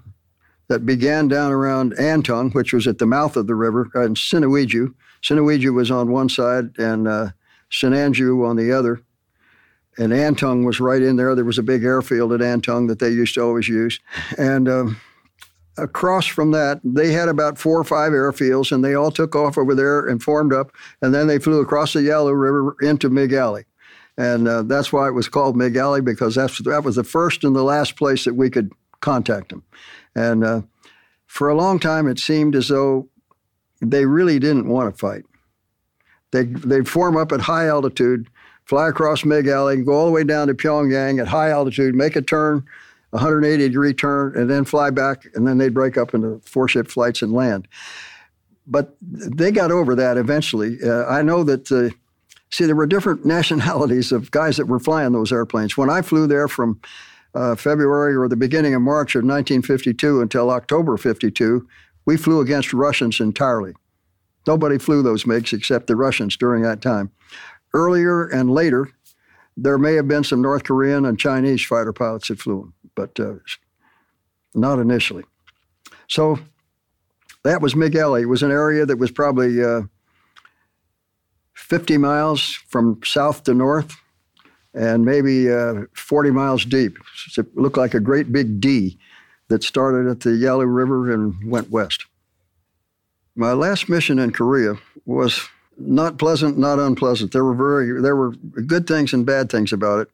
that 0.68 0.86
began 0.86 1.28
down 1.28 1.52
around 1.52 1.92
Antung, 1.98 2.54
which 2.54 2.72
was 2.72 2.86
at 2.86 2.96
the 2.98 3.06
mouth 3.06 3.36
of 3.36 3.46
the 3.46 3.54
river, 3.54 3.90
and 3.94 4.16
Sinuiju. 4.16 4.94
Sinuiju 5.22 5.74
was 5.74 5.90
on 5.90 6.10
one 6.10 6.30
side 6.30 6.70
and 6.78 7.06
uh, 7.06 7.30
Sinanju 7.70 8.48
on 8.48 8.56
the 8.56 8.72
other. 8.72 9.02
And 9.98 10.12
Antung 10.12 10.64
was 10.64 10.80
right 10.80 11.02
in 11.02 11.16
there. 11.16 11.34
There 11.34 11.44
was 11.44 11.58
a 11.58 11.62
big 11.62 11.84
airfield 11.84 12.32
at 12.32 12.40
Antung 12.40 12.88
that 12.88 12.98
they 12.98 13.10
used 13.10 13.34
to 13.34 13.42
always 13.42 13.68
use. 13.68 14.00
And 14.38 14.66
um, 14.66 15.00
across 15.76 16.26
from 16.26 16.52
that, 16.52 16.80
they 16.82 17.12
had 17.12 17.28
about 17.28 17.58
four 17.58 17.78
or 17.78 17.84
five 17.84 18.12
airfields, 18.12 18.72
and 18.72 18.82
they 18.82 18.94
all 18.94 19.10
took 19.10 19.36
off 19.36 19.58
over 19.58 19.74
there 19.74 20.06
and 20.06 20.22
formed 20.22 20.54
up. 20.54 20.72
And 21.02 21.12
then 21.12 21.26
they 21.26 21.38
flew 21.38 21.60
across 21.60 21.92
the 21.92 22.02
Yalu 22.02 22.32
River 22.32 22.76
into 22.80 23.10
Mig 23.10 23.32
Alley. 23.34 23.66
And 24.20 24.46
uh, 24.46 24.62
that's 24.64 24.92
why 24.92 25.08
it 25.08 25.12
was 25.12 25.30
called 25.30 25.56
Mig 25.56 25.76
Alley 25.76 26.02
because 26.02 26.34
that's, 26.34 26.58
that 26.64 26.84
was 26.84 26.96
the 26.96 27.04
first 27.04 27.42
and 27.42 27.56
the 27.56 27.62
last 27.62 27.96
place 27.96 28.26
that 28.26 28.34
we 28.34 28.50
could 28.50 28.70
contact 29.00 29.48
them. 29.48 29.62
And 30.14 30.44
uh, 30.44 30.60
for 31.26 31.48
a 31.48 31.54
long 31.54 31.78
time, 31.78 32.06
it 32.06 32.18
seemed 32.18 32.54
as 32.54 32.68
though 32.68 33.08
they 33.80 34.04
really 34.04 34.38
didn't 34.38 34.68
want 34.68 34.92
to 34.92 34.98
fight. 34.98 35.24
They, 36.32 36.44
they'd 36.44 36.86
form 36.86 37.16
up 37.16 37.32
at 37.32 37.40
high 37.40 37.66
altitude, 37.66 38.28
fly 38.66 38.90
across 38.90 39.24
Mig 39.24 39.46
Alley, 39.46 39.80
go 39.82 39.94
all 39.94 40.04
the 40.04 40.12
way 40.12 40.24
down 40.24 40.48
to 40.48 40.54
Pyongyang 40.54 41.18
at 41.18 41.26
high 41.26 41.48
altitude, 41.48 41.94
make 41.94 42.14
a 42.14 42.20
turn, 42.20 42.62
180 43.10 43.68
degree 43.68 43.94
turn, 43.94 44.36
and 44.36 44.50
then 44.50 44.66
fly 44.66 44.90
back, 44.90 45.24
and 45.34 45.48
then 45.48 45.56
they'd 45.56 45.72
break 45.72 45.96
up 45.96 46.12
into 46.12 46.42
four 46.44 46.68
ship 46.68 46.88
flights 46.88 47.22
and 47.22 47.32
land. 47.32 47.66
But 48.66 48.94
they 49.00 49.50
got 49.50 49.70
over 49.70 49.94
that 49.94 50.18
eventually. 50.18 50.76
Uh, 50.84 51.06
I 51.06 51.22
know 51.22 51.42
that 51.44 51.72
uh, 51.72 51.96
See, 52.50 52.64
there 52.64 52.76
were 52.76 52.86
different 52.86 53.24
nationalities 53.36 54.12
of 54.12 54.30
guys 54.30 54.56
that 54.56 54.66
were 54.66 54.80
flying 54.80 55.12
those 55.12 55.32
airplanes. 55.32 55.76
When 55.76 55.90
I 55.90 56.02
flew 56.02 56.26
there 56.26 56.48
from 56.48 56.80
uh, 57.34 57.54
February 57.54 58.14
or 58.14 58.28
the 58.28 58.36
beginning 58.36 58.74
of 58.74 58.82
March 58.82 59.14
of 59.14 59.20
1952 59.20 60.20
until 60.20 60.50
October 60.50 60.96
52, 60.96 61.66
we 62.06 62.16
flew 62.16 62.40
against 62.40 62.72
Russians 62.72 63.20
entirely. 63.20 63.72
Nobody 64.46 64.78
flew 64.78 65.02
those 65.02 65.24
MiGs 65.24 65.52
except 65.52 65.86
the 65.86 65.96
Russians 65.96 66.36
during 66.36 66.62
that 66.62 66.82
time. 66.82 67.10
Earlier 67.72 68.26
and 68.26 68.50
later, 68.50 68.90
there 69.56 69.78
may 69.78 69.94
have 69.94 70.08
been 70.08 70.24
some 70.24 70.40
North 70.40 70.64
Korean 70.64 71.04
and 71.04 71.18
Chinese 71.18 71.64
fighter 71.64 71.92
pilots 71.92 72.28
that 72.28 72.40
flew 72.40 72.60
them, 72.60 72.74
but 72.94 73.20
uh, 73.20 73.34
not 74.54 74.78
initially. 74.78 75.24
So 76.08 76.38
that 77.44 77.60
was 77.60 77.76
Mig 77.76 77.94
Alley. 77.94 78.22
It 78.22 78.28
was 78.28 78.42
an 78.42 78.50
area 78.50 78.86
that 78.86 78.98
was 78.98 79.10
probably 79.10 79.62
uh, 79.62 79.82
50 81.60 81.98
miles 81.98 82.54
from 82.68 83.00
south 83.04 83.44
to 83.44 83.54
north 83.54 83.96
and 84.74 85.04
maybe 85.04 85.50
uh, 85.50 85.82
40 85.94 86.30
miles 86.30 86.64
deep. 86.64 86.96
It 87.36 87.56
looked 87.56 87.76
like 87.76 87.94
a 87.94 88.00
great 88.00 88.32
big 88.32 88.60
D 88.60 88.98
that 89.48 89.62
started 89.62 90.08
at 90.08 90.20
the 90.20 90.36
Yalu 90.36 90.66
River 90.66 91.12
and 91.12 91.50
went 91.50 91.70
west. 91.70 92.06
My 93.36 93.52
last 93.52 93.88
mission 93.88 94.18
in 94.18 94.32
Korea 94.32 94.74
was 95.06 95.48
not 95.76 96.18
pleasant, 96.18 96.58
not 96.58 96.78
unpleasant. 96.78 97.32
There 97.32 97.44
were 97.44 97.54
very 97.54 98.00
there 98.00 98.16
were 98.16 98.32
good 98.32 98.86
things 98.86 99.12
and 99.12 99.24
bad 99.24 99.50
things 99.50 99.72
about 99.72 100.00
it. 100.00 100.08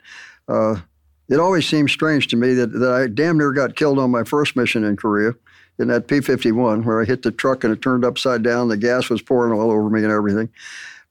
Uh, 0.48 0.80
it 1.28 1.40
always 1.40 1.66
seemed 1.66 1.90
strange 1.90 2.28
to 2.28 2.36
me 2.36 2.54
that, 2.54 2.68
that 2.68 2.92
I 2.92 3.08
damn 3.08 3.36
near 3.36 3.52
got 3.52 3.76
killed 3.76 3.98
on 3.98 4.10
my 4.10 4.22
first 4.22 4.54
mission 4.54 4.84
in 4.84 4.96
Korea 4.96 5.34
in 5.78 5.88
that 5.88 6.06
P 6.06 6.20
51 6.20 6.84
where 6.84 7.02
I 7.02 7.04
hit 7.04 7.22
the 7.22 7.32
truck 7.32 7.64
and 7.64 7.72
it 7.72 7.82
turned 7.82 8.04
upside 8.04 8.42
down. 8.42 8.68
The 8.68 8.76
gas 8.76 9.10
was 9.10 9.22
pouring 9.22 9.52
all 9.52 9.70
over 9.70 9.90
me 9.90 10.02
and 10.02 10.12
everything. 10.12 10.48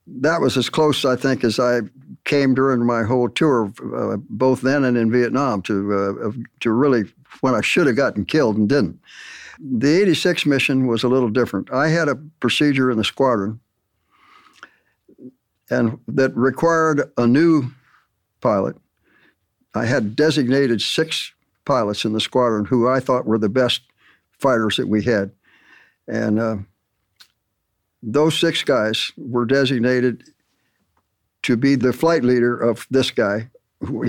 That 0.08 0.42
was 0.42 0.56
as 0.58 0.70
close, 0.70 1.04
I 1.04 1.16
think, 1.16 1.44
as 1.44 1.60
I 1.60 1.82
came 2.26 2.54
during 2.54 2.86
my 2.86 3.04
whole 3.04 3.30
tour, 3.30 3.72
uh, 3.96 4.18
both 4.30 4.62
then 4.62 4.84
and 4.84 4.98
in 4.98 5.12
Vietnam, 5.12 5.62
to, 5.64 5.94
uh, 5.94 6.32
to 6.60 6.72
really 6.72 7.06
when 7.42 7.56
I 7.56 7.62
should 7.62 7.88
have 7.88 7.96
gotten 7.96 8.26
killed 8.26 8.58
and 8.58 8.70
didn't. 8.70 9.00
The 9.60 10.02
86 10.02 10.46
mission 10.46 10.88
was 10.88 11.04
a 11.04 11.08
little 11.08 11.30
different. 11.30 11.72
I 11.72 11.88
had 11.88 12.08
a 12.08 12.16
procedure 12.40 12.92
in 12.92 12.98
the 12.98 13.04
squadron 13.04 13.60
and 15.70 16.00
that 16.08 16.36
required 16.36 17.12
a 17.18 17.26
new 17.26 17.72
pilot. 18.42 18.76
I 19.74 19.86
had 19.86 20.16
designated 20.16 20.82
six 20.82 21.34
pilots 21.66 22.06
in 22.06 22.14
the 22.14 22.22
squadron 22.22 22.66
who 22.66 22.88
I 22.88 23.00
thought 23.00 23.26
were 23.26 23.38
the 23.38 23.50
best 23.50 23.82
fighters 24.32 24.78
that 24.78 24.88
we 24.88 25.04
had. 25.04 25.32
And 26.08 26.40
uh, 26.40 26.58
those 28.06 28.38
six 28.38 28.64
guys 28.64 29.12
were 29.18 29.46
designated 29.46 30.24
to 31.42 31.58
be 31.58 31.76
the 31.76 31.92
flight 31.92 32.24
leader 32.24 32.56
of 32.56 32.86
this 32.92 33.10
guy. 33.10 33.50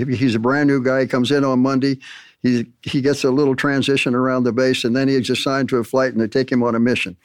He's 0.07 0.35
a 0.35 0.39
brand 0.39 0.67
new 0.67 0.83
guy. 0.83 1.01
He 1.01 1.07
comes 1.07 1.31
in 1.31 1.43
on 1.43 1.59
Monday. 1.59 1.99
He, 2.43 2.67
he 2.83 3.01
gets 3.01 3.23
a 3.23 3.31
little 3.31 3.55
transition 3.55 4.13
around 4.13 4.43
the 4.43 4.53
base, 4.53 4.83
and 4.83 4.95
then 4.95 5.07
he's 5.07 5.29
assigned 5.29 5.69
to 5.69 5.77
a 5.77 5.83
flight, 5.83 6.13
and 6.13 6.21
they 6.21 6.27
take 6.27 6.51
him 6.51 6.61
on 6.63 6.75
a 6.75 6.79
mission. 6.79 7.17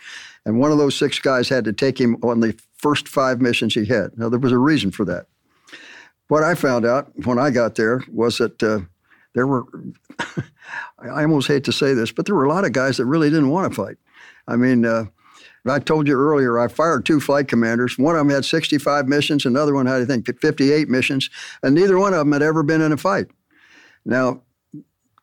And 0.46 0.58
one 0.58 0.72
of 0.72 0.78
those 0.78 0.96
six 0.96 1.18
guys 1.18 1.48
had 1.48 1.64
to 1.66 1.72
take 1.72 2.00
him 2.00 2.16
on 2.22 2.40
the 2.40 2.58
first 2.76 3.06
five 3.06 3.40
missions 3.40 3.74
he 3.74 3.84
had. 3.84 4.18
Now, 4.18 4.28
there 4.28 4.40
was 4.40 4.52
a 4.52 4.58
reason 4.58 4.90
for 4.90 5.04
that. 5.04 5.26
What 6.28 6.42
I 6.42 6.54
found 6.54 6.86
out 6.86 7.12
when 7.26 7.38
I 7.38 7.50
got 7.50 7.74
there 7.74 8.02
was 8.10 8.38
that 8.38 8.62
uh, 8.62 8.80
there 9.34 9.46
were, 9.46 9.64
I 10.98 11.22
almost 11.22 11.48
hate 11.48 11.64
to 11.64 11.72
say 11.72 11.92
this, 11.92 12.10
but 12.10 12.24
there 12.24 12.34
were 12.34 12.44
a 12.44 12.48
lot 12.48 12.64
of 12.64 12.72
guys 12.72 12.96
that 12.96 13.04
really 13.04 13.28
didn't 13.28 13.50
want 13.50 13.70
to 13.70 13.76
fight. 13.76 13.98
I 14.48 14.56
mean, 14.56 14.84
uh, 14.84 15.06
I 15.66 15.78
told 15.78 16.08
you 16.08 16.14
earlier, 16.14 16.58
I 16.58 16.68
fired 16.68 17.06
two 17.06 17.20
flight 17.20 17.48
commanders. 17.48 17.96
One 17.96 18.16
of 18.16 18.20
them 18.20 18.30
had 18.30 18.44
65 18.44 19.06
missions, 19.06 19.46
another 19.46 19.74
one 19.74 19.86
had, 19.86 20.02
I 20.02 20.04
think, 20.04 20.26
58 20.40 20.88
missions, 20.88 21.30
and 21.62 21.74
neither 21.74 21.98
one 21.98 22.12
of 22.12 22.18
them 22.20 22.32
had 22.32 22.42
ever 22.42 22.62
been 22.62 22.80
in 22.80 22.92
a 22.92 22.96
fight. 22.96 23.26
Now, 24.04 24.42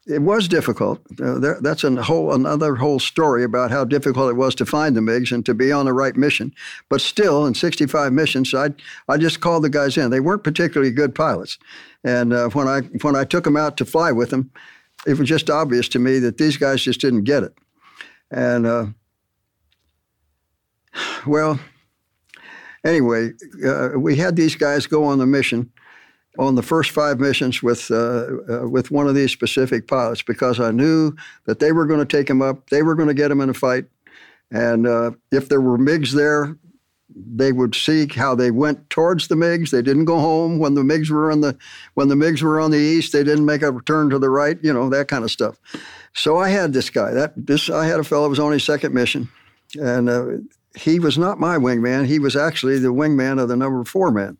it 0.10 0.22
was 0.24 0.48
difficult. 0.48 1.00
Uh, 1.22 1.38
there, 1.38 1.60
that's 1.62 1.84
a 1.84 2.02
whole 2.02 2.34
another 2.34 2.76
whole 2.76 3.00
story 3.00 3.44
about 3.44 3.70
how 3.70 3.84
difficult 3.86 4.32
it 4.32 4.36
was 4.36 4.56
to 4.56 4.66
find 4.66 4.96
the 4.96 5.02
MiGs 5.02 5.32
and 5.32 5.46
to 5.46 5.54
be 5.54 5.72
on 5.72 5.86
the 5.86 5.94
right 5.94 6.16
mission. 6.16 6.54
But 6.90 7.02
still, 7.02 7.46
in 7.46 7.54
65 7.54 8.12
missions, 8.12 8.54
I 8.54 8.70
I 9.08 9.18
just 9.18 9.40
called 9.40 9.64
the 9.64 9.70
guys 9.70 9.98
in. 9.98 10.10
They 10.10 10.20
weren't 10.20 10.44
particularly 10.44 10.92
good 10.92 11.14
pilots, 11.14 11.60
and 12.04 12.34
uh, 12.34 12.50
when 12.50 12.68
I 12.68 12.82
when 13.02 13.16
I 13.16 13.24
took 13.24 13.44
them 13.44 13.58
out 13.58 13.78
to 13.78 13.86
fly 13.86 14.12
with 14.12 14.32
them, 14.32 14.50
it 15.06 15.20
was 15.20 15.30
just 15.30 15.50
obvious 15.50 15.88
to 15.90 16.00
me 16.00 16.18
that 16.20 16.38
these 16.38 16.58
guys 16.58 16.82
just 16.82 17.02
didn't 17.02 17.24
get 17.24 17.44
it. 17.44 17.54
And 18.32 18.66
uh, 18.66 18.86
well, 21.28 21.60
anyway, 22.84 23.32
uh, 23.66 23.89
we 23.97 24.16
had 24.16 24.36
these 24.36 24.56
guys 24.56 24.88
go 24.88 25.04
on 25.06 25.20
the 25.20 25.26
mission 25.26 25.72
on 26.38 26.56
the 26.56 26.64
first 26.64 26.91
five 26.91 27.20
missions 27.20 27.64
with 27.64 27.89
uh, 27.91 28.28
uh, 28.50 28.70
with 28.70 28.91
one 28.91 29.08
of 29.08 29.16
these 29.16 29.32
specific 29.32 29.88
pilots 29.88 30.22
because 30.22 30.60
I 30.60 30.72
knew 30.72 31.14
that 31.45 31.60
they 31.60 31.72
were 31.72 31.86
going 31.86 32.00
to 32.00 32.06
take 32.06 32.30
him 32.30 32.41
up, 32.41 32.70
they 32.70 32.84
were 32.84 32.95
going 32.95 33.08
to 33.08 33.14
get 33.14 33.32
him 33.32 33.41
in 33.41 33.50
a 33.50 33.54
fight, 33.54 33.86
and 34.52 34.88
uh, 34.88 35.12
if 35.32 35.50
there 35.50 35.62
were 35.62 35.78
MIGs 35.78 36.14
there, 36.14 36.56
they 37.16 37.52
would 37.52 37.76
see 37.76 38.08
how 38.08 38.36
they 38.36 38.52
went 38.52 38.89
towards 38.89 39.28
the 39.28 39.36
MIGs. 39.36 39.72
They 39.72 39.82
didn't 39.82 40.06
go 40.06 40.20
home 40.20 40.60
when 40.60 40.76
the 40.76 40.84
MIGs 40.84 41.10
were 41.10 41.32
on 41.32 41.41
the 41.41 41.58
when 41.95 42.08
the 42.08 42.16
MIGs 42.16 42.41
were 42.41 42.60
on 42.60 42.72
the 42.72 42.78
east. 42.78 43.12
They 43.12 43.24
didn't 43.24 43.45
make 43.45 43.64
a 43.64 43.78
turn 43.86 44.10
to 44.12 44.20
the 44.20 44.30
right, 44.30 44.58
you 44.62 44.74
know 44.74 44.89
that 44.89 45.08
kind 45.08 45.24
of 45.24 45.32
stuff. 45.32 45.60
So 46.14 46.38
I 46.38 46.50
had 46.50 46.74
this 46.74 46.89
guy. 46.89 47.12
That 47.12 47.34
this 47.36 47.70
I 47.70 47.86
had 47.86 48.00
a 48.00 48.04
fellow 48.04 48.26
who 48.26 48.30
was 48.30 48.39
on 48.39 48.52
his 48.52 48.64
second 48.64 48.93
mission, 48.93 49.30
and 49.80 50.10
uh, 50.10 50.26
he 50.76 50.99
was 50.99 51.17
not 51.17 51.39
my 51.39 51.57
wingman. 51.57 52.05
He 52.05 52.20
was 52.20 52.36
actually 52.36 52.80
the 52.80 52.93
wingman 52.93 53.41
of 53.41 53.49
the 53.49 53.57
number 53.57 53.84
four 53.84 54.11
man 54.11 54.38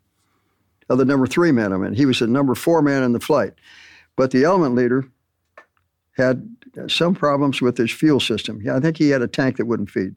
of 0.90 0.98
the 0.98 1.06
number 1.06 1.28
three 1.28 1.52
man 1.52 1.72
I 1.72 1.78
mean. 1.78 1.94
He 1.94 2.06
was 2.06 2.20
the 2.20 2.28
number 2.28 2.56
four 2.56 2.82
man 2.82 3.04
in 3.04 3.14
the 3.14 3.20
flight. 3.20 3.54
But 4.16 4.32
the 4.32 4.44
element 4.44 4.76
leader 4.76 5.06
had 6.18 6.56
some 6.88 7.16
problems 7.16 7.62
with 7.62 7.78
his 7.78 7.92
fuel 7.92 8.20
system. 8.20 8.62
I 8.70 8.80
think 8.80 8.98
he 8.98 9.10
had 9.10 9.22
a 9.22 9.28
tank 9.28 9.58
that 9.58 9.66
wouldn't 9.66 9.90
feed. 9.90 10.16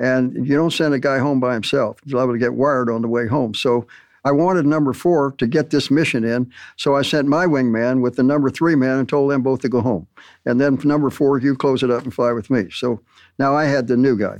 And 0.00 0.46
you 0.46 0.56
don't 0.56 0.72
send 0.72 0.92
a 0.92 0.98
guy 0.98 1.18
home 1.18 1.38
by 1.38 1.54
himself. 1.54 1.98
He's 2.04 2.14
liable 2.14 2.34
to 2.34 2.38
get 2.38 2.54
wired 2.54 2.90
on 2.90 3.02
the 3.02 3.08
way 3.08 3.28
home. 3.28 3.54
So 3.54 3.86
I 4.24 4.32
wanted 4.32 4.66
number 4.66 4.92
four 4.92 5.32
to 5.38 5.46
get 5.46 5.70
this 5.70 5.90
mission 5.90 6.24
in. 6.24 6.50
So 6.76 6.96
I 6.96 7.02
sent 7.02 7.28
my 7.28 7.46
wingman 7.46 8.00
with 8.00 8.16
the 8.16 8.22
number 8.22 8.50
three 8.50 8.74
man 8.74 8.98
and 8.98 9.08
told 9.08 9.30
them 9.30 9.42
both 9.42 9.60
to 9.60 9.68
go 9.68 9.80
home. 9.80 10.08
And 10.44 10.60
then 10.60 10.78
number 10.82 11.10
four, 11.10 11.38
you 11.38 11.54
close 11.54 11.82
it 11.82 11.90
up 11.90 12.02
and 12.02 12.12
fly 12.12 12.32
with 12.32 12.50
me. 12.50 12.70
So 12.70 13.00
now 13.38 13.54
I 13.54 13.66
had 13.66 13.86
the 13.86 13.96
new 13.96 14.18
guy. 14.18 14.38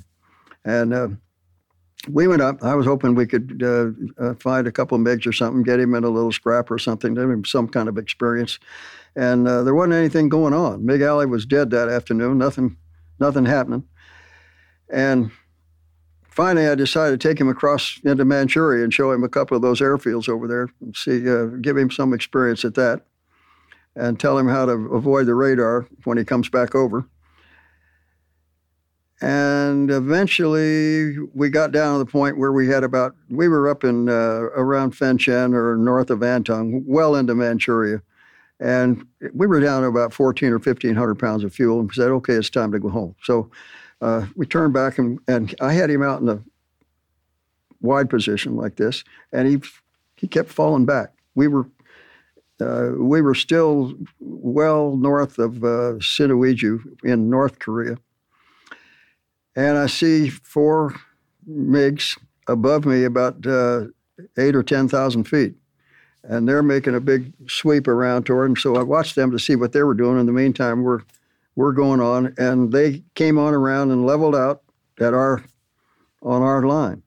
And 0.64 0.94
uh, 0.94 1.08
we 2.08 2.26
went 2.26 2.42
up. 2.42 2.62
I 2.62 2.74
was 2.74 2.86
hoping 2.86 3.14
we 3.14 3.26
could 3.26 3.62
uh, 3.62 3.90
uh, 4.22 4.34
find 4.34 4.66
a 4.66 4.72
couple 4.72 4.96
of 4.96 5.02
MiGs 5.02 5.26
or 5.26 5.32
something, 5.32 5.62
get 5.62 5.80
him 5.80 5.94
in 5.94 6.04
a 6.04 6.08
little 6.08 6.32
scrap 6.32 6.70
or 6.70 6.78
something, 6.78 7.14
give 7.14 7.30
him 7.30 7.44
some 7.44 7.68
kind 7.68 7.88
of 7.88 7.98
experience. 7.98 8.58
And 9.16 9.46
uh, 9.46 9.62
there 9.62 9.74
wasn't 9.74 9.94
anything 9.94 10.28
going 10.28 10.54
on. 10.54 10.84
Mig 10.84 11.00
Alley 11.00 11.26
was 11.26 11.46
dead 11.46 11.70
that 11.70 11.88
afternoon. 11.88 12.38
Nothing, 12.38 12.76
nothing 13.20 13.44
happening. 13.44 13.84
And 14.90 15.30
finally, 16.28 16.66
I 16.66 16.74
decided 16.74 17.20
to 17.20 17.28
take 17.28 17.40
him 17.40 17.48
across 17.48 18.00
into 18.04 18.24
Manchuria 18.24 18.84
and 18.84 18.92
show 18.92 19.12
him 19.12 19.24
a 19.24 19.28
couple 19.28 19.56
of 19.56 19.62
those 19.62 19.80
airfields 19.80 20.28
over 20.28 20.48
there, 20.48 20.68
and 20.80 20.94
see, 20.96 21.28
uh, 21.28 21.46
give 21.60 21.76
him 21.76 21.90
some 21.90 22.12
experience 22.12 22.64
at 22.64 22.74
that, 22.74 23.02
and 23.96 24.18
tell 24.18 24.36
him 24.36 24.48
how 24.48 24.66
to 24.66 24.72
avoid 24.72 25.26
the 25.26 25.34
radar 25.34 25.86
when 26.04 26.18
he 26.18 26.24
comes 26.24 26.48
back 26.48 26.74
over. 26.74 27.06
And 29.20 29.90
eventually, 29.90 31.18
we 31.34 31.48
got 31.48 31.72
down 31.72 31.94
to 31.94 32.04
the 32.04 32.10
point 32.10 32.36
where 32.36 32.52
we 32.52 32.68
had 32.68 32.84
about, 32.84 33.14
we 33.30 33.48
were 33.48 33.68
up 33.68 33.84
in 33.84 34.08
uh, 34.08 34.48
around 34.56 34.92
Fenchen 34.92 35.54
or 35.54 35.76
north 35.76 36.10
of 36.10 36.18
Antung, 36.18 36.82
well 36.84 37.14
into 37.14 37.34
Manchuria. 37.34 38.02
And 38.60 39.06
we 39.32 39.46
were 39.46 39.60
down 39.60 39.82
to 39.82 39.88
about 39.88 40.12
14 40.12 40.48
or 40.50 40.58
1,500 40.58 41.14
pounds 41.14 41.44
of 41.44 41.54
fuel 41.54 41.80
and 41.80 41.92
said, 41.92 42.10
okay, 42.10 42.34
it's 42.34 42.50
time 42.50 42.72
to 42.72 42.78
go 42.78 42.88
home. 42.88 43.14
So 43.22 43.50
uh, 44.00 44.26
we 44.36 44.46
turned 44.46 44.74
back 44.74 44.98
and, 44.98 45.18
and 45.28 45.54
I 45.60 45.72
had 45.72 45.90
him 45.90 46.02
out 46.02 46.20
in 46.20 46.28
a 46.28 46.42
wide 47.80 48.10
position 48.10 48.56
like 48.56 48.76
this, 48.76 49.04
and 49.32 49.46
he, 49.46 49.60
he 50.16 50.26
kept 50.26 50.50
falling 50.50 50.86
back. 50.86 51.12
We 51.34 51.48
were 51.48 51.66
uh, 52.60 52.92
we 52.96 53.20
were 53.20 53.34
still 53.34 53.94
well 54.20 54.96
north 54.96 55.38
of 55.38 55.64
uh, 55.64 55.98
in 57.04 57.30
North 57.30 57.58
Korea, 57.58 57.98
and 59.57 59.78
I 59.78 59.86
see 59.86 60.28
four 60.28 60.94
MiGs 61.48 62.18
above 62.48 62.84
me 62.84 63.05
about 63.05 63.46
uh, 63.46 63.86
eight 64.38 64.57
or 64.57 64.62
10,000 64.62 65.24
feet. 65.24 65.55
And 66.22 66.48
they're 66.48 66.62
making 66.62 66.94
a 66.94 67.00
big 67.00 67.32
sweep 67.48 67.86
around 67.86 68.24
toward 68.24 68.48
them. 68.48 68.57
So 68.57 68.76
I 68.76 68.82
watched 68.82 69.14
them 69.14 69.30
to 69.30 69.38
see 69.38 69.57
what 69.57 69.72
they 69.72 69.82
were 69.82 69.94
doing. 69.94 70.18
In 70.18 70.26
the 70.26 70.32
meantime, 70.32 70.82
we're, 70.82 71.00
we're 71.55 71.72
going 71.72 72.00
on. 72.00 72.34
And 72.38 72.72
they 72.72 73.02
came 73.14 73.38
on 73.38 73.52
around 73.52 73.90
and 73.90 74.07
leveled 74.07 74.34
out 74.34 74.62
at 74.98 75.12
our, 75.12 75.44
on 76.22 76.42
our 76.42 76.62
line. 76.62 77.02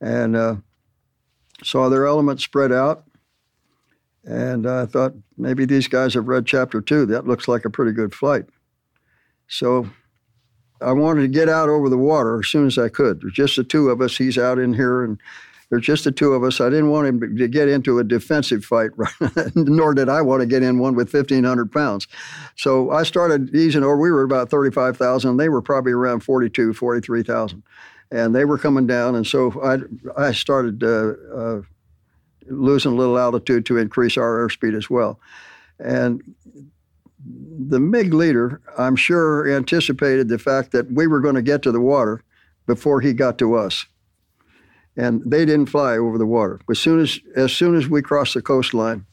And 0.00 0.36
uh, 0.36 0.56
saw 1.62 1.88
their 1.88 2.06
elements 2.06 2.44
spread 2.44 2.72
out. 2.72 3.04
And 4.24 4.66
I 4.66 4.86
thought 4.86 5.14
maybe 5.36 5.64
these 5.64 5.88
guys 5.88 6.14
have 6.14 6.28
read 6.28 6.46
chapter 6.46 6.80
two. 6.80 7.06
That 7.06 7.26
looks 7.26 7.48
like 7.48 7.64
a 7.64 7.70
pretty 7.70 7.92
good 7.92 8.14
flight. 8.14 8.44
So 9.48 9.90
I 10.80 10.92
wanted 10.92 11.22
to 11.22 11.28
get 11.28 11.48
out 11.48 11.68
over 11.68 11.88
the 11.88 11.98
water 11.98 12.40
as 12.40 12.48
soon 12.48 12.66
as 12.66 12.78
I 12.78 12.88
could. 12.88 13.20
There's 13.20 13.32
just 13.32 13.56
the 13.56 13.64
two 13.64 13.90
of 13.90 14.00
us. 14.00 14.16
He's 14.16 14.38
out 14.38 14.58
in 14.58 14.74
here, 14.74 15.04
and 15.04 15.20
there's 15.68 15.84
just 15.84 16.04
the 16.04 16.12
two 16.12 16.32
of 16.32 16.42
us. 16.42 16.60
I 16.60 16.68
didn't 16.68 16.90
want 16.90 17.06
him 17.06 17.36
to 17.36 17.48
get 17.48 17.68
into 17.68 17.98
a 17.98 18.04
defensive 18.04 18.64
fight, 18.64 18.90
nor 19.54 19.94
did 19.94 20.08
I 20.08 20.20
want 20.22 20.40
to 20.40 20.46
get 20.46 20.62
in 20.62 20.78
one 20.78 20.94
with 20.94 21.12
1,500 21.12 21.72
pounds. 21.72 22.08
So 22.56 22.90
I 22.90 23.04
started 23.04 23.54
easing 23.54 23.84
over. 23.84 23.96
We 23.96 24.10
were 24.10 24.22
about 24.22 24.50
35,000. 24.50 25.36
They 25.36 25.48
were 25.48 25.62
probably 25.62 25.92
around 25.92 26.20
42, 26.20 26.74
43,000. 26.74 27.62
And 28.10 28.34
they 28.34 28.44
were 28.44 28.58
coming 28.58 28.88
down, 28.88 29.14
and 29.14 29.24
so 29.24 29.52
I, 29.62 30.28
I 30.28 30.32
started 30.32 30.82
uh, 30.82 31.12
uh, 31.32 31.62
losing 32.46 32.90
a 32.92 32.96
little 32.96 33.16
altitude 33.16 33.64
to 33.66 33.78
increase 33.78 34.16
our 34.16 34.48
airspeed 34.48 34.76
as 34.76 34.90
well. 34.90 35.20
And 35.78 36.34
the 37.26 37.80
MiG 37.80 38.14
leader, 38.14 38.60
I'm 38.78 38.96
sure, 38.96 39.50
anticipated 39.50 40.28
the 40.28 40.38
fact 40.38 40.72
that 40.72 40.90
we 40.90 41.06
were 41.06 41.20
going 41.20 41.34
to 41.34 41.42
get 41.42 41.62
to 41.62 41.72
the 41.72 41.80
water 41.80 42.22
before 42.66 43.00
he 43.00 43.12
got 43.12 43.38
to 43.38 43.54
us. 43.54 43.86
And 44.96 45.22
they 45.24 45.44
didn't 45.44 45.66
fly 45.66 45.96
over 45.96 46.18
the 46.18 46.26
water. 46.26 46.60
As 46.70 46.78
soon 46.78 47.00
as, 47.00 47.20
as 47.36 47.52
soon 47.52 47.74
as 47.74 47.88
we 47.88 48.02
crossed 48.02 48.34
the 48.34 48.42
coastline, 48.42 49.06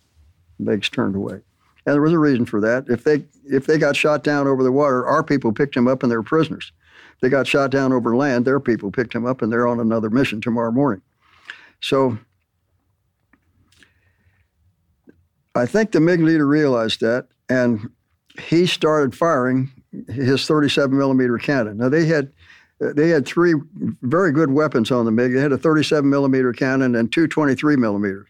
MiGs 0.62 0.90
turned 0.90 1.16
away. 1.16 1.42
And 1.86 1.94
there 1.94 2.02
was 2.02 2.14
a 2.14 2.20
reason 2.20 2.46
for 2.46 2.60
that. 2.62 2.86
If 2.90 3.04
they, 3.04 3.26
if 3.46 3.66
they 3.66 3.78
got 3.78 3.96
shot 3.96 4.24
down 4.24 4.48
over 4.48 4.64
the 4.64 4.72
water, 4.72 5.06
our 5.06 5.24
people 5.24 5.54
picked 5.54 5.76
them 5.76 5.88
up 5.88 6.04
and 6.04 6.12
they 6.12 6.18
were 6.18 6.24
prisoners. 6.24 6.72
They 7.22 7.30
got 7.30 7.48
shot 7.48 7.72
down 7.72 7.94
over 7.94 8.16
land, 8.16 8.46
their 8.46 8.60
people 8.60 8.92
picked 8.92 9.14
them 9.14 9.26
up 9.26 9.42
and 9.42 9.52
they're 9.52 9.68
on 9.68 9.80
another 9.80 10.10
mission 10.10 10.42
tomorrow 10.42 10.72
morning. 10.72 11.02
So 11.82 12.18
I 15.56 15.66
think 15.66 15.92
the 15.92 16.00
MiG 16.00 16.22
leader 16.22 16.46
realized 16.46 17.02
that, 17.02 17.28
and 17.50 17.90
he 18.40 18.66
started 18.66 19.16
firing 19.16 19.72
his 20.10 20.46
37 20.46 20.98
millimeter 20.98 21.38
cannon. 21.38 21.78
Now 21.78 21.90
they 21.90 22.06
had 22.06 22.32
they 22.80 23.10
had 23.10 23.26
three 23.26 23.56
very 24.04 24.32
good 24.32 24.52
weapons 24.52 24.92
on 24.92 25.06
the 25.06 25.12
MiG. 25.12 25.34
They 25.34 25.42
had 25.42 25.52
a 25.52 25.58
37 25.58 26.08
millimeter 26.08 26.54
cannon 26.54 26.96
and 26.96 27.12
two 27.12 27.28
23 27.28 27.76
millimeters, 27.76 28.28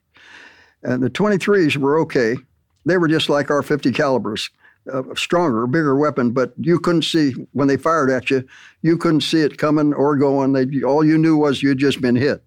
and 0.84 1.04
the 1.04 1.10
23s 1.10 1.76
were 1.78 2.00
okay. 2.00 2.38
They 2.86 2.98
were 2.98 3.10
just 3.10 3.28
like 3.28 3.52
our 3.52 3.62
50 3.62 3.92
calibers, 3.92 4.50
uh, 4.92 5.04
stronger, 5.16 5.68
bigger 5.68 5.98
weapon, 5.98 6.32
but 6.32 6.54
you 6.58 6.80
couldn't 6.80 7.02
see 7.02 7.32
when 7.52 7.68
they 7.68 7.76
fired 7.76 8.10
at 8.10 8.30
you. 8.30 8.48
You 8.82 8.98
couldn't 8.98 9.22
see 9.22 9.42
it 9.42 9.58
coming 9.58 9.94
or 9.94 10.16
going. 10.16 10.54
They, 10.54 10.82
all 10.84 11.04
you 11.04 11.18
knew 11.18 11.36
was 11.36 11.62
you'd 11.62 11.80
just 11.80 12.00
been 12.00 12.16
hit. 12.16 12.42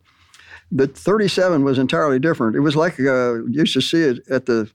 The 0.72 0.86
37 0.86 1.64
was 1.64 1.78
entirely 1.78 2.18
different. 2.18 2.56
It 2.56 2.60
was 2.60 2.76
like 2.76 2.98
uh, 2.98 3.34
you 3.34 3.50
used 3.50 3.74
to 3.74 3.82
see 3.82 4.02
it 4.02 4.20
at 4.30 4.46
the 4.46 4.70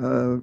uh, 0.00 0.36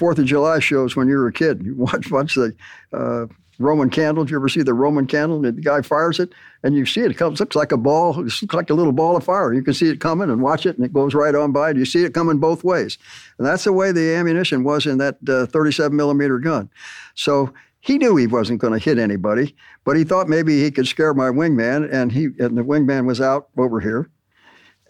Fourth 0.00 0.18
of 0.18 0.24
July 0.24 0.60
shows 0.60 0.96
when 0.96 1.08
you 1.08 1.16
were 1.18 1.26
a 1.26 1.32
kid. 1.32 1.62
You 1.62 1.74
watch 1.74 2.10
watch 2.10 2.34
the 2.34 2.56
uh, 2.90 3.26
Roman 3.58 3.90
candle. 3.90 4.24
Did 4.24 4.30
you 4.30 4.38
ever 4.38 4.48
see 4.48 4.62
the 4.62 4.72
Roman 4.72 5.06
candle? 5.06 5.44
And 5.44 5.58
The 5.58 5.60
guy 5.60 5.82
fires 5.82 6.18
it, 6.18 6.32
and 6.62 6.74
you 6.74 6.86
see 6.86 7.02
it. 7.02 7.10
It 7.10 7.18
comes, 7.18 7.38
looks 7.38 7.54
like 7.54 7.70
a 7.70 7.76
ball. 7.76 8.18
It 8.18 8.22
looks 8.22 8.42
like 8.54 8.70
a 8.70 8.74
little 8.74 8.94
ball 8.94 9.14
of 9.14 9.24
fire. 9.24 9.52
You 9.52 9.62
can 9.62 9.74
see 9.74 9.90
it 9.90 10.00
coming 10.00 10.30
and 10.30 10.40
watch 10.40 10.64
it, 10.64 10.74
and 10.74 10.86
it 10.86 10.94
goes 10.94 11.12
right 11.12 11.34
on 11.34 11.52
by. 11.52 11.74
Do 11.74 11.80
you 11.80 11.84
see 11.84 12.02
it 12.02 12.14
coming 12.14 12.38
both 12.38 12.64
ways, 12.64 12.96
and 13.36 13.46
that's 13.46 13.64
the 13.64 13.74
way 13.74 13.92
the 13.92 14.14
ammunition 14.14 14.64
was 14.64 14.86
in 14.86 14.96
that 14.96 15.18
uh, 15.28 15.44
37 15.44 15.94
millimeter 15.94 16.38
gun. 16.38 16.70
So 17.14 17.52
he 17.80 17.98
knew 17.98 18.16
he 18.16 18.26
wasn't 18.26 18.62
going 18.62 18.72
to 18.72 18.82
hit 18.82 18.98
anybody, 18.98 19.54
but 19.84 19.98
he 19.98 20.04
thought 20.04 20.30
maybe 20.30 20.62
he 20.62 20.70
could 20.70 20.88
scare 20.88 21.12
my 21.12 21.28
wingman, 21.28 21.92
and 21.92 22.10
he 22.10 22.28
and 22.38 22.56
the 22.56 22.64
wingman 22.64 23.04
was 23.04 23.20
out 23.20 23.50
over 23.58 23.80
here. 23.80 24.08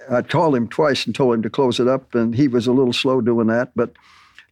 I 0.09 0.23
called 0.23 0.55
him 0.55 0.69
twice 0.69 1.05
and 1.05 1.13
told 1.17 1.35
him 1.35 1.43
to 1.43 1.51
close 1.51 1.81
it 1.81 1.89
up, 1.89 2.15
and 2.15 2.33
he 2.33 2.47
was 2.47 2.69
a 2.69 2.73
little 2.73 2.93
slow 2.93 3.21
doing 3.21 3.49
that, 3.49 3.73
but 3.75 3.91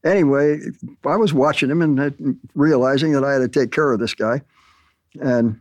anyway, 0.04 0.60
I 1.04 1.16
was 1.16 1.32
watching 1.32 1.70
him 1.70 1.82
and 1.82 2.38
realizing 2.54 3.12
that 3.12 3.24
I 3.24 3.32
had 3.32 3.38
to 3.40 3.48
take 3.48 3.72
care 3.72 3.92
of 3.92 4.00
this 4.00 4.14
guy. 4.14 4.42
And 5.20 5.60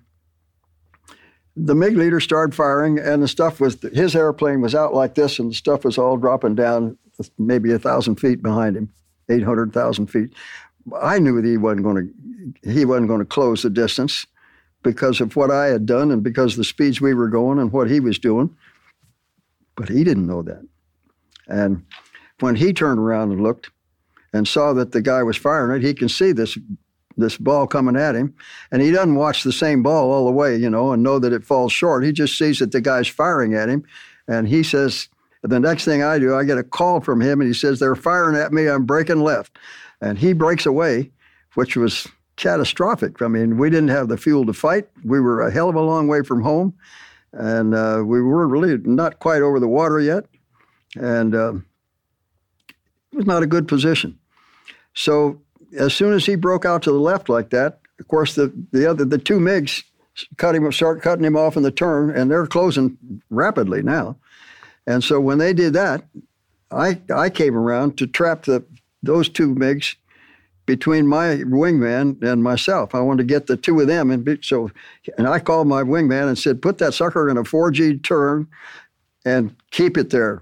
the 1.55 1.75
MiG 1.75 1.97
leader 1.97 2.19
started 2.19 2.55
firing, 2.55 2.99
and 2.99 3.23
the 3.23 3.27
stuff 3.27 3.59
was 3.59 3.81
his 3.93 4.15
airplane 4.15 4.61
was 4.61 4.75
out 4.75 4.93
like 4.93 5.15
this, 5.15 5.39
and 5.39 5.51
the 5.51 5.55
stuff 5.55 5.83
was 5.83 5.97
all 5.97 6.17
dropping 6.17 6.55
down 6.55 6.97
maybe 7.39 7.71
a 7.71 7.79
thousand 7.79 8.17
feet 8.17 8.43
behind 8.43 8.77
him, 8.77 8.93
eight 9.29 9.43
hundred 9.43 9.73
thousand 9.73 10.07
feet. 10.07 10.33
I 11.01 11.19
knew 11.19 11.41
that 11.41 11.47
he 11.47 11.57
wasn't 11.57 11.83
going 11.83 12.13
to 12.63 12.71
he 12.71 12.85
wasn't 12.85 13.07
going 13.07 13.19
to 13.19 13.25
close 13.25 13.63
the 13.63 13.69
distance 13.69 14.25
because 14.83 15.19
of 15.19 15.35
what 15.35 15.51
I 15.51 15.65
had 15.65 15.85
done 15.85 16.11
and 16.11 16.23
because 16.23 16.53
of 16.53 16.57
the 16.57 16.63
speeds 16.63 17.01
we 17.01 17.13
were 17.13 17.27
going 17.27 17.59
and 17.59 17.71
what 17.71 17.89
he 17.89 17.99
was 17.99 18.19
doing. 18.19 18.55
But 19.75 19.89
he 19.89 20.03
didn't 20.03 20.27
know 20.27 20.43
that. 20.43 20.65
And 21.47 21.85
when 22.39 22.55
he 22.55 22.73
turned 22.73 22.99
around 22.99 23.31
and 23.31 23.41
looked, 23.41 23.69
and 24.38 24.47
saw 24.47 24.73
that 24.73 24.91
the 24.91 25.01
guy 25.01 25.23
was 25.23 25.35
firing 25.35 25.81
it, 25.81 25.85
he 25.85 25.93
can 25.93 26.09
see 26.09 26.31
this 26.31 26.57
this 27.17 27.38
ball 27.38 27.65
coming 27.65 27.95
at 27.95 28.15
him, 28.15 28.35
and 28.71 28.81
he 28.81 28.91
doesn't 28.91 29.15
watch 29.15 29.43
the 29.43 29.51
same 29.51 29.81
ball 29.81 30.11
all 30.11 30.25
the 30.25 30.31
way, 30.31 30.55
you 30.55 30.69
know, 30.69 30.93
and 30.93 31.01
know 31.01 31.17
that 31.17 31.33
it 31.33 31.43
falls 31.43 31.71
short. 31.71 32.05
He 32.05 32.11
just 32.11 32.38
sees 32.38 32.59
that 32.59 32.71
the 32.71 32.79
guy's 32.79 33.07
firing 33.07 33.55
at 33.55 33.69
him, 33.69 33.83
and 34.27 34.47
he 34.47 34.61
says, 34.61 35.09
"The 35.41 35.59
next 35.59 35.83
thing 35.83 36.03
I 36.03 36.19
do, 36.19 36.35
I 36.35 36.43
get 36.43 36.59
a 36.59 36.63
call 36.63 37.01
from 37.01 37.19
him, 37.19 37.41
and 37.41 37.47
he 37.47 37.55
says 37.55 37.79
they're 37.79 37.95
firing 37.95 38.38
at 38.38 38.53
me. 38.53 38.67
I'm 38.67 38.85
breaking 38.85 39.21
left," 39.21 39.57
and 39.99 40.19
he 40.19 40.33
breaks 40.33 40.67
away, 40.67 41.11
which 41.55 41.75
was 41.75 42.07
catastrophic. 42.35 43.19
I 43.21 43.27
mean, 43.27 43.57
we 43.57 43.71
didn't 43.71 43.89
have 43.89 44.09
the 44.09 44.17
fuel 44.17 44.45
to 44.45 44.53
fight. 44.53 44.88
We 45.03 45.19
were 45.19 45.41
a 45.41 45.51
hell 45.51 45.69
of 45.69 45.75
a 45.75 45.81
long 45.81 46.07
way 46.07 46.21
from 46.21 46.43
home, 46.43 46.75
and 47.33 47.73
uh, 47.73 48.03
we 48.05 48.21
were 48.21 48.47
really 48.47 48.77
not 48.77 49.19
quite 49.19 49.41
over 49.41 49.59
the 49.59 49.67
water 49.67 49.99
yet, 49.99 50.25
and 50.95 51.33
uh, 51.33 51.53
it 53.11 53.15
was 53.15 53.25
not 53.25 53.41
a 53.41 53.47
good 53.47 53.67
position. 53.67 54.19
So 54.98 55.39
as 55.78 55.93
soon 55.93 56.14
as 56.14 56.26
he 56.26 56.36
broke 56.36 56.66
out 56.66 56.82
to 56.84 56.91
the 56.91 57.00
left 57.00 57.30
like 57.30 57.52
that, 57.52 57.80
of 58.00 58.08
course 58.08 58.34
the 58.34 58.52
the 58.72 58.89
other 58.89 59.06
the 59.06 59.20
two 59.20 59.39
MiGs 59.39 59.84
cut 60.38 60.56
him 60.56 60.72
start 60.72 61.04
cutting 61.04 61.24
him 61.24 61.38
off 61.38 61.56
in 61.56 61.62
the 61.62 61.70
turn, 61.72 62.10
and 62.10 62.32
they're 62.32 62.48
closing 62.48 62.98
rapidly 63.30 63.84
now. 63.84 64.18
And 64.88 65.04
so 65.04 65.20
when 65.20 65.38
they 65.38 65.54
did 65.54 65.74
that, 65.74 66.04
I 66.72 67.00
I 67.14 67.30
came 67.30 67.56
around 67.56 67.98
to 68.00 68.08
trap 68.08 68.45
the 68.45 68.66
those 69.04 69.30
two 69.30 69.54
MiGs 69.54 69.95
between 70.66 71.06
my 71.06 71.43
wingman 71.43 72.22
and 72.24 72.43
myself. 72.43 72.95
I 72.95 73.00
wanted 73.02 73.28
to 73.28 73.34
get 73.34 73.45
the 73.45 73.56
two 73.56 73.80
of 73.80 73.86
them, 73.86 74.10
and 74.10 74.26
be, 74.26 74.39
so 74.41 74.72
and 75.20 75.28
I 75.28 75.38
called 75.38 75.68
my 75.68 75.84
wingman 75.84 76.28
and 76.28 76.39
said, 76.39 76.64
"Put 76.64 76.80
that 76.80 76.95
sucker 76.95 77.30
in 77.30 77.38
a 77.38 77.43
4G 77.43 78.02
turn, 78.02 78.48
and 79.24 79.56
keep 79.70 79.95
it 79.95 80.10
there 80.10 80.41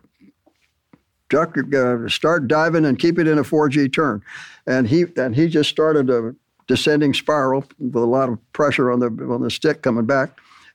duck, 1.30 1.55
uh, 1.73 2.07
start 2.07 2.47
diving 2.47 2.86
and 2.86 2.99
keep 2.99 3.19
it 3.19 3.28
in 3.28 3.38
a 3.38 3.43
4G 3.43 3.91
turn. 3.93 4.21
And 4.67 4.88
he 4.88 5.05
and 5.17 5.36
he 5.36 5.47
just 5.47 5.69
started 5.69 6.09
a 6.09 6.36
descending 6.67 7.13
spiral 7.13 7.65
with 7.80 7.95
a 7.95 8.07
lot 8.07 8.30
of 8.30 8.39
pressure 8.53 8.91
on 8.91 8.99
the 8.99 9.07
on 9.07 9.41
the 9.41 9.51
stick 9.51 9.82
coming 9.82 10.05
back. 10.05 10.32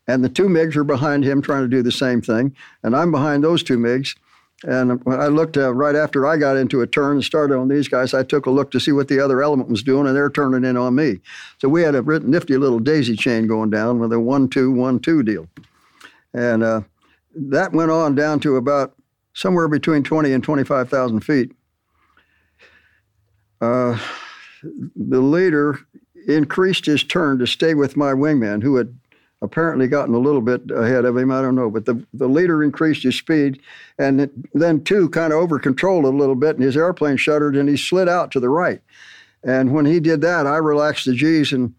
And 0.07 0.25
the 0.25 0.29
two 0.29 0.49
MiGs 0.49 0.77
are 0.77 0.85
behind 0.85 1.25
him 1.25 1.43
trying 1.43 1.63
to 1.63 1.69
do 1.69 1.83
the 1.83 1.93
same 1.93 2.21
thing. 2.21 2.57
And 2.83 2.97
I'm 2.97 3.11
behind 3.11 3.45
those 3.45 3.63
two 3.63 3.79
MiGs. 3.79 4.17
And 4.65 5.03
when 5.05 5.21
I 5.21 5.29
looked 5.29 5.57
uh, 5.57 5.73
right 5.73 5.95
after 5.95 6.27
I 6.27 6.37
got 6.37 6.57
into 6.57 6.83
a 6.83 6.87
turn 6.87 7.13
and 7.13 7.25
started 7.25 7.57
on 7.57 7.69
these 7.69 7.89
guys, 7.89 8.13
I 8.13 8.23
took 8.23 8.45
a 8.45 8.51
look 8.51 8.71
to 8.73 8.81
see 8.81 8.93
what 8.93 9.09
the 9.09 9.19
other 9.19 9.43
element 9.43 9.71
was 9.71 9.83
doing, 9.83 10.07
and 10.07 10.15
they're 10.15 10.29
turning 10.29 10.69
in 10.69 10.77
on 10.77 10.95
me. 10.95 11.21
So 11.59 11.69
we 11.69 11.83
had 11.83 11.95
a 11.95 12.03
nifty 12.03 12.59
little 12.59 12.79
daisy 12.79 13.17
chain 13.17 13.47
going 13.47 13.71
down 13.71 14.01
with 14.01 14.13
a 14.13 14.21
one-two, 14.21 14.71
one-two 14.71 15.23
deal. 15.23 15.49
And 16.35 16.63
uh, 16.63 16.83
that 17.35 17.73
went 17.73 17.91
on 17.91 18.15
down 18.15 18.39
to 18.41 18.57
about 18.57 18.95
somewhere 19.33 19.69
between 19.69 20.03
20 20.03 20.33
and 20.33 20.43
25,000 20.43 21.21
feet. 21.21 21.53
Uh, 23.61 23.99
the 24.63 25.21
leader 25.21 25.79
increased 26.27 26.87
his 26.87 27.03
turn 27.03 27.39
to 27.39 27.47
stay 27.47 27.75
with 27.75 27.97
my 27.97 28.13
wingman, 28.13 28.63
who 28.63 28.77
had 28.77 28.97
apparently 29.43 29.87
gotten 29.87 30.15
a 30.15 30.19
little 30.19 30.41
bit 30.41 30.71
ahead 30.71 31.05
of 31.05 31.17
him. 31.17 31.31
I 31.31 31.41
don't 31.41 31.55
know, 31.55 31.71
but 31.71 31.87
the, 31.87 32.05
the 32.13 32.29
leader 32.29 32.63
increased 32.63 33.03
his 33.03 33.17
speed, 33.17 33.61
and 33.99 34.21
it, 34.21 34.31
then 34.53 34.85
two 34.85 35.09
kind 35.09 35.33
of 35.33 35.39
over 35.39 35.59
controlled 35.59 36.05
a 36.05 36.09
little 36.09 36.35
bit, 36.35 36.57
and 36.57 36.65
his 36.65 36.77
airplane 36.77 37.17
shuddered, 37.17 37.57
and 37.57 37.69
he 37.69 37.77
slid 37.77 38.09
out 38.09 38.31
to 38.33 38.41
the 38.41 38.51
right. 38.51 38.83
And 39.43 39.73
when 39.73 39.87
he 39.87 40.01
did 40.01 40.21
that, 40.21 40.47
I 40.47 40.57
relaxed 40.57 41.07
the 41.07 41.15
G's 41.15 41.53
and 41.53 41.75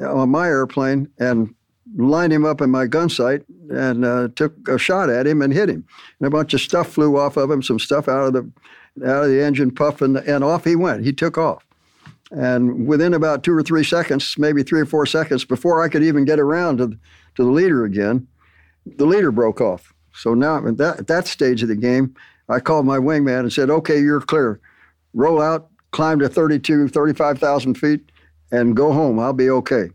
on 0.00 0.30
my 0.30 0.46
airplane 0.46 1.08
and 1.18 1.54
lined 1.96 2.32
him 2.32 2.44
up 2.44 2.60
in 2.60 2.70
my 2.70 2.86
gun 2.86 3.08
sight 3.08 3.44
and 3.70 4.04
uh, 4.04 4.28
took 4.34 4.68
a 4.68 4.78
shot 4.78 5.10
at 5.10 5.26
him 5.26 5.42
and 5.42 5.52
hit 5.52 5.68
him. 5.68 5.84
And 6.18 6.26
a 6.26 6.30
bunch 6.30 6.54
of 6.54 6.60
stuff 6.60 6.88
flew 6.88 7.18
off 7.18 7.36
of 7.36 7.50
him, 7.50 7.62
some 7.62 7.78
stuff 7.78 8.08
out 8.08 8.26
of 8.26 8.32
the 8.32 8.50
out 9.06 9.24
of 9.24 9.30
the 9.30 9.42
engine 9.42 9.70
puff, 9.70 10.02
and, 10.02 10.18
and 10.18 10.44
off 10.44 10.64
he 10.64 10.76
went. 10.76 11.04
He 11.04 11.12
took 11.12 11.38
off. 11.38 11.64
And 12.30 12.86
within 12.86 13.14
about 13.14 13.42
two 13.42 13.54
or 13.54 13.62
three 13.62 13.84
seconds, 13.84 14.34
maybe 14.38 14.62
three 14.62 14.80
or 14.80 14.86
four 14.86 15.06
seconds, 15.06 15.44
before 15.44 15.82
I 15.82 15.88
could 15.88 16.02
even 16.02 16.24
get 16.24 16.38
around 16.38 16.78
to, 16.78 16.88
to 16.88 17.44
the 17.44 17.50
leader 17.50 17.84
again, 17.84 18.26
the 18.84 19.06
leader 19.06 19.30
broke 19.30 19.60
off. 19.60 19.94
So 20.14 20.34
now 20.34 20.66
at 20.66 20.76
that, 20.78 21.00
at 21.00 21.06
that 21.06 21.26
stage 21.26 21.62
of 21.62 21.68
the 21.68 21.76
game, 21.76 22.14
I 22.48 22.60
called 22.60 22.86
my 22.86 22.98
wingman 22.98 23.40
and 23.40 23.52
said, 23.52 23.70
okay, 23.70 24.00
you're 24.00 24.20
clear. 24.20 24.60
Roll 25.14 25.40
out, 25.40 25.68
climb 25.90 26.18
to 26.20 26.28
32, 26.28 26.88
35,000 26.88 27.74
feet, 27.74 28.10
and 28.50 28.76
go 28.76 28.92
home. 28.92 29.18
I'll 29.18 29.32
be 29.32 29.50
okay. 29.50 29.90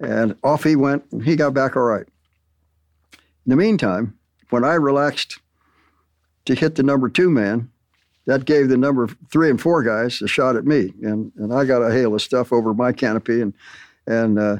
And 0.00 0.36
off 0.42 0.64
he 0.64 0.76
went. 0.76 1.04
He 1.22 1.36
got 1.36 1.54
back 1.54 1.76
all 1.76 1.82
right. 1.82 2.06
In 3.46 3.50
the 3.50 3.56
meantime, 3.56 4.18
when 4.50 4.64
I 4.64 4.74
relaxed 4.74 5.38
to 6.46 6.54
hit 6.54 6.74
the 6.74 6.82
number 6.82 7.08
two 7.08 7.30
man, 7.30 7.70
that 8.26 8.44
gave 8.44 8.68
the 8.68 8.76
number 8.76 9.08
three 9.30 9.50
and 9.50 9.60
four 9.60 9.82
guys 9.82 10.22
a 10.22 10.28
shot 10.28 10.56
at 10.56 10.64
me, 10.64 10.92
and 11.02 11.32
and 11.36 11.52
I 11.52 11.64
got 11.64 11.82
a 11.82 11.92
hail 11.92 12.14
of 12.14 12.22
stuff 12.22 12.52
over 12.52 12.74
my 12.74 12.92
canopy, 12.92 13.40
and 13.40 13.54
and 14.06 14.38
uh, 14.38 14.56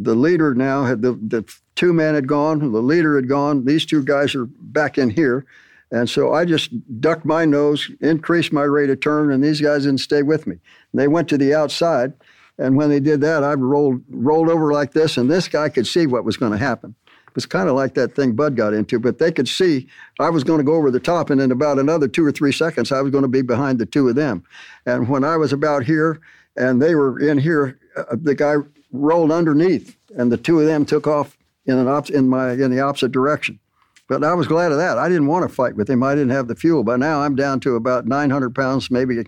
the 0.00 0.14
leader 0.14 0.54
now 0.54 0.84
had 0.84 1.02
the 1.02 1.12
the 1.12 1.44
two 1.74 1.92
men 1.92 2.14
had 2.14 2.26
gone, 2.26 2.72
the 2.72 2.82
leader 2.82 3.16
had 3.16 3.28
gone. 3.28 3.64
These 3.64 3.86
two 3.86 4.02
guys 4.02 4.34
are 4.34 4.46
back 4.46 4.98
in 4.98 5.10
here, 5.10 5.46
and 5.90 6.08
so 6.08 6.32
I 6.32 6.44
just 6.44 6.70
ducked 7.00 7.24
my 7.24 7.44
nose, 7.44 7.90
increased 8.00 8.52
my 8.52 8.62
rate 8.62 8.90
of 8.90 9.00
turn, 9.00 9.30
and 9.30 9.42
these 9.42 9.60
guys 9.60 9.84
didn't 9.84 10.00
stay 10.00 10.22
with 10.22 10.46
me. 10.46 10.56
And 10.92 11.00
they 11.00 11.08
went 11.08 11.28
to 11.28 11.38
the 11.38 11.54
outside, 11.54 12.12
and 12.60 12.76
when 12.76 12.90
they 12.90 13.00
did 13.00 13.22
that, 13.22 13.42
I 13.42 13.54
rolled 13.54 14.02
rolled 14.10 14.50
over 14.50 14.72
like 14.72 14.92
this, 14.92 15.16
and 15.16 15.30
this 15.30 15.48
guy 15.48 15.70
could 15.70 15.86
see 15.86 16.06
what 16.06 16.24
was 16.24 16.36
going 16.36 16.52
to 16.52 16.58
happen. 16.58 16.94
It 17.06 17.34
was 17.34 17.46
kind 17.46 17.68
of 17.68 17.74
like 17.74 17.94
that 17.94 18.14
thing 18.14 18.32
Bud 18.32 18.54
got 18.54 18.74
into, 18.74 18.98
but 18.98 19.18
they 19.18 19.32
could 19.32 19.48
see 19.48 19.88
I 20.18 20.30
was 20.30 20.44
going 20.44 20.58
to 20.58 20.64
go 20.64 20.74
over 20.74 20.90
the 20.90 21.00
top, 21.00 21.30
and 21.30 21.40
in 21.40 21.50
about 21.50 21.78
another 21.78 22.06
two 22.06 22.24
or 22.24 22.32
three 22.32 22.52
seconds, 22.52 22.92
I 22.92 23.00
was 23.00 23.12
going 23.12 23.22
to 23.22 23.28
be 23.28 23.42
behind 23.42 23.78
the 23.78 23.86
two 23.86 24.08
of 24.08 24.14
them. 24.14 24.44
And 24.84 25.08
when 25.08 25.24
I 25.24 25.36
was 25.36 25.52
about 25.52 25.84
here 25.84 26.20
and 26.56 26.82
they 26.82 26.94
were 26.94 27.18
in 27.18 27.38
here, 27.38 27.78
uh, 27.96 28.16
the 28.20 28.34
guy 28.34 28.56
rolled 28.92 29.32
underneath, 29.32 29.96
and 30.16 30.30
the 30.30 30.36
two 30.36 30.60
of 30.60 30.66
them 30.66 30.84
took 30.84 31.06
off 31.06 31.38
in 31.64 31.78
an 31.78 31.88
op- 31.88 32.10
in 32.10 32.28
my 32.28 32.52
in 32.52 32.70
the 32.70 32.80
opposite 32.80 33.12
direction. 33.12 33.58
But 34.06 34.24
I 34.24 34.34
was 34.34 34.48
glad 34.48 34.72
of 34.72 34.78
that. 34.78 34.98
I 34.98 35.08
didn't 35.08 35.28
want 35.28 35.48
to 35.48 35.54
fight 35.54 35.76
with 35.76 35.88
him. 35.88 36.02
I 36.02 36.16
didn't 36.16 36.32
have 36.32 36.48
the 36.48 36.56
fuel. 36.56 36.82
But 36.82 36.98
now 36.98 37.22
I'm 37.22 37.36
down 37.36 37.60
to 37.60 37.76
about 37.76 38.06
900 38.06 38.54
pounds, 38.54 38.90
maybe 38.90 39.24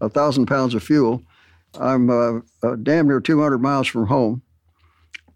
a 0.00 0.08
thousand 0.08 0.46
pounds 0.46 0.74
of 0.74 0.82
fuel. 0.82 1.22
I'm 1.78 2.10
uh, 2.10 2.40
uh, 2.62 2.76
damn 2.82 3.08
near 3.08 3.20
200 3.20 3.58
miles 3.58 3.88
from 3.88 4.06
home, 4.06 4.42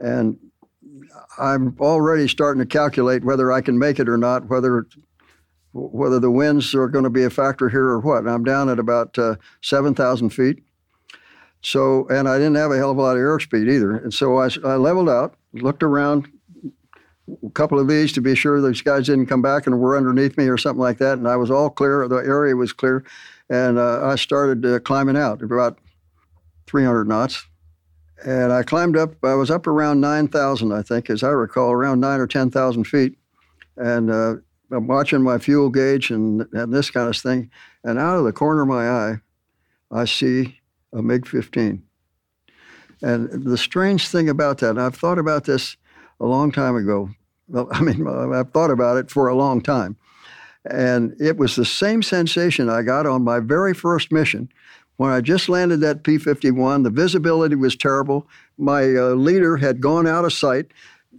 and 0.01 0.39
I'm 1.39 1.77
already 1.81 2.29
starting 2.29 2.61
to 2.61 2.67
calculate 2.67 3.25
whether 3.25 3.53
I 3.53 3.61
can 3.61 3.79
make 3.79 3.99
it 3.99 4.09
or 4.09 4.19
not, 4.19 4.49
whether 4.49 4.87
whether 5.73 6.19
the 6.19 6.31
winds 6.31 6.75
are 6.75 6.89
going 6.89 7.05
to 7.05 7.11
be 7.11 7.25
a 7.25 7.31
factor 7.31 7.69
here 7.69 7.85
or 7.85 8.01
what. 8.01 8.21
And 8.21 8.31
I'm 8.31 8.45
down 8.45 8.69
at 8.71 8.79
about 8.79 9.19
uh, 9.19 9.37
7,000 9.63 10.31
feet. 10.31 10.63
So, 11.61 12.07
and 12.09 12.29
I 12.29 12.39
didn't 12.39 12.55
have 12.55 12.71
a 12.71 12.77
hell 12.77 12.93
of 12.93 12.97
a 12.97 13.03
lot 13.03 13.17
of 13.17 13.23
airspeed 13.23 13.71
either. 13.71 13.97
And 13.97 14.15
so 14.15 14.39
I, 14.39 14.49
I 14.65 14.77
leveled 14.77 15.09
out, 15.09 15.35
looked 15.53 15.83
around 15.83 16.29
a 17.45 17.51
couple 17.51 17.79
of 17.79 17.89
these 17.89 18.13
to 18.13 18.21
be 18.21 18.35
sure 18.35 18.61
those 18.61 18.83
guys 18.83 19.07
didn't 19.07 19.27
come 19.27 19.43
back 19.43 19.67
and 19.67 19.79
were 19.79 19.97
underneath 19.97 20.39
me 20.39 20.47
or 20.47 20.57
something 20.57 20.81
like 20.81 20.99
that. 20.99 21.19
And 21.19 21.29
I 21.29 21.37
was 21.37 21.51
all 21.51 21.71
clear. 21.71 22.07
The 22.09 22.17
area 22.17 22.57
was 22.57 22.73
clear. 22.73 23.05
And 23.51 23.79
uh, 23.79 24.07
I 24.07 24.17
started 24.17 24.65
uh, 24.65 24.79
climbing 24.81 25.17
out 25.17 25.43
about 25.43 25.79
300 26.67 27.09
knots. 27.09 27.47
And 28.25 28.53
I 28.53 28.63
climbed 28.63 28.97
up, 28.97 29.13
I 29.25 29.35
was 29.35 29.51
up 29.51 29.67
around 29.67 30.01
9,000, 30.01 30.73
I 30.73 30.83
think, 30.83 31.11
as 31.11 31.23
I 31.23 31.29
recall, 31.29 31.71
around 31.71 32.01
nine 32.01 32.21
or 32.21 32.27
10,000 32.27 32.85
feet. 32.85 33.17
And 33.77 34.11
uh, 34.11 34.37
I'm 34.71 34.87
watching 34.87 35.23
my 35.23 35.39
fuel 35.39 35.69
gauge 35.69 36.11
and, 36.11 36.47
and 36.53 36.73
this 36.73 36.91
kind 36.91 37.09
of 37.09 37.17
thing. 37.17 37.51
And 37.85 37.99
out 37.99 38.19
of 38.19 38.25
the 38.25 38.33
corner 38.33 38.63
of 38.63 38.69
my 38.69 38.89
eye, 38.89 39.17
I 39.91 40.07
see 40.07 40.61
a 40.93 41.03
MiG 41.03 41.27
15. 41.27 41.83
And 43.03 43.45
the 43.45 43.59
strange 43.59 44.09
thing 44.09 44.29
about 44.29 44.59
that, 44.59 44.71
and 44.71 44.81
I've 44.81 44.97
thought 44.97 45.19
about 45.19 45.45
this 45.45 45.77
a 46.19 46.27
long 46.27 46.51
time 46.51 46.77
ago. 46.77 47.11
Well, 47.49 47.69
I 47.73 47.83
mean, 47.83 48.07
I've 48.07 48.51
thought 48.51 48.71
about 48.71 48.97
it 48.97 49.11
for 49.11 49.29
a 49.29 49.37
long 49.37 49.61
time. 49.61 49.97
And 50.69 51.15
it 51.21 51.37
was 51.37 51.55
the 51.55 51.65
same 51.65 52.03
sensation 52.03 52.69
I 52.69 52.83
got 52.83 53.07
on 53.07 53.23
my 53.23 53.39
very 53.39 53.75
first 53.75 54.11
mission 54.11 54.49
when 54.97 55.11
I 55.11 55.21
just 55.21 55.49
landed 55.49 55.81
that 55.81 56.03
P 56.03 56.19
51, 56.19 56.83
the 56.83 56.91
visibility 56.91 57.55
was 57.55 57.77
terrible. 57.77 58.27
My 58.57 58.83
uh, 58.83 59.11
leader 59.11 59.57
had 59.57 59.81
gone 59.81 60.07
out 60.07 60.25
of 60.25 60.33
sight, 60.33 60.73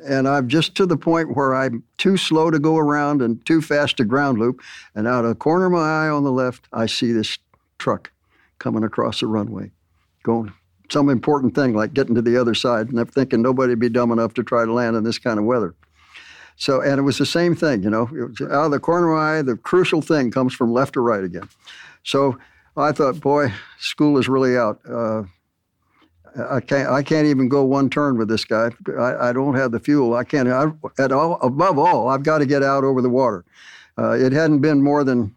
and 0.05 0.27
I'm 0.27 0.47
just 0.47 0.75
to 0.75 0.85
the 0.85 0.97
point 0.97 1.35
where 1.35 1.55
I'm 1.55 1.83
too 1.97 2.17
slow 2.17 2.51
to 2.51 2.59
go 2.59 2.77
around 2.77 3.21
and 3.21 3.43
too 3.45 3.61
fast 3.61 3.97
to 3.97 4.05
ground 4.05 4.39
loop. 4.39 4.61
And 4.95 5.07
out 5.07 5.25
of 5.25 5.29
the 5.29 5.35
corner 5.35 5.65
of 5.67 5.71
my 5.71 6.05
eye 6.05 6.09
on 6.09 6.23
the 6.23 6.31
left, 6.31 6.67
I 6.73 6.85
see 6.85 7.11
this 7.11 7.37
truck 7.77 8.11
coming 8.59 8.83
across 8.83 9.19
the 9.19 9.27
runway, 9.27 9.71
going 10.23 10.53
some 10.89 11.09
important 11.09 11.53
thing 11.53 11.73
like 11.73 11.93
getting 11.93 12.15
to 12.15 12.21
the 12.21 12.37
other 12.39 12.53
side. 12.53 12.89
And 12.89 12.99
I'm 12.99 13.07
thinking 13.07 13.41
nobody'd 13.41 13.79
be 13.79 13.89
dumb 13.89 14.11
enough 14.11 14.33
to 14.35 14.43
try 14.43 14.65
to 14.65 14.73
land 14.73 14.95
in 14.95 15.03
this 15.03 15.19
kind 15.19 15.37
of 15.37 15.45
weather. 15.45 15.75
So, 16.55 16.81
and 16.81 16.97
it 16.97 17.03
was 17.03 17.19
the 17.19 17.25
same 17.25 17.55
thing, 17.55 17.83
you 17.83 17.89
know, 17.89 18.09
out 18.49 18.65
of 18.65 18.71
the 18.71 18.79
corner 18.79 19.11
of 19.11 19.17
my 19.17 19.37
eye, 19.37 19.41
the 19.43 19.57
crucial 19.57 20.01
thing 20.01 20.31
comes 20.31 20.55
from 20.55 20.73
left 20.73 20.93
to 20.93 21.01
right 21.01 21.23
again. 21.23 21.47
So 22.03 22.39
I 22.77 22.91
thought, 22.91 23.19
boy, 23.19 23.51
school 23.79 24.19
is 24.19 24.29
really 24.29 24.55
out. 24.55 24.79
Uh, 24.87 25.23
I 26.49 26.59
can't. 26.59 26.89
I 26.89 27.01
can't 27.01 27.27
even 27.27 27.49
go 27.49 27.63
one 27.63 27.89
turn 27.89 28.17
with 28.17 28.27
this 28.27 28.45
guy. 28.45 28.69
I, 28.97 29.29
I 29.29 29.33
don't 29.33 29.55
have 29.55 29.71
the 29.71 29.79
fuel. 29.79 30.13
I 30.13 30.23
can't. 30.23 30.47
I, 30.47 30.71
at 30.99 31.11
all. 31.11 31.39
Above 31.41 31.79
all, 31.79 32.09
I've 32.09 32.23
got 32.23 32.39
to 32.39 32.45
get 32.45 32.61
out 32.61 32.83
over 32.83 33.01
the 33.01 33.09
water. 33.09 33.43
Uh, 33.97 34.11
it 34.11 34.31
hadn't 34.31 34.59
been 34.59 34.83
more 34.83 35.03
than 35.03 35.33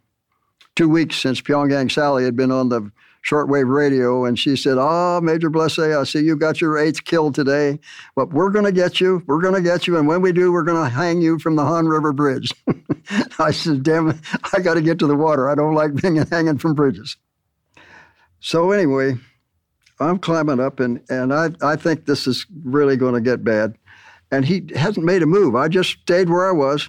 two 0.76 0.88
weeks 0.88 1.16
since 1.16 1.41
Pyongyang 1.41 1.91
Sally 1.91 2.24
had 2.24 2.36
been 2.36 2.51
on 2.51 2.68
the 2.68 2.91
shortwave 3.26 3.74
radio, 3.74 4.26
and 4.26 4.38
she 4.38 4.57
said, 4.57 4.76
"Oh, 4.78 5.20
Major 5.22 5.49
Blesse, 5.49 5.78
I 5.78 6.05
see 6.05 6.20
you 6.20 6.36
got 6.36 6.61
your 6.61 6.76
eighth 6.76 7.05
kill 7.05 7.32
today, 7.32 7.78
but 8.14 8.34
we're 8.34 8.51
going 8.51 8.66
to 8.66 8.72
get 8.72 9.01
you. 9.01 9.22
We're 9.26 9.41
going 9.41 9.55
to 9.55 9.62
get 9.62 9.86
you, 9.86 9.97
and 9.97 10.07
when 10.07 10.20
we 10.20 10.32
do, 10.32 10.53
we're 10.53 10.64
going 10.64 10.82
to 10.82 10.91
hang 10.91 11.22
you 11.22 11.38
from 11.38 11.57
the 11.57 11.64
Han 11.64 11.86
River 11.86 12.12
Bridge." 12.12 12.53
I 13.38 13.53
said, 13.53 13.82
"Damn 13.82 14.11
it, 14.11 14.16
I 14.53 14.61
got 14.61 14.74
to 14.74 14.82
get 14.82 14.99
to 14.99 15.07
the 15.07 15.16
water. 15.16 15.49
I 15.49 15.55
don't 15.55 15.74
like 15.74 15.95
being 15.95 16.16
hanging 16.16 16.59
from 16.59 16.74
bridges." 16.74 17.16
So 18.41 18.72
anyway, 18.72 19.16
I'm 20.01 20.18
climbing 20.18 20.61
up, 20.61 20.80
and, 20.80 21.03
and 21.09 21.32
I, 21.32 21.51
I 21.62 21.76
think 21.76 22.07
this 22.07 22.26
is 22.26 22.47
really 22.64 22.97
going 22.97 23.14
to 23.14 23.20
get 23.20 23.45
bad. 23.45 23.76
And 24.32 24.45
he 24.45 24.66
hasn't 24.74 25.05
made 25.05 25.22
a 25.22 25.26
move. 25.26 25.55
I 25.55 25.68
just 25.68 25.91
stayed 25.91 26.30
where 26.30 26.49
I 26.49 26.53
was 26.53 26.88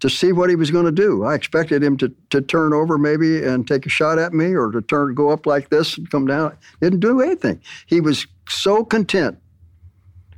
to 0.00 0.10
see 0.10 0.32
what 0.32 0.50
he 0.50 0.56
was 0.56 0.70
going 0.70 0.84
to 0.84 0.92
do. 0.92 1.24
I 1.24 1.34
expected 1.34 1.82
him 1.82 1.96
to, 1.98 2.14
to 2.30 2.40
turn 2.40 2.72
over 2.72 2.98
maybe 2.98 3.42
and 3.42 3.66
take 3.66 3.86
a 3.86 3.90
shot 3.90 4.18
at 4.18 4.32
me 4.32 4.54
or 4.54 4.70
to 4.70 4.82
turn 4.82 5.14
go 5.14 5.30
up 5.30 5.46
like 5.46 5.70
this 5.70 5.96
and 5.96 6.10
come 6.10 6.26
down. 6.26 6.56
Didn't 6.80 7.00
do 7.00 7.20
anything. 7.20 7.60
He 7.86 8.00
was 8.00 8.26
so 8.48 8.84
content 8.84 9.38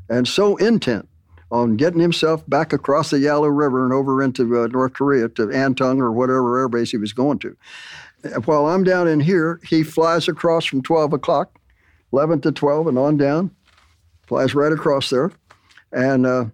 and 0.08 0.26
so 0.26 0.56
intent 0.56 1.08
on 1.50 1.76
getting 1.76 2.00
himself 2.00 2.48
back 2.48 2.72
across 2.72 3.10
the 3.10 3.18
Yalu 3.18 3.48
River 3.48 3.84
and 3.84 3.92
over 3.92 4.22
into 4.22 4.62
uh, 4.62 4.66
North 4.68 4.92
Korea 4.92 5.28
to 5.30 5.46
Antung 5.46 6.00
or 6.00 6.12
whatever 6.12 6.58
air 6.58 6.68
base 6.68 6.90
he 6.90 6.98
was 6.98 7.12
going 7.12 7.38
to. 7.40 7.56
While 8.44 8.66
I'm 8.66 8.84
down 8.84 9.06
in 9.08 9.20
here, 9.20 9.60
he 9.64 9.82
flies 9.82 10.28
across 10.28 10.64
from 10.64 10.82
12 10.82 11.12
o'clock, 11.12 11.58
11 12.12 12.40
to 12.42 12.52
12, 12.52 12.88
and 12.88 12.98
on 12.98 13.16
down, 13.16 13.50
flies 14.26 14.54
right 14.54 14.72
across 14.72 15.10
there. 15.10 15.30
And 15.92 16.26
uh, 16.26 16.46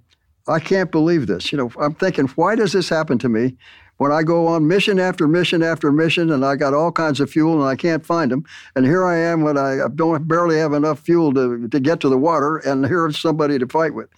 I 0.46 0.60
can't 0.60 0.90
believe 0.90 1.26
this. 1.26 1.52
You 1.52 1.58
know, 1.58 1.72
I'm 1.80 1.94
thinking, 1.94 2.28
why 2.28 2.54
does 2.54 2.72
this 2.72 2.88
happen 2.88 3.18
to 3.18 3.28
me 3.28 3.56
when 3.96 4.12
I 4.12 4.22
go 4.22 4.46
on 4.46 4.68
mission 4.68 4.98
after 4.98 5.26
mission 5.26 5.62
after 5.62 5.90
mission 5.90 6.30
and 6.30 6.44
I 6.44 6.56
got 6.56 6.74
all 6.74 6.92
kinds 6.92 7.20
of 7.20 7.30
fuel 7.30 7.54
and 7.54 7.64
I 7.64 7.76
can't 7.76 8.04
find 8.04 8.30
them? 8.30 8.44
And 8.76 8.84
here 8.84 9.04
I 9.04 9.16
am 9.16 9.42
when 9.42 9.56
I 9.56 9.78
don't 9.94 10.28
barely 10.28 10.58
have 10.58 10.74
enough 10.74 11.00
fuel 11.00 11.32
to, 11.34 11.66
to 11.68 11.80
get 11.80 12.00
to 12.00 12.08
the 12.08 12.18
water, 12.18 12.58
and 12.58 12.84
here's 12.86 13.18
somebody 13.18 13.58
to 13.58 13.66
fight 13.66 13.94
with. 13.94 14.10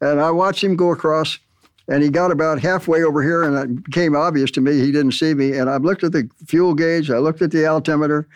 And 0.00 0.20
I 0.20 0.30
watch 0.30 0.62
him 0.62 0.76
go 0.76 0.90
across, 0.90 1.38
and 1.88 2.02
he 2.02 2.08
got 2.08 2.30
about 2.30 2.60
halfway 2.60 3.02
over 3.02 3.22
here, 3.22 3.42
and 3.42 3.56
it 3.56 3.84
became 3.84 4.16
obvious 4.16 4.50
to 4.52 4.60
me 4.60 4.80
he 4.80 4.92
didn't 4.92 5.12
see 5.12 5.34
me. 5.34 5.52
And 5.52 5.68
I 5.68 5.76
looked 5.76 6.04
at 6.04 6.12
the 6.12 6.28
fuel 6.46 6.74
gauge, 6.74 7.10
I 7.10 7.18
looked 7.18 7.42
at 7.42 7.50
the 7.50 7.66
altimeter, 7.66 8.28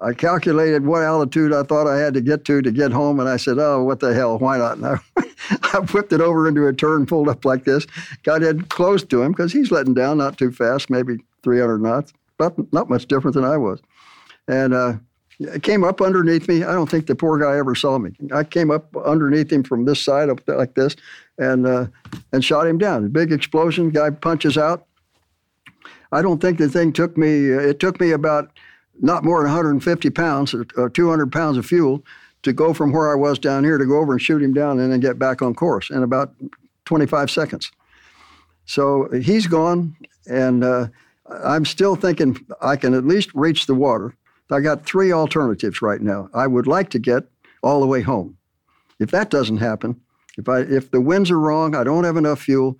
I 0.00 0.12
calculated 0.12 0.86
what 0.86 1.02
altitude 1.02 1.52
I 1.52 1.64
thought 1.64 1.88
I 1.88 1.98
had 1.98 2.14
to 2.14 2.20
get 2.20 2.44
to 2.46 2.62
to 2.62 2.70
get 2.70 2.92
home, 2.92 3.18
and 3.18 3.28
I 3.28 3.36
said, 3.36 3.58
"Oh, 3.58 3.82
what 3.82 4.00
the 4.00 4.14
hell? 4.14 4.38
Why 4.38 4.58
not?" 4.58 4.76
And 4.76 4.86
I, 4.86 4.98
I 5.74 5.78
whipped 5.92 6.12
it 6.12 6.20
over 6.20 6.46
into 6.46 6.66
a 6.66 6.72
turn, 6.72 7.06
pulled 7.06 7.28
up 7.28 7.44
like 7.44 7.64
this, 7.64 7.86
got 8.22 8.42
in 8.42 8.62
close 8.62 9.02
to 9.04 9.22
him 9.22 9.32
because 9.32 9.52
he's 9.52 9.70
letting 9.70 9.94
down, 9.94 10.18
not 10.18 10.38
too 10.38 10.52
fast, 10.52 10.88
maybe 10.88 11.18
300 11.42 11.78
knots, 11.78 12.12
but 12.36 12.54
not 12.72 12.88
much 12.88 13.06
different 13.06 13.34
than 13.34 13.44
I 13.44 13.56
was, 13.56 13.80
and 14.46 14.72
uh, 14.72 14.94
it 15.40 15.64
came 15.64 15.82
up 15.82 16.00
underneath 16.00 16.48
me. 16.48 16.62
I 16.62 16.72
don't 16.72 16.88
think 16.88 17.06
the 17.06 17.16
poor 17.16 17.38
guy 17.38 17.56
ever 17.58 17.74
saw 17.74 17.98
me. 17.98 18.12
I 18.32 18.44
came 18.44 18.70
up 18.70 18.94
underneath 18.96 19.52
him 19.52 19.64
from 19.64 19.84
this 19.84 20.00
side 20.00 20.28
up 20.28 20.40
like 20.46 20.74
this, 20.74 20.94
and 21.38 21.66
uh, 21.66 21.86
and 22.32 22.44
shot 22.44 22.66
him 22.66 22.78
down. 22.78 23.08
Big 23.08 23.32
explosion. 23.32 23.90
Guy 23.90 24.10
punches 24.10 24.58
out. 24.58 24.86
I 26.10 26.22
don't 26.22 26.40
think 26.40 26.58
the 26.58 26.68
thing 26.68 26.92
took 26.92 27.16
me. 27.16 27.46
It 27.46 27.80
took 27.80 28.00
me 28.00 28.10
about 28.10 28.50
not 29.00 29.24
more 29.24 29.38
than 29.38 29.52
150 29.52 30.10
pounds 30.10 30.54
or, 30.54 30.66
or 30.76 30.90
200 30.90 31.30
pounds 31.30 31.56
of 31.56 31.66
fuel 31.66 32.04
to 32.42 32.52
go 32.52 32.72
from 32.72 32.92
where 32.92 33.10
I 33.10 33.14
was 33.14 33.38
down 33.38 33.64
here 33.64 33.78
to 33.78 33.86
go 33.86 33.98
over 33.98 34.12
and 34.12 34.22
shoot 34.22 34.42
him 34.42 34.52
down 34.52 34.78
and 34.78 34.92
then 34.92 35.00
get 35.00 35.18
back 35.18 35.42
on 35.42 35.54
course 35.54 35.90
in 35.90 36.02
about 36.02 36.34
25 36.84 37.30
seconds. 37.30 37.70
So 38.64 39.08
he's 39.10 39.46
gone, 39.46 39.96
and 40.26 40.62
uh, 40.62 40.88
I'm 41.44 41.64
still 41.64 41.96
thinking 41.96 42.38
I 42.60 42.76
can 42.76 42.94
at 42.94 43.06
least 43.06 43.30
reach 43.34 43.66
the 43.66 43.74
water. 43.74 44.14
I 44.50 44.60
got 44.60 44.86
three 44.86 45.12
alternatives 45.12 45.82
right 45.82 46.00
now. 46.00 46.30
I 46.32 46.46
would 46.46 46.66
like 46.66 46.90
to 46.90 46.98
get 46.98 47.24
all 47.62 47.80
the 47.80 47.86
way 47.86 48.02
home. 48.02 48.36
If 48.98 49.10
that 49.10 49.30
doesn't 49.30 49.58
happen, 49.58 50.00
if 50.38 50.48
I 50.48 50.60
if 50.60 50.90
the 50.90 51.00
winds 51.00 51.30
are 51.30 51.38
wrong, 51.38 51.74
I 51.74 51.84
don't 51.84 52.04
have 52.04 52.16
enough 52.16 52.40
fuel. 52.40 52.78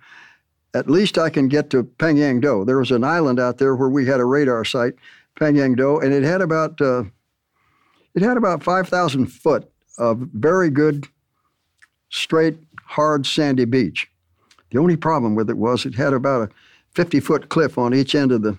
At 0.73 0.89
least 0.89 1.17
I 1.17 1.29
can 1.29 1.47
get 1.47 1.69
to 1.71 1.83
Pengyang 1.83 2.41
Do. 2.41 2.63
There 2.63 2.77
was 2.77 2.91
an 2.91 3.03
island 3.03 3.39
out 3.39 3.57
there 3.57 3.75
where 3.75 3.89
we 3.89 4.05
had 4.05 4.19
a 4.19 4.25
radar 4.25 4.63
site, 4.63 4.93
Pengyang 5.35 5.75
Do, 5.75 5.99
and 5.99 6.13
it 6.13 6.23
had 6.23 6.41
about 6.41 6.79
uh, 6.79 7.03
it 8.15 8.21
had 8.21 8.37
about 8.37 8.63
five 8.63 8.87
thousand 8.87 9.27
foot 9.27 9.69
of 9.97 10.19
very 10.33 10.69
good, 10.69 11.07
straight, 12.09 12.57
hard, 12.85 13.25
sandy 13.25 13.65
beach. 13.65 14.09
The 14.71 14.79
only 14.79 14.95
problem 14.95 15.35
with 15.35 15.49
it 15.49 15.57
was 15.57 15.85
it 15.85 15.95
had 15.95 16.13
about 16.13 16.49
a 16.49 16.53
fifty 16.91 17.19
foot 17.19 17.49
cliff 17.49 17.77
on 17.77 17.93
each 17.93 18.15
end 18.15 18.31
of 18.31 18.41
the 18.41 18.57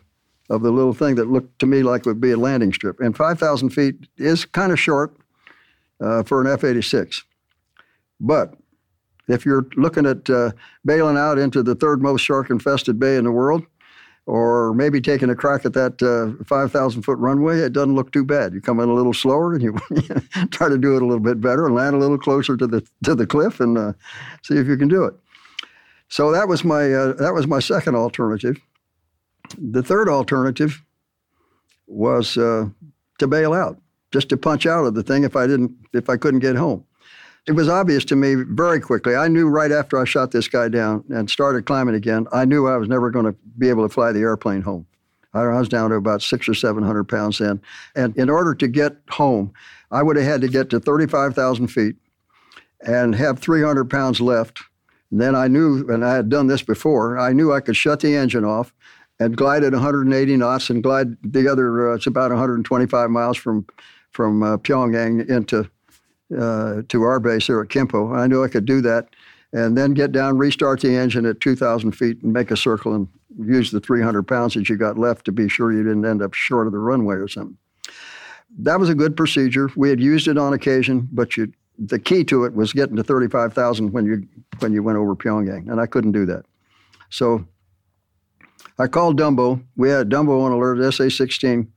of 0.50 0.62
the 0.62 0.72
little 0.72 0.92
thing 0.92 1.14
that 1.14 1.30
looked 1.30 1.58
to 1.60 1.66
me 1.66 1.82
like 1.82 2.04
would 2.04 2.20
be 2.20 2.32
a 2.32 2.36
landing 2.36 2.72
strip. 2.72 2.98
And 2.98 3.16
5,000 3.16 3.70
feet 3.70 4.08
is 4.16 4.44
kind 4.44 4.72
of 4.72 4.80
short 4.80 5.16
uh, 6.00 6.24
for 6.24 6.40
an 6.40 6.48
F 6.48 6.64
86. 6.64 7.22
But 8.18 8.54
if 9.32 9.44
you're 9.44 9.66
looking 9.76 10.06
at 10.06 10.28
uh, 10.30 10.52
bailing 10.84 11.16
out 11.16 11.38
into 11.38 11.62
the 11.62 11.74
third 11.74 12.02
most 12.02 12.22
shark 12.22 12.50
infested 12.50 12.98
bay 12.98 13.16
in 13.16 13.24
the 13.24 13.32
world, 13.32 13.64
or 14.26 14.74
maybe 14.74 15.00
taking 15.00 15.30
a 15.30 15.34
crack 15.34 15.64
at 15.64 15.72
that 15.72 16.00
uh, 16.02 16.44
5,000 16.44 17.02
foot 17.02 17.18
runway, 17.18 17.58
it 17.58 17.72
doesn't 17.72 17.94
look 17.94 18.12
too 18.12 18.24
bad. 18.24 18.52
You 18.52 18.60
come 18.60 18.78
in 18.80 18.88
a 18.88 18.94
little 18.94 19.14
slower 19.14 19.54
and 19.54 19.62
you 19.62 19.72
try 20.50 20.68
to 20.68 20.78
do 20.78 20.94
it 20.94 21.02
a 21.02 21.06
little 21.06 21.20
bit 21.20 21.40
better 21.40 21.66
and 21.66 21.74
land 21.74 21.96
a 21.96 21.98
little 21.98 22.18
closer 22.18 22.56
to 22.56 22.66
the, 22.66 22.86
to 23.04 23.14
the 23.14 23.26
cliff 23.26 23.60
and 23.60 23.76
uh, 23.76 23.92
see 24.42 24.54
if 24.54 24.66
you 24.66 24.76
can 24.76 24.88
do 24.88 25.04
it. 25.04 25.14
So 26.10 26.32
that 26.32 26.48
was 26.48 26.64
my 26.64 26.92
uh, 26.92 27.12
that 27.14 27.32
was 27.32 27.46
my 27.46 27.60
second 27.60 27.94
alternative. 27.94 28.60
The 29.56 29.82
third 29.82 30.08
alternative 30.08 30.82
was 31.86 32.36
uh, 32.36 32.68
to 33.18 33.26
bail 33.28 33.52
out, 33.52 33.80
just 34.10 34.28
to 34.30 34.36
punch 34.36 34.66
out 34.66 34.84
of 34.84 34.94
the 34.94 35.04
thing 35.04 35.22
if 35.22 35.36
I 35.36 35.46
didn't 35.46 35.72
if 35.92 36.10
I 36.10 36.16
couldn't 36.16 36.40
get 36.40 36.56
home. 36.56 36.84
It 37.46 37.52
was 37.52 37.68
obvious 37.68 38.04
to 38.06 38.16
me 38.16 38.34
very 38.34 38.80
quickly. 38.80 39.16
I 39.16 39.28
knew 39.28 39.48
right 39.48 39.72
after 39.72 39.98
I 39.98 40.04
shot 40.04 40.30
this 40.30 40.46
guy 40.46 40.68
down 40.68 41.04
and 41.08 41.28
started 41.30 41.66
climbing 41.66 41.94
again, 41.94 42.26
I 42.32 42.44
knew 42.44 42.68
I 42.68 42.76
was 42.76 42.88
never 42.88 43.10
going 43.10 43.24
to 43.24 43.34
be 43.58 43.68
able 43.68 43.86
to 43.86 43.92
fly 43.92 44.12
the 44.12 44.20
airplane 44.20 44.62
home. 44.62 44.86
I 45.32 45.46
was 45.46 45.68
down 45.68 45.90
to 45.90 45.96
about 45.96 46.22
six 46.22 46.48
or 46.48 46.54
seven 46.54 46.82
hundred 46.82 47.04
pounds 47.04 47.38
then, 47.38 47.60
and 47.94 48.16
in 48.16 48.28
order 48.28 48.54
to 48.56 48.66
get 48.66 48.96
home, 49.10 49.52
I 49.90 50.02
would 50.02 50.16
have 50.16 50.24
had 50.24 50.40
to 50.40 50.48
get 50.48 50.70
to 50.70 50.80
thirty-five 50.80 51.34
thousand 51.34 51.68
feet 51.68 51.94
and 52.80 53.14
have 53.14 53.38
three 53.38 53.62
hundred 53.62 53.90
pounds 53.90 54.20
left. 54.20 54.60
And 55.10 55.20
then 55.20 55.36
I 55.36 55.46
knew, 55.46 55.88
and 55.88 56.04
I 56.04 56.14
had 56.14 56.28
done 56.28 56.48
this 56.48 56.62
before. 56.62 57.18
I 57.18 57.32
knew 57.32 57.52
I 57.52 57.60
could 57.60 57.76
shut 57.76 58.00
the 58.00 58.16
engine 58.16 58.44
off 58.44 58.72
and 59.20 59.36
glide 59.36 59.64
at 59.64 59.72
180 59.72 60.36
knots 60.36 60.70
and 60.70 60.82
glide 60.82 61.16
the 61.22 61.46
other. 61.46 61.92
Uh, 61.92 61.94
it's 61.94 62.06
about 62.06 62.30
125 62.30 63.10
miles 63.10 63.36
from 63.36 63.66
from 64.10 64.42
uh, 64.42 64.56
Pyongyang 64.56 65.28
into 65.28 65.70
uh, 66.38 66.82
to 66.88 67.02
our 67.02 67.20
base 67.20 67.46
here 67.46 67.60
at 67.60 67.68
Kimpo. 67.68 68.16
I 68.16 68.26
knew 68.26 68.44
I 68.44 68.48
could 68.48 68.64
do 68.64 68.80
that, 68.82 69.08
and 69.52 69.76
then 69.76 69.94
get 69.94 70.12
down, 70.12 70.38
restart 70.38 70.80
the 70.80 70.94
engine 70.94 71.26
at 71.26 71.40
2,000 71.40 71.92
feet, 71.92 72.22
and 72.22 72.32
make 72.32 72.50
a 72.50 72.56
circle 72.56 72.94
and 72.94 73.08
use 73.38 73.70
the 73.70 73.80
300 73.80 74.22
pounds 74.24 74.54
that 74.54 74.68
you 74.68 74.76
got 74.76 74.98
left 74.98 75.24
to 75.24 75.32
be 75.32 75.48
sure 75.48 75.72
you 75.72 75.82
didn't 75.82 76.04
end 76.04 76.22
up 76.22 76.34
short 76.34 76.66
of 76.66 76.72
the 76.72 76.78
runway 76.78 77.16
or 77.16 77.28
something. 77.28 77.56
That 78.58 78.80
was 78.80 78.88
a 78.88 78.94
good 78.94 79.16
procedure. 79.16 79.70
We 79.76 79.90
had 79.90 80.00
used 80.00 80.26
it 80.26 80.36
on 80.36 80.52
occasion, 80.52 81.08
but 81.12 81.36
you, 81.36 81.52
the 81.78 81.98
key 81.98 82.24
to 82.24 82.44
it 82.44 82.54
was 82.54 82.72
getting 82.72 82.96
to 82.96 83.04
35,000 83.04 83.92
when 83.92 84.04
you 84.04 84.26
when 84.58 84.72
you 84.72 84.82
went 84.82 84.98
over 84.98 85.14
Pyongyang, 85.14 85.70
and 85.70 85.80
I 85.80 85.86
couldn't 85.86 86.12
do 86.12 86.26
that. 86.26 86.44
So 87.08 87.46
I 88.78 88.86
called 88.86 89.18
Dumbo. 89.18 89.62
We 89.76 89.88
had 89.88 90.10
Dumbo 90.10 90.42
on 90.42 90.52
alert, 90.52 90.76
SA-16 90.92 91.68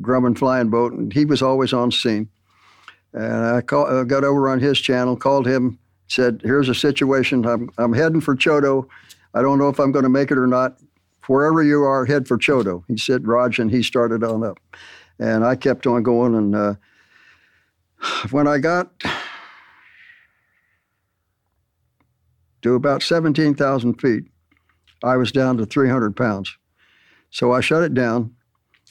Grumman 0.00 0.36
flying 0.36 0.70
boat, 0.70 0.92
and 0.92 1.12
he 1.12 1.24
was 1.24 1.42
always 1.42 1.72
on 1.72 1.90
scene. 1.90 2.28
And 3.16 3.46
I 3.46 3.62
call, 3.62 3.86
uh, 3.86 4.04
got 4.04 4.24
over 4.24 4.50
on 4.50 4.60
his 4.60 4.78
channel, 4.78 5.16
called 5.16 5.46
him, 5.46 5.78
said, 6.06 6.42
"Here's 6.44 6.68
a 6.68 6.74
situation. 6.74 7.46
I'm 7.46 7.70
I'm 7.78 7.94
heading 7.94 8.20
for 8.20 8.36
Chodo. 8.36 8.86
I 9.32 9.40
don't 9.40 9.58
know 9.58 9.70
if 9.70 9.80
I'm 9.80 9.90
going 9.90 10.02
to 10.02 10.10
make 10.10 10.30
it 10.30 10.36
or 10.36 10.46
not. 10.46 10.76
Wherever 11.26 11.62
you 11.62 11.82
are, 11.82 12.04
head 12.04 12.28
for 12.28 12.36
Chodo." 12.36 12.84
He 12.88 12.98
said, 12.98 13.26
"Raj," 13.26 13.58
and 13.58 13.70
he 13.70 13.82
started 13.82 14.22
on 14.22 14.44
up. 14.44 14.58
And 15.18 15.46
I 15.46 15.56
kept 15.56 15.86
on 15.86 16.02
going, 16.02 16.34
and 16.34 16.54
uh, 16.54 16.74
when 18.30 18.46
I 18.46 18.58
got 18.58 18.92
to 22.60 22.74
about 22.74 23.02
17,000 23.02 23.94
feet, 23.94 24.24
I 25.02 25.16
was 25.16 25.32
down 25.32 25.56
to 25.56 25.64
300 25.64 26.14
pounds. 26.14 26.54
So 27.30 27.52
I 27.52 27.62
shut 27.62 27.82
it 27.82 27.94
down 27.94 28.34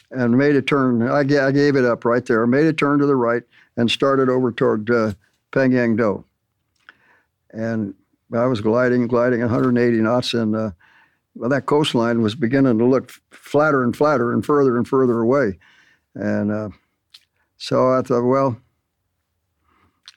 and 0.09 0.35
made 0.35 0.55
a 0.55 0.63
turn. 0.63 1.03
I, 1.03 1.19
I 1.19 1.51
gave 1.51 1.75
it 1.75 1.85
up 1.85 2.05
right 2.05 2.25
there. 2.25 2.43
I 2.43 2.47
made 2.47 2.65
a 2.65 2.73
turn 2.73 2.97
to 2.99 3.05
the 3.05 3.15
right 3.15 3.43
and 3.77 3.89
started 3.89 4.29
over 4.29 4.51
toward 4.51 4.89
uh, 4.89 5.13
Pengyang-do. 5.51 6.23
And 7.51 7.93
I 8.33 8.45
was 8.45 8.61
gliding, 8.61 9.07
gliding 9.07 9.41
180 9.41 9.97
knots, 9.97 10.33
and 10.33 10.55
uh, 10.55 10.71
well, 11.35 11.49
that 11.49 11.65
coastline 11.65 12.21
was 12.21 12.35
beginning 12.35 12.77
to 12.79 12.85
look 12.85 13.11
flatter 13.31 13.83
and 13.83 13.95
flatter 13.95 14.33
and 14.33 14.45
further 14.45 14.77
and 14.77 14.87
further 14.87 15.19
away. 15.19 15.59
And 16.15 16.51
uh, 16.51 16.69
so 17.57 17.91
I 17.91 18.01
thought, 18.01 18.23
well, 18.25 18.57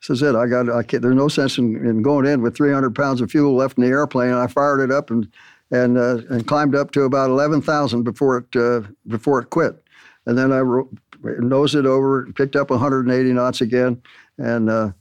this 0.01 0.11
is 0.11 0.23
it. 0.23 0.37
I 0.37 0.47
got. 0.47 0.71
I 0.71 0.83
there's 0.83 1.15
no 1.15 1.29
sense 1.29 1.59
in, 1.59 1.75
in, 1.85 2.03
going 2.03 2.25
in 2.25 2.41
with 2.41 2.57
300 2.57 2.95
pounds 2.95 3.21
of 3.21 3.31
fuel 3.31 3.55
left 3.57 3.79
in 3.79 3.85
the 3.85 3.91
airplane. 3.91 4.31
And 4.31 4.39
I 4.39 4.47
fired 4.47 4.81
it 4.81 4.93
up 4.93 5.11
and 5.11 5.31
and 5.71 5.99
uh, 5.99 6.19
and 6.31 6.47
climbed 6.47 6.75
up 6.75 6.93
to 6.93 7.03
about 7.03 7.31
11,000 7.31 8.05
before 8.05 8.39
it 8.39 8.57
uh, 8.57 8.83
before 9.07 9.41
it 9.41 9.51
quit. 9.51 9.83
And 10.25 10.39
then 10.39 10.53
I 10.53 10.61
ro- 10.61 10.89
nosed 11.23 11.75
it 11.75 11.87
over, 11.87 12.27
picked 12.35 12.57
up 12.57 12.71
180 12.71 13.33
knots 13.33 13.61
again, 13.61 14.01
and 14.39 14.71
uh, 14.71 14.93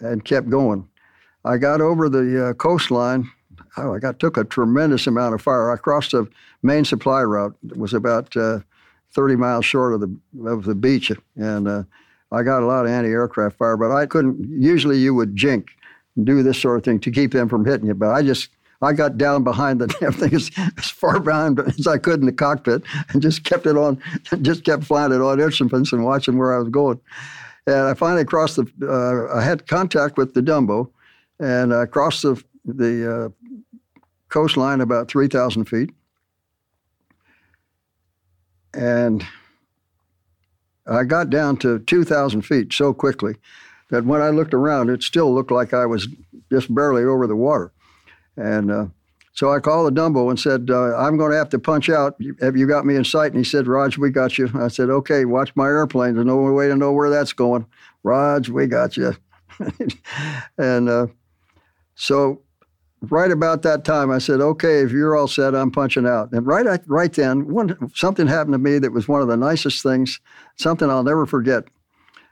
and 0.00 0.24
kept 0.24 0.48
going. 0.48 0.88
I 1.44 1.56
got 1.56 1.80
over 1.80 2.08
the 2.08 2.48
uh, 2.48 2.52
coastline. 2.54 3.30
Oh, 3.76 3.94
I 3.94 3.98
got 3.98 4.18
took 4.18 4.36
a 4.36 4.44
tremendous 4.44 5.06
amount 5.06 5.34
of 5.34 5.42
fire. 5.42 5.70
I 5.70 5.76
crossed 5.76 6.12
the 6.12 6.28
main 6.62 6.84
supply 6.84 7.22
route. 7.22 7.56
It 7.70 7.76
was 7.76 7.94
about 7.94 8.36
uh, 8.36 8.60
30 9.12 9.36
miles 9.36 9.64
short 9.64 9.94
of 9.94 10.00
the 10.00 10.16
of 10.46 10.64
the 10.64 10.74
beach, 10.74 11.12
and 11.36 11.68
uh, 11.68 11.82
I 12.32 12.42
got 12.42 12.62
a 12.62 12.66
lot 12.66 12.84
of 12.84 12.90
anti-aircraft 12.90 13.58
fire. 13.58 13.76
But 13.76 13.92
I 13.92 14.06
couldn't. 14.06 14.48
Usually, 14.60 14.98
you 14.98 15.14
would 15.14 15.36
jink, 15.36 15.70
do 16.22 16.42
this 16.42 16.60
sort 16.60 16.78
of 16.78 16.84
thing 16.84 17.00
to 17.00 17.10
keep 17.10 17.32
them 17.32 17.48
from 17.48 17.64
hitting 17.64 17.86
you. 17.86 17.94
But 17.94 18.10
I 18.10 18.22
just 18.22 18.48
I 18.82 18.92
got 18.92 19.18
down 19.18 19.44
behind 19.44 19.80
the 19.80 19.86
damn 20.00 20.12
thing 20.12 20.34
as, 20.34 20.50
as 20.78 20.90
far 20.90 21.20
behind 21.20 21.60
as 21.60 21.86
I 21.86 21.98
could 21.98 22.20
in 22.20 22.26
the 22.26 22.32
cockpit 22.32 22.82
and 23.10 23.20
just 23.20 23.44
kept 23.44 23.66
it 23.66 23.76
on, 23.76 24.02
just 24.42 24.64
kept 24.64 24.84
flying 24.84 25.12
it 25.12 25.20
on 25.20 25.40
instruments 25.40 25.92
and 25.92 26.04
watching 26.04 26.38
where 26.38 26.54
I 26.54 26.58
was 26.58 26.68
going. 26.68 27.00
And 27.66 27.88
I 27.88 27.94
finally 27.94 28.24
crossed 28.24 28.56
the, 28.56 28.66
uh, 28.82 29.36
I 29.36 29.42
had 29.42 29.66
contact 29.66 30.16
with 30.16 30.34
the 30.34 30.40
Dumbo 30.40 30.90
and 31.38 31.74
I 31.74 31.86
crossed 31.86 32.22
the, 32.22 32.42
the 32.64 33.26
uh, 33.26 33.28
coastline 34.28 34.80
about 34.80 35.08
3,000 35.08 35.66
feet. 35.66 35.90
And 38.72 39.26
I 40.86 41.04
got 41.04 41.28
down 41.28 41.56
to 41.58 41.80
2,000 41.80 42.42
feet 42.42 42.72
so 42.72 42.94
quickly 42.94 43.36
that 43.90 44.04
when 44.04 44.22
I 44.22 44.30
looked 44.30 44.54
around, 44.54 44.88
it 44.88 45.02
still 45.02 45.34
looked 45.34 45.50
like 45.50 45.74
I 45.74 45.86
was 45.86 46.08
just 46.50 46.72
barely 46.74 47.04
over 47.04 47.26
the 47.26 47.36
water. 47.36 47.72
And 48.36 48.70
uh, 48.70 48.86
so 49.32 49.52
I 49.52 49.60
called 49.60 49.94
the 49.94 50.00
Dumbo 50.00 50.28
and 50.28 50.38
said, 50.38 50.70
uh, 50.70 50.96
I'm 50.96 51.16
going 51.16 51.30
to 51.30 51.36
have 51.36 51.48
to 51.50 51.58
punch 51.58 51.88
out. 51.88 52.16
Have 52.40 52.56
you 52.56 52.66
got 52.66 52.84
me 52.84 52.96
in 52.96 53.04
sight? 53.04 53.32
And 53.32 53.38
he 53.38 53.44
said, 53.44 53.66
Raj, 53.66 53.96
we 53.96 54.10
got 54.10 54.38
you. 54.38 54.50
I 54.54 54.68
said, 54.68 54.90
okay, 54.90 55.24
watch 55.24 55.54
my 55.54 55.66
airplane. 55.66 56.14
There's 56.14 56.26
no 56.26 56.36
way 56.36 56.68
to 56.68 56.76
know 56.76 56.92
where 56.92 57.10
that's 57.10 57.32
going. 57.32 57.66
Raj, 58.02 58.48
we 58.48 58.66
got 58.66 58.96
you. 58.96 59.16
and 60.58 60.88
uh, 60.88 61.06
so 61.94 62.42
right 63.02 63.30
about 63.30 63.62
that 63.62 63.84
time, 63.84 64.10
I 64.10 64.18
said, 64.18 64.40
okay, 64.40 64.80
if 64.80 64.92
you're 64.92 65.16
all 65.16 65.28
set, 65.28 65.54
I'm 65.54 65.70
punching 65.70 66.06
out. 66.06 66.32
And 66.32 66.46
right, 66.46 66.80
right 66.86 67.12
then, 67.12 67.48
one, 67.48 67.90
something 67.94 68.26
happened 68.26 68.54
to 68.54 68.58
me 68.58 68.78
that 68.78 68.92
was 68.92 69.08
one 69.08 69.22
of 69.22 69.28
the 69.28 69.36
nicest 69.36 69.82
things, 69.82 70.20
something 70.56 70.90
I'll 70.90 71.04
never 71.04 71.26
forget. 71.26 71.64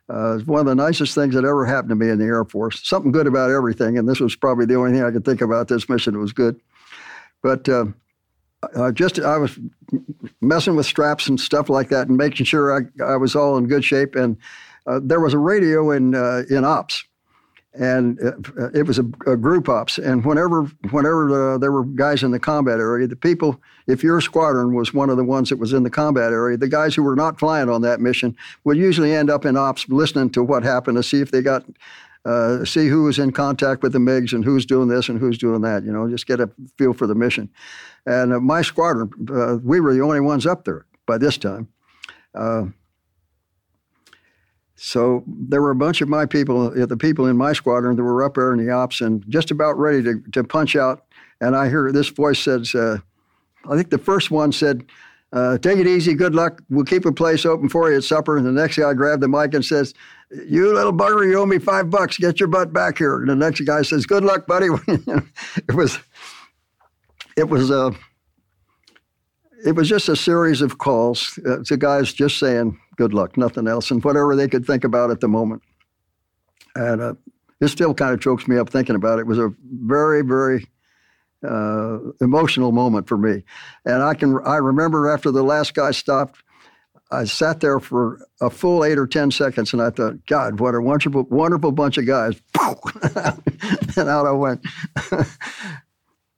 Uh, 0.08 0.38
one 0.40 0.60
of 0.60 0.66
the 0.66 0.74
nicest 0.74 1.14
things 1.14 1.34
that 1.34 1.44
ever 1.44 1.66
happened 1.66 1.90
to 1.90 1.94
me 1.94 2.08
in 2.08 2.18
the 2.18 2.24
Air 2.24 2.44
Force. 2.44 2.86
Something 2.88 3.12
good 3.12 3.26
about 3.26 3.50
everything, 3.50 3.98
and 3.98 4.08
this 4.08 4.20
was 4.20 4.34
probably 4.34 4.64
the 4.64 4.76
only 4.76 4.92
thing 4.92 5.02
I 5.02 5.10
could 5.10 5.24
think 5.24 5.42
about 5.42 5.68
this 5.68 5.88
mission 5.88 6.14
that 6.14 6.18
was 6.18 6.32
good. 6.32 6.58
But 7.42 7.68
uh, 7.68 7.86
I 8.76 8.90
just 8.90 9.18
I 9.20 9.36
was 9.36 9.58
messing 10.40 10.76
with 10.76 10.86
straps 10.86 11.28
and 11.28 11.38
stuff 11.38 11.68
like 11.68 11.90
that, 11.90 12.08
and 12.08 12.16
making 12.16 12.46
sure 12.46 12.74
I, 12.74 13.04
I 13.04 13.16
was 13.16 13.36
all 13.36 13.58
in 13.58 13.66
good 13.66 13.84
shape. 13.84 14.14
And 14.14 14.38
uh, 14.86 15.00
there 15.02 15.20
was 15.20 15.34
a 15.34 15.38
radio 15.38 15.90
in 15.90 16.14
uh, 16.14 16.44
in 16.48 16.64
ops, 16.64 17.04
and 17.78 18.18
uh, 18.20 18.70
it 18.74 18.86
was 18.86 18.98
a, 18.98 19.04
a, 19.26 19.36
group 19.36 19.68
ops. 19.68 19.98
And 19.98 20.24
whenever 20.24 20.64
whenever 20.90 21.54
uh, 21.54 21.58
there 21.58 21.70
were 21.70 21.84
guys 21.84 22.22
in 22.22 22.32
the 22.32 22.40
combat 22.40 22.80
area, 22.80 23.06
the 23.06 23.16
people, 23.16 23.60
if 23.86 24.02
your 24.02 24.20
squadron 24.20 24.74
was 24.74 24.92
one 24.92 25.10
of 25.10 25.16
the 25.16 25.24
ones 25.24 25.48
that 25.50 25.58
was 25.58 25.72
in 25.72 25.84
the 25.84 25.90
combat 25.90 26.32
area, 26.32 26.56
the 26.56 26.68
guys 26.68 26.94
who 26.94 27.04
were 27.04 27.16
not 27.16 27.38
flying 27.38 27.70
on 27.70 27.82
that 27.82 28.00
mission 28.00 28.36
would 28.64 28.76
usually 28.76 29.14
end 29.14 29.30
up 29.30 29.44
in 29.44 29.56
ops, 29.56 29.88
listening 29.88 30.30
to 30.30 30.42
what 30.42 30.64
happened 30.64 30.96
to 30.96 31.02
see 31.02 31.20
if 31.20 31.30
they 31.30 31.40
got. 31.40 31.64
Uh, 32.24 32.62
see 32.64 32.88
who 32.88 33.04
was 33.04 33.18
in 33.18 33.32
contact 33.32 33.82
with 33.82 33.92
the 33.92 33.98
MiGs 33.98 34.34
and 34.34 34.44
who's 34.44 34.66
doing 34.66 34.88
this 34.88 35.08
and 35.08 35.18
who's 35.18 35.38
doing 35.38 35.62
that. 35.62 35.84
You 35.84 35.92
know, 35.92 36.10
just 36.10 36.26
get 36.26 36.40
a 36.40 36.50
feel 36.76 36.92
for 36.92 37.06
the 37.06 37.14
mission. 37.14 37.48
And 38.04 38.34
uh, 38.34 38.40
my 38.40 38.60
squadron, 38.60 39.10
uh, 39.32 39.58
we 39.62 39.80
were 39.80 39.94
the 39.94 40.02
only 40.02 40.20
ones 40.20 40.44
up 40.44 40.64
there 40.64 40.84
by 41.06 41.16
this 41.16 41.38
time. 41.38 41.68
Uh, 44.78 44.80
so 44.80 45.24
there 45.26 45.60
were 45.60 45.70
a 45.70 45.76
bunch 45.76 46.00
of 46.00 46.08
my 46.08 46.26
people, 46.26 46.70
the 46.70 46.96
people 46.96 47.26
in 47.26 47.36
my 47.36 47.52
squadron 47.52 47.96
that 47.96 48.02
were 48.02 48.22
up 48.22 48.34
there 48.34 48.52
in 48.52 48.64
the 48.64 48.72
ops 48.72 49.00
and 49.00 49.24
just 49.28 49.50
about 49.50 49.78
ready 49.78 50.02
to, 50.02 50.22
to 50.32 50.44
punch 50.44 50.76
out. 50.76 51.04
And 51.40 51.54
I 51.54 51.68
hear 51.68 51.90
this 51.92 52.08
voice 52.08 52.40
says, 52.40 52.74
uh, 52.74 52.98
I 53.68 53.76
think 53.76 53.90
the 53.90 53.98
first 53.98 54.30
one 54.30 54.52
said, 54.52 54.84
uh, 55.32 55.58
take 55.58 55.78
it 55.78 55.86
easy, 55.86 56.14
good 56.14 56.34
luck. 56.34 56.62
We'll 56.70 56.86
keep 56.86 57.04
a 57.04 57.12
place 57.12 57.44
open 57.44 57.68
for 57.68 57.90
you 57.90 57.98
at 57.98 58.04
supper. 58.04 58.38
And 58.38 58.46
the 58.46 58.52
next 58.52 58.78
guy 58.78 58.94
grabbed 58.94 59.22
the 59.22 59.28
mic 59.28 59.52
and 59.52 59.64
says, 59.64 59.92
You 60.30 60.72
little 60.72 60.92
bugger, 60.92 61.28
you 61.28 61.38
owe 61.38 61.44
me 61.44 61.58
five 61.58 61.90
bucks. 61.90 62.16
Get 62.16 62.40
your 62.40 62.48
butt 62.48 62.72
back 62.72 62.96
here. 62.96 63.18
And 63.18 63.28
the 63.28 63.36
next 63.36 63.60
guy 63.60 63.82
says, 63.82 64.06
Good 64.06 64.24
luck, 64.24 64.46
buddy. 64.46 64.68
it 64.88 65.74
was, 65.74 65.98
it 67.36 67.48
was, 67.50 67.70
uh, 67.70 67.90
it 69.64 69.74
was 69.74 69.88
just 69.88 70.08
a 70.08 70.16
series 70.16 70.60
of 70.60 70.78
calls 70.78 71.38
uh, 71.48 71.58
to 71.64 71.76
guys 71.76 72.12
just 72.12 72.38
saying, 72.38 72.78
good 72.96 73.14
luck, 73.14 73.36
nothing 73.36 73.66
else, 73.66 73.90
and 73.90 74.02
whatever 74.04 74.36
they 74.36 74.48
could 74.48 74.66
think 74.66 74.84
about 74.84 75.10
at 75.10 75.20
the 75.20 75.28
moment. 75.28 75.62
And 76.74 77.00
uh, 77.00 77.14
it 77.60 77.68
still 77.68 77.94
kind 77.94 78.12
of 78.12 78.20
chokes 78.20 78.46
me 78.46 78.56
up 78.56 78.70
thinking 78.70 78.94
about 78.94 79.18
it. 79.18 79.22
It 79.22 79.26
was 79.26 79.38
a 79.38 79.52
very, 79.62 80.22
very 80.22 80.66
uh, 81.46 81.98
emotional 82.20 82.72
moment 82.72 83.08
for 83.08 83.16
me. 83.16 83.42
And 83.84 84.02
I 84.02 84.14
can 84.14 84.38
I 84.44 84.56
remember 84.56 85.10
after 85.10 85.30
the 85.30 85.42
last 85.42 85.74
guy 85.74 85.90
stopped, 85.90 86.42
I 87.10 87.24
sat 87.24 87.60
there 87.60 87.80
for 87.80 88.20
a 88.40 88.50
full 88.50 88.84
eight 88.84 88.98
or 88.98 89.06
ten 89.06 89.30
seconds, 89.30 89.72
and 89.72 89.80
I 89.80 89.90
thought, 89.90 90.26
God, 90.26 90.60
what 90.60 90.74
a 90.74 90.80
wonderful, 90.80 91.22
wonderful 91.24 91.72
bunch 91.72 91.96
of 91.96 92.06
guys! 92.06 92.40
and 93.96 94.08
out 94.08 94.26
I 94.26 94.32
went. 94.32 94.64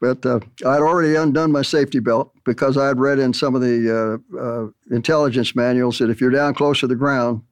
But 0.00 0.24
uh, 0.24 0.40
I'd 0.64 0.80
already 0.80 1.14
undone 1.14 1.52
my 1.52 1.62
safety 1.62 2.00
belt 2.00 2.32
because 2.44 2.78
I 2.78 2.86
had 2.86 2.98
read 2.98 3.18
in 3.18 3.34
some 3.34 3.54
of 3.54 3.60
the 3.60 4.22
uh, 4.34 4.38
uh, 4.38 4.94
intelligence 4.94 5.54
manuals 5.54 5.98
that 5.98 6.08
if 6.08 6.20
you're 6.20 6.30
down 6.30 6.54
close 6.54 6.80
to 6.80 6.86
the 6.86 6.96
ground, 6.96 7.42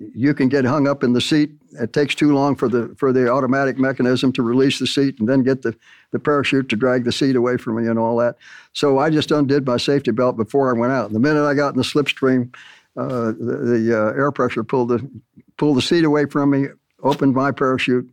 you 0.00 0.34
can 0.34 0.48
get 0.48 0.64
hung 0.64 0.88
up 0.88 1.04
in 1.04 1.12
the 1.12 1.20
seat. 1.20 1.52
It 1.80 1.92
takes 1.92 2.14
too 2.14 2.34
long 2.34 2.56
for 2.56 2.68
the 2.68 2.94
for 2.98 3.12
the 3.12 3.30
automatic 3.30 3.78
mechanism 3.78 4.32
to 4.32 4.42
release 4.42 4.78
the 4.78 4.86
seat 4.86 5.18
and 5.18 5.28
then 5.28 5.42
get 5.42 5.62
the, 5.62 5.76
the 6.10 6.18
parachute 6.18 6.68
to 6.70 6.76
drag 6.76 7.04
the 7.04 7.12
seat 7.12 7.36
away 7.36 7.56
from 7.56 7.76
me 7.76 7.88
and 7.88 7.98
all 7.98 8.16
that. 8.18 8.36
So 8.72 8.98
I 8.98 9.10
just 9.10 9.30
undid 9.30 9.66
my 9.66 9.76
safety 9.76 10.10
belt 10.10 10.36
before 10.36 10.74
I 10.74 10.78
went 10.78 10.92
out. 10.92 11.12
The 11.12 11.20
minute 11.20 11.44
I 11.44 11.54
got 11.54 11.74
in 11.74 11.76
the 11.76 11.84
slipstream, 11.84 12.54
uh, 12.96 13.32
the, 13.38 13.56
the 13.64 13.96
uh, 13.96 14.12
air 14.12 14.32
pressure 14.32 14.64
pulled 14.64 14.88
the 14.88 15.08
pulled 15.56 15.76
the 15.76 15.82
seat 15.82 16.04
away 16.04 16.26
from 16.26 16.50
me, 16.50 16.68
opened 17.02 17.34
my 17.34 17.52
parachute, 17.52 18.08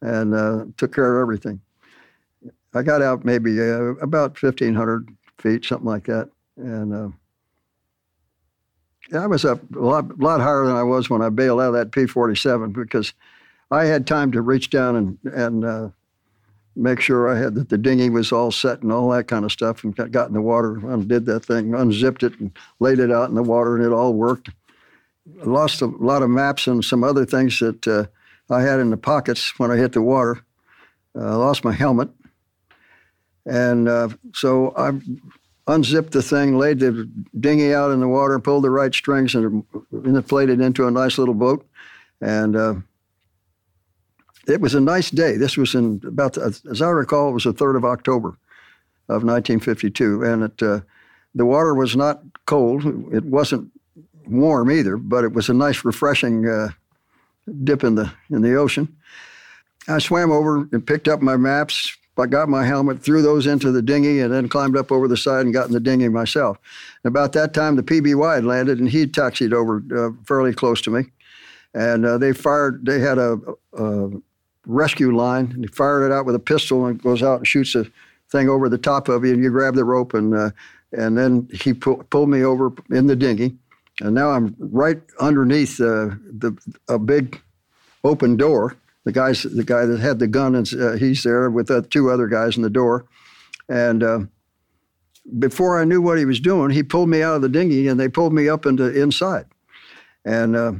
and 0.00 0.34
uh, 0.34 0.66
took 0.76 0.94
care 0.94 1.16
of 1.16 1.22
everything. 1.22 1.60
I 2.74 2.82
got 2.82 3.02
out 3.02 3.24
maybe 3.24 3.60
uh, 3.60 3.94
about 4.00 4.40
1,500 4.40 5.08
feet, 5.38 5.64
something 5.64 5.86
like 5.86 6.04
that. 6.04 6.28
And 6.56 6.92
uh, 6.92 7.08
I 9.18 9.26
was 9.26 9.44
up 9.44 9.60
a 9.74 9.78
lot, 9.78 10.18
lot 10.18 10.40
higher 10.40 10.66
than 10.66 10.76
I 10.76 10.82
was 10.82 11.10
when 11.10 11.22
I 11.22 11.28
bailed 11.28 11.60
out 11.60 11.68
of 11.68 11.74
that 11.74 11.92
P 11.92 12.06
47 12.06 12.72
because 12.72 13.12
I 13.70 13.84
had 13.84 14.06
time 14.06 14.32
to 14.32 14.40
reach 14.40 14.70
down 14.70 14.96
and, 14.96 15.18
and 15.32 15.64
uh, 15.64 15.88
make 16.76 17.00
sure 17.00 17.28
I 17.28 17.38
had 17.38 17.54
that 17.54 17.68
the 17.68 17.78
dinghy 17.78 18.10
was 18.10 18.32
all 18.32 18.50
set 18.50 18.82
and 18.82 18.92
all 18.92 19.10
that 19.10 19.28
kind 19.28 19.44
of 19.44 19.52
stuff 19.52 19.84
and 19.84 19.94
got, 19.94 20.28
in 20.28 20.34
the 20.34 20.40
water, 20.40 20.76
undid 20.88 21.26
that 21.26 21.44
thing, 21.44 21.74
unzipped 21.74 22.22
it, 22.22 22.38
and 22.40 22.50
laid 22.80 22.98
it 22.98 23.12
out 23.12 23.28
in 23.28 23.34
the 23.34 23.42
water, 23.42 23.76
and 23.76 23.84
it 23.84 23.92
all 23.92 24.14
worked. 24.14 24.50
I 25.40 25.44
lost 25.44 25.82
a 25.82 25.86
lot 25.86 26.22
of 26.22 26.30
maps 26.30 26.66
and 26.66 26.84
some 26.84 27.04
other 27.04 27.24
things 27.24 27.58
that 27.60 27.86
uh, 27.88 28.06
I 28.50 28.62
had 28.62 28.80
in 28.80 28.90
the 28.90 28.96
pockets 28.96 29.58
when 29.58 29.70
I 29.70 29.76
hit 29.76 29.92
the 29.92 30.02
water. 30.02 30.44
Uh, 31.16 31.24
I 31.24 31.34
lost 31.34 31.64
my 31.64 31.72
helmet. 31.72 32.10
And 33.46 33.88
uh, 33.88 34.08
so 34.32 34.72
I 34.76 34.92
unzipped 35.66 36.12
the 36.12 36.22
thing, 36.22 36.58
laid 36.58 36.80
the 36.80 37.08
dinghy 37.38 37.74
out 37.74 37.90
in 37.90 38.00
the 38.00 38.08
water, 38.08 38.38
pulled 38.38 38.64
the 38.64 38.70
right 38.70 38.94
strings, 38.94 39.34
and 39.34 39.64
inflated 39.92 40.60
into 40.60 40.86
a 40.86 40.90
nice 40.90 41.18
little 41.18 41.34
boat. 41.34 41.66
And 42.20 42.56
uh, 42.56 42.74
it 44.46 44.60
was 44.60 44.74
a 44.74 44.80
nice 44.80 45.10
day. 45.10 45.36
This 45.36 45.56
was 45.56 45.74
in 45.74 46.00
about, 46.06 46.36
as 46.38 46.82
I 46.82 46.88
recall, 46.88 47.30
it 47.30 47.32
was 47.32 47.44
the 47.44 47.54
3rd 47.54 47.76
of 47.76 47.84
October 47.84 48.28
of 49.08 49.24
1952. 49.24 50.22
And 50.22 50.44
it, 50.44 50.62
uh, 50.62 50.80
the 51.34 51.46
water 51.46 51.74
was 51.74 51.96
not 51.96 52.22
cold. 52.46 52.84
It 53.12 53.24
wasn't 53.24 53.70
warm 54.26 54.70
either, 54.70 54.96
but 54.96 55.24
it 55.24 55.32
was 55.32 55.48
a 55.48 55.54
nice, 55.54 55.84
refreshing 55.84 56.48
uh, 56.48 56.68
dip 57.62 57.84
in 57.84 57.94
the, 57.94 58.10
in 58.30 58.42
the 58.42 58.54
ocean. 58.54 58.96
I 59.88 59.98
swam 59.98 60.30
over 60.30 60.66
and 60.72 60.86
picked 60.86 61.08
up 61.08 61.20
my 61.20 61.36
maps, 61.36 61.96
I 62.18 62.26
got 62.26 62.48
my 62.48 62.64
helmet, 62.64 63.02
threw 63.02 63.22
those 63.22 63.46
into 63.46 63.72
the 63.72 63.82
dinghy, 63.82 64.20
and 64.20 64.32
then 64.32 64.48
climbed 64.48 64.76
up 64.76 64.92
over 64.92 65.08
the 65.08 65.16
side 65.16 65.44
and 65.44 65.52
got 65.52 65.66
in 65.66 65.72
the 65.72 65.80
dinghy 65.80 66.08
myself. 66.08 66.58
And 67.02 67.10
about 67.10 67.32
that 67.32 67.54
time, 67.54 67.76
the 67.76 67.82
PBY 67.82 68.34
had 68.36 68.44
landed, 68.44 68.78
and 68.78 68.88
he 68.88 69.06
taxied 69.06 69.52
over 69.52 69.82
uh, 69.96 70.10
fairly 70.24 70.54
close 70.54 70.80
to 70.82 70.90
me. 70.90 71.04
And 71.74 72.06
uh, 72.06 72.18
they 72.18 72.32
fired, 72.32 72.86
they 72.86 73.00
had 73.00 73.18
a, 73.18 73.38
a, 73.72 74.10
rescue 74.66 75.14
line, 75.14 75.50
and 75.52 75.64
he 75.64 75.66
fired 75.66 76.06
it 76.06 76.12
out 76.12 76.24
with 76.24 76.34
a 76.34 76.38
pistol 76.38 76.86
and 76.86 77.02
goes 77.02 77.22
out 77.22 77.38
and 77.38 77.46
shoots 77.46 77.74
a 77.74 77.84
thing 78.30 78.48
over 78.48 78.68
the 78.68 78.78
top 78.78 79.08
of 79.08 79.24
you, 79.24 79.32
and 79.34 79.42
you 79.42 79.50
grab 79.50 79.74
the 79.74 79.84
rope, 79.84 80.14
and, 80.14 80.34
uh, 80.34 80.50
and 80.92 81.18
then 81.18 81.46
he 81.52 81.74
pu- 81.74 82.02
pulled 82.04 82.30
me 82.30 82.42
over 82.42 82.72
in 82.90 83.06
the 83.06 83.16
dinghy. 83.16 83.54
And 84.00 84.14
now 84.14 84.30
I'm 84.30 84.56
right 84.58 85.00
underneath 85.20 85.80
uh, 85.80 86.16
the, 86.38 86.56
a 86.88 86.98
big 86.98 87.40
open 88.04 88.36
door 88.36 88.76
the 89.04 89.12
guys, 89.12 89.42
the 89.42 89.64
guy 89.64 89.84
that 89.84 90.00
had 90.00 90.18
the 90.18 90.26
gun, 90.26 90.54
and 90.54 90.68
uh, 90.74 90.92
he's 90.92 91.22
there 91.22 91.50
with 91.50 91.70
uh, 91.70 91.82
two 91.90 92.10
other 92.10 92.26
guys 92.26 92.56
in 92.56 92.62
the 92.62 92.70
door. 92.70 93.06
And 93.68 94.02
uh, 94.02 94.20
before 95.38 95.80
I 95.80 95.84
knew 95.84 96.02
what 96.02 96.18
he 96.18 96.24
was 96.24 96.40
doing, 96.40 96.70
he 96.70 96.82
pulled 96.82 97.08
me 97.08 97.22
out 97.22 97.36
of 97.36 97.42
the 97.42 97.48
dinghy, 97.48 97.88
and 97.88 98.00
they 98.00 98.08
pulled 98.08 98.32
me 98.32 98.48
up 98.48 98.66
into 98.66 98.90
inside. 98.90 99.46
And 100.24 100.56
uh, 100.56 100.72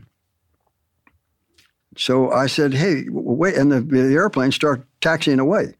so 1.97 2.31
I 2.31 2.47
said, 2.47 2.75
"Hey, 2.75 3.05
wait!" 3.09 3.57
And 3.57 3.70
the, 3.70 3.81
the 3.81 4.14
airplane 4.14 4.53
started 4.53 4.87
taxiing 5.01 5.39
away, 5.39 5.75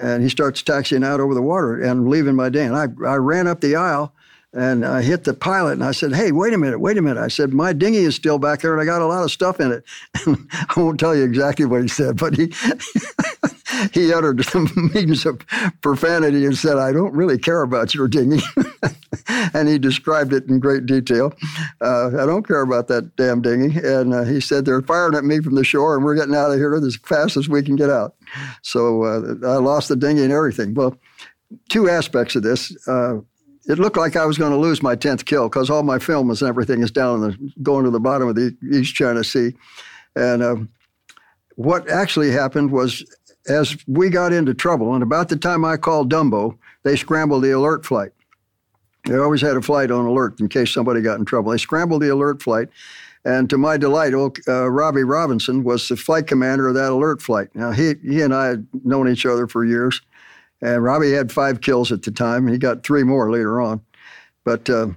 and 0.00 0.22
he 0.22 0.28
starts 0.28 0.62
taxiing 0.62 1.04
out 1.04 1.20
over 1.20 1.34
the 1.34 1.42
water 1.42 1.80
and 1.80 2.08
leaving 2.08 2.36
my 2.36 2.48
dinghy. 2.48 2.74
And 2.74 2.76
I, 2.76 3.10
I 3.10 3.16
ran 3.16 3.48
up 3.48 3.60
the 3.60 3.76
aisle 3.76 4.14
and 4.54 4.84
I 4.84 5.02
hit 5.02 5.24
the 5.24 5.32
pilot 5.34 5.72
and 5.72 5.84
I 5.84 5.92
said, 5.92 6.14
Hey, 6.14 6.30
wait 6.30 6.52
a 6.52 6.58
minute, 6.58 6.78
wait 6.78 6.98
a 6.98 7.02
minute. 7.02 7.20
I 7.20 7.28
said, 7.28 7.52
My 7.52 7.72
dinghy 7.72 7.98
is 7.98 8.14
still 8.14 8.38
back 8.38 8.60
there 8.60 8.72
and 8.72 8.82
I 8.82 8.84
got 8.84 9.00
a 9.00 9.06
lot 9.06 9.24
of 9.24 9.30
stuff 9.30 9.60
in 9.60 9.72
it. 9.72 9.84
I 10.16 10.74
won't 10.76 11.00
tell 11.00 11.16
you 11.16 11.24
exactly 11.24 11.64
what 11.64 11.82
he 11.82 11.88
said, 11.88 12.18
but 12.18 12.36
he 12.36 12.52
he 13.92 14.12
uttered 14.12 14.44
some 14.44 14.68
means 14.94 15.24
of 15.24 15.40
profanity 15.80 16.44
and 16.44 16.56
said, 16.56 16.76
I 16.76 16.92
don't 16.92 17.14
really 17.14 17.38
care 17.38 17.62
about 17.62 17.94
your 17.94 18.08
dinghy. 18.08 18.42
and 19.54 19.68
he 19.68 19.78
described 19.78 20.34
it 20.34 20.48
in 20.48 20.60
great 20.60 20.84
detail. 20.84 21.32
Uh, 21.80 22.08
I 22.08 22.26
don't 22.26 22.46
care 22.46 22.60
about 22.60 22.88
that 22.88 23.16
damn 23.16 23.40
dinghy. 23.40 23.78
And 23.78 24.12
uh, 24.12 24.24
he 24.24 24.40
said, 24.40 24.66
They're 24.66 24.82
firing 24.82 25.16
at 25.16 25.24
me 25.24 25.40
from 25.40 25.54
the 25.54 25.64
shore 25.64 25.96
and 25.96 26.04
we're 26.04 26.14
getting 26.14 26.34
out 26.34 26.50
of 26.50 26.58
here 26.58 26.74
as 26.74 26.96
fast 26.96 27.38
as 27.38 27.48
we 27.48 27.62
can 27.62 27.76
get 27.76 27.88
out. 27.88 28.16
So 28.60 29.04
uh, 29.04 29.48
I 29.48 29.56
lost 29.56 29.88
the 29.88 29.96
dinghy 29.96 30.24
and 30.24 30.32
everything. 30.32 30.74
Well, 30.74 30.96
two 31.70 31.88
aspects 31.88 32.36
of 32.36 32.42
this. 32.42 32.76
It 33.66 33.78
looked 33.78 33.96
like 33.96 34.16
I 34.16 34.24
was 34.24 34.38
going 34.38 34.52
to 34.52 34.58
lose 34.58 34.82
my 34.82 34.96
10th 34.96 35.24
kill 35.24 35.48
because 35.48 35.70
all 35.70 35.82
my 35.82 35.98
film 35.98 36.30
and 36.30 36.42
everything 36.42 36.82
is 36.82 36.90
down 36.90 37.22
in 37.22 37.30
the, 37.30 37.52
going 37.62 37.84
to 37.84 37.90
the 37.90 38.00
bottom 38.00 38.28
of 38.28 38.34
the 38.34 38.56
East 38.72 38.94
China 38.94 39.22
Sea. 39.22 39.54
And 40.16 40.42
uh, 40.42 40.56
what 41.54 41.88
actually 41.88 42.32
happened 42.32 42.72
was 42.72 43.04
as 43.48 43.76
we 43.86 44.08
got 44.08 44.32
into 44.32 44.54
trouble, 44.54 44.94
and 44.94 45.02
about 45.02 45.28
the 45.28 45.36
time 45.36 45.64
I 45.64 45.76
called 45.76 46.10
Dumbo, 46.10 46.56
they 46.82 46.96
scrambled 46.96 47.42
the 47.42 47.50
alert 47.52 47.84
flight. 47.84 48.12
They 49.06 49.16
always 49.16 49.40
had 49.40 49.56
a 49.56 49.62
flight 49.62 49.90
on 49.90 50.06
alert 50.06 50.40
in 50.40 50.48
case 50.48 50.72
somebody 50.72 51.00
got 51.00 51.18
in 51.18 51.24
trouble. 51.24 51.50
They 51.50 51.58
scrambled 51.58 52.02
the 52.02 52.12
alert 52.12 52.40
flight. 52.40 52.68
And 53.24 53.48
to 53.50 53.58
my 53.58 53.76
delight, 53.76 54.14
old, 54.14 54.38
uh, 54.48 54.68
Robbie 54.68 55.04
Robinson 55.04 55.62
was 55.62 55.88
the 55.88 55.96
flight 55.96 56.26
commander 56.26 56.68
of 56.68 56.74
that 56.74 56.90
alert 56.90 57.22
flight. 57.22 57.48
Now, 57.54 57.70
he, 57.70 57.94
he 58.02 58.20
and 58.20 58.34
I 58.34 58.46
had 58.46 58.66
known 58.84 59.08
each 59.08 59.26
other 59.26 59.46
for 59.46 59.64
years. 59.64 60.00
And 60.62 60.82
Robbie 60.82 61.12
had 61.12 61.32
five 61.32 61.60
kills 61.60 61.90
at 61.90 62.02
the 62.02 62.12
time. 62.12 62.46
He 62.46 62.56
got 62.56 62.84
three 62.84 63.02
more 63.02 63.30
later 63.30 63.60
on. 63.60 63.82
But 64.44 64.70
uh, 64.70 64.88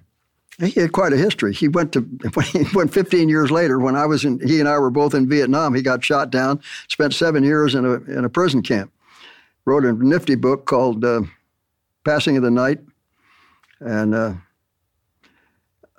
he 0.60 0.80
had 0.80 0.92
quite 0.92 1.12
a 1.12 1.18
history. 1.18 1.54
He 1.54 1.68
went 1.68 1.92
to 1.94 2.02
when 2.34 2.46
he 2.46 2.66
went 2.74 2.94
15 2.94 3.28
years 3.28 3.52
later. 3.52 3.80
When 3.80 3.96
I 3.96 4.06
was 4.06 4.24
in, 4.24 4.40
he 4.46 4.60
and 4.60 4.70
I 4.70 4.78
were 4.78 4.92
both 4.92 5.14
in 5.14 5.28
Vietnam. 5.28 5.74
He 5.74 5.82
got 5.82 6.06
shot 6.06 6.30
down. 6.30 6.62
Spent 6.88 7.14
seven 7.14 7.44
years 7.44 7.76
in 7.76 7.84
a 7.84 7.94
in 7.94 8.24
a 8.24 8.30
prison 8.30 8.62
camp. 8.62 8.92
Wrote 9.66 9.84
a 9.84 9.94
nifty 9.94 10.36
book 10.36 10.66
called 10.66 11.04
uh, 11.04 11.24
"Passing 12.04 12.38
of 12.38 12.44
the 12.44 12.52
Night," 12.52 12.80
and 13.80 14.14
uh, 14.14 14.34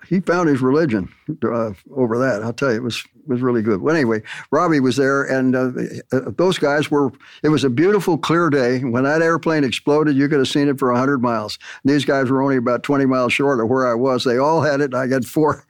he 0.08 0.20
found 0.20 0.48
his 0.48 0.62
religion 0.62 1.12
uh, 1.44 1.72
over 1.90 2.18
that. 2.18 2.42
I'll 2.44 2.52
tell 2.52 2.70
you, 2.70 2.76
it 2.76 2.82
was 2.84 3.04
was 3.28 3.40
really 3.40 3.62
good. 3.62 3.80
Well, 3.80 3.94
anyway, 3.94 4.22
Robbie 4.50 4.80
was 4.80 4.96
there, 4.96 5.24
and 5.24 5.54
uh, 5.54 5.70
uh, 6.12 6.30
those 6.36 6.58
guys 6.58 6.90
were. 6.90 7.10
It 7.42 7.48
was 7.48 7.64
a 7.64 7.70
beautiful, 7.70 8.18
clear 8.18 8.50
day. 8.50 8.80
When 8.80 9.04
that 9.04 9.22
airplane 9.22 9.64
exploded, 9.64 10.16
you 10.16 10.28
could 10.28 10.38
have 10.38 10.48
seen 10.48 10.68
it 10.68 10.78
for 10.78 10.92
hundred 10.94 11.22
miles. 11.22 11.58
these 11.84 12.04
guys 12.04 12.30
were 12.30 12.42
only 12.42 12.56
about 12.56 12.82
twenty 12.82 13.06
miles 13.06 13.32
short 13.32 13.60
of 13.60 13.68
where 13.68 13.86
I 13.86 13.94
was. 13.94 14.24
They 14.24 14.38
all 14.38 14.62
had 14.62 14.80
it. 14.80 14.94
I 14.94 15.06
got 15.06 15.24
four, 15.24 15.64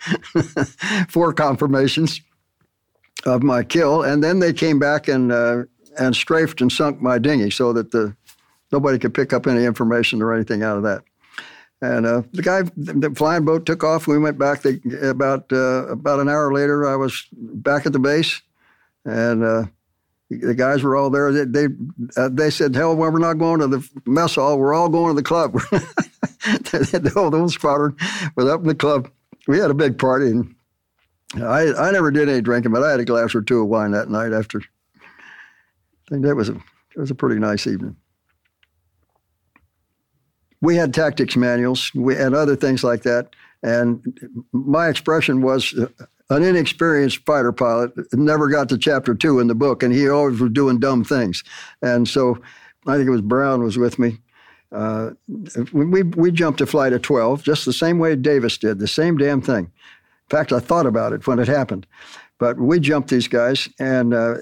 four 1.08 1.32
confirmations 1.32 2.20
of 3.24 3.42
my 3.42 3.62
kill, 3.62 4.02
and 4.02 4.22
then 4.22 4.38
they 4.38 4.52
came 4.52 4.78
back 4.78 5.08
and 5.08 5.32
uh, 5.32 5.64
and 5.98 6.14
strafed 6.14 6.60
and 6.60 6.70
sunk 6.70 7.00
my 7.00 7.18
dinghy 7.18 7.50
so 7.50 7.72
that 7.72 7.90
the 7.90 8.14
nobody 8.72 8.98
could 8.98 9.14
pick 9.14 9.32
up 9.32 9.46
any 9.46 9.64
information 9.64 10.22
or 10.22 10.34
anything 10.34 10.62
out 10.62 10.76
of 10.76 10.82
that. 10.82 11.02
And 11.82 12.06
uh, 12.06 12.22
the 12.32 12.42
guy, 12.42 12.62
the 12.62 13.12
flying 13.14 13.44
boat 13.44 13.66
took 13.66 13.84
off. 13.84 14.06
We 14.06 14.18
went 14.18 14.38
back. 14.38 14.62
The, 14.62 14.80
about 15.10 15.52
uh, 15.52 15.88
about 15.88 16.20
an 16.20 16.28
hour 16.28 16.52
later, 16.52 16.88
I 16.88 16.96
was 16.96 17.26
back 17.32 17.84
at 17.84 17.92
the 17.92 17.98
base, 17.98 18.40
and 19.04 19.44
uh, 19.44 19.64
the 20.30 20.54
guys 20.54 20.82
were 20.82 20.96
all 20.96 21.10
there. 21.10 21.32
They 21.32 21.44
they, 21.44 21.74
uh, 22.16 22.30
they, 22.32 22.48
said, 22.48 22.74
"Hell, 22.74 22.96
well, 22.96 23.12
we're 23.12 23.18
not 23.18 23.34
going 23.34 23.60
to 23.60 23.66
the 23.66 23.88
mess 24.06 24.36
hall. 24.36 24.58
We're 24.58 24.72
all 24.72 24.88
going 24.88 25.14
to 25.14 25.20
the 25.20 25.26
club." 25.26 25.52
the 25.70 27.12
whole, 27.12 27.48
squadron 27.50 27.96
was 28.36 28.48
up 28.48 28.62
in 28.62 28.68
the 28.68 28.74
club. 28.74 29.10
We 29.46 29.58
had 29.58 29.70
a 29.70 29.74
big 29.74 29.98
party, 29.98 30.28
and 30.28 30.54
I 31.34 31.74
I 31.74 31.90
never 31.90 32.10
did 32.10 32.30
any 32.30 32.40
drinking, 32.40 32.72
but 32.72 32.84
I 32.84 32.90
had 32.90 33.00
a 33.00 33.04
glass 33.04 33.34
or 33.34 33.42
two 33.42 33.60
of 33.60 33.68
wine 33.68 33.90
that 33.90 34.08
night 34.08 34.32
after. 34.32 34.60
I 34.60 36.08
think 36.08 36.24
that 36.24 36.36
was 36.36 36.48
a 36.48 36.54
it 36.54 37.00
was 37.00 37.10
a 37.10 37.14
pretty 37.14 37.38
nice 37.38 37.66
evening 37.66 37.96
we 40.66 40.74
had 40.74 40.92
tactics 40.92 41.36
manuals 41.36 41.92
we, 41.94 42.16
and 42.16 42.34
other 42.34 42.56
things 42.56 42.82
like 42.82 43.02
that. 43.02 43.28
And 43.62 44.18
my 44.52 44.88
expression 44.88 45.40
was 45.40 45.72
uh, 45.72 45.86
an 46.28 46.42
inexperienced 46.42 47.24
fighter 47.24 47.52
pilot 47.52 47.92
never 48.12 48.48
got 48.48 48.68
to 48.70 48.78
chapter 48.78 49.14
two 49.14 49.38
in 49.38 49.46
the 49.46 49.54
book, 49.54 49.84
and 49.84 49.94
he 49.94 50.08
always 50.08 50.40
was 50.40 50.50
doing 50.50 50.80
dumb 50.80 51.04
things. 51.04 51.44
And 51.82 52.08
so 52.08 52.38
I 52.84 52.96
think 52.96 53.06
it 53.06 53.12
was 53.12 53.20
Brown 53.20 53.62
was 53.62 53.78
with 53.78 54.00
me. 54.00 54.18
Uh, 54.72 55.10
we, 55.72 56.02
we 56.02 56.32
jumped 56.32 56.60
a 56.60 56.66
flight 56.66 56.92
of 56.92 57.00
12, 57.00 57.44
just 57.44 57.64
the 57.64 57.72
same 57.72 58.00
way 58.00 58.16
Davis 58.16 58.58
did, 58.58 58.80
the 58.80 58.88
same 58.88 59.16
damn 59.16 59.40
thing. 59.40 59.66
In 59.66 60.30
fact, 60.36 60.52
I 60.52 60.58
thought 60.58 60.86
about 60.86 61.12
it 61.12 61.28
when 61.28 61.38
it 61.38 61.46
happened. 61.46 61.86
But 62.38 62.58
we 62.58 62.80
jumped 62.80 63.08
these 63.08 63.28
guys, 63.28 63.68
and, 63.78 64.12
uh, 64.12 64.38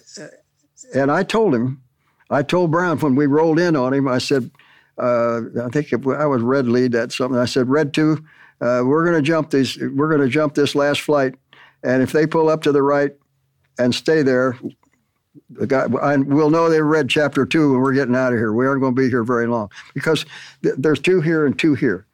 and 0.95 1.13
I 1.13 1.23
told 1.23 1.55
him, 1.55 1.83
I 2.31 2.43
told 2.43 2.71
Brown 2.71 2.99
when 2.99 3.15
we 3.15 3.27
rolled 3.27 3.61
in 3.61 3.77
on 3.77 3.93
him, 3.93 4.09
I 4.09 4.17
said, 4.17 4.51
uh, 4.99 5.41
I 5.63 5.69
think 5.71 5.93
it, 5.93 6.07
I 6.07 6.27
was 6.27 6.43
red 6.43 6.67
lead. 6.67 6.93
That's 6.93 7.17
something 7.17 7.39
I 7.39 7.47
said. 7.47 7.69
Red 7.69 7.93
two, 7.95 8.25
uh, 8.61 8.83
we're 8.85 9.05
going 9.05 9.17
to 9.17 9.23
jump 9.23 9.51
these. 9.51 9.77
We're 9.79 10.09
going 10.09 10.21
to 10.21 10.29
jump 10.29 10.55
this 10.55 10.75
last 10.75 11.01
flight, 11.01 11.35
and 11.83 12.03
if 12.03 12.13
they 12.13 12.27
pull 12.27 12.49
up 12.49 12.63
to 12.63 12.73
the 12.73 12.83
right 12.83 13.13
and 13.79 13.95
stay 13.95 14.23
there, 14.23 14.59
the 15.51 15.67
guy, 15.67 15.87
I, 16.01 16.17
we'll 16.17 16.51
know 16.51 16.69
they 16.69 16.81
read 16.81 17.09
chapter 17.09 17.45
two 17.45 17.75
and 17.75 17.83
we're 17.83 17.93
getting 17.93 18.15
out 18.15 18.33
of 18.33 18.39
here. 18.39 18.53
We 18.53 18.67
aren't 18.67 18.81
going 18.81 18.95
to 18.95 19.01
be 19.01 19.09
here 19.09 19.25
very 19.25 19.47
long 19.47 19.71
because 19.95 20.25
th- 20.63 20.77
there's 20.79 21.01
two 21.01 21.21
here 21.21 21.47
and 21.47 21.59
two 21.59 21.75
here. 21.75 22.07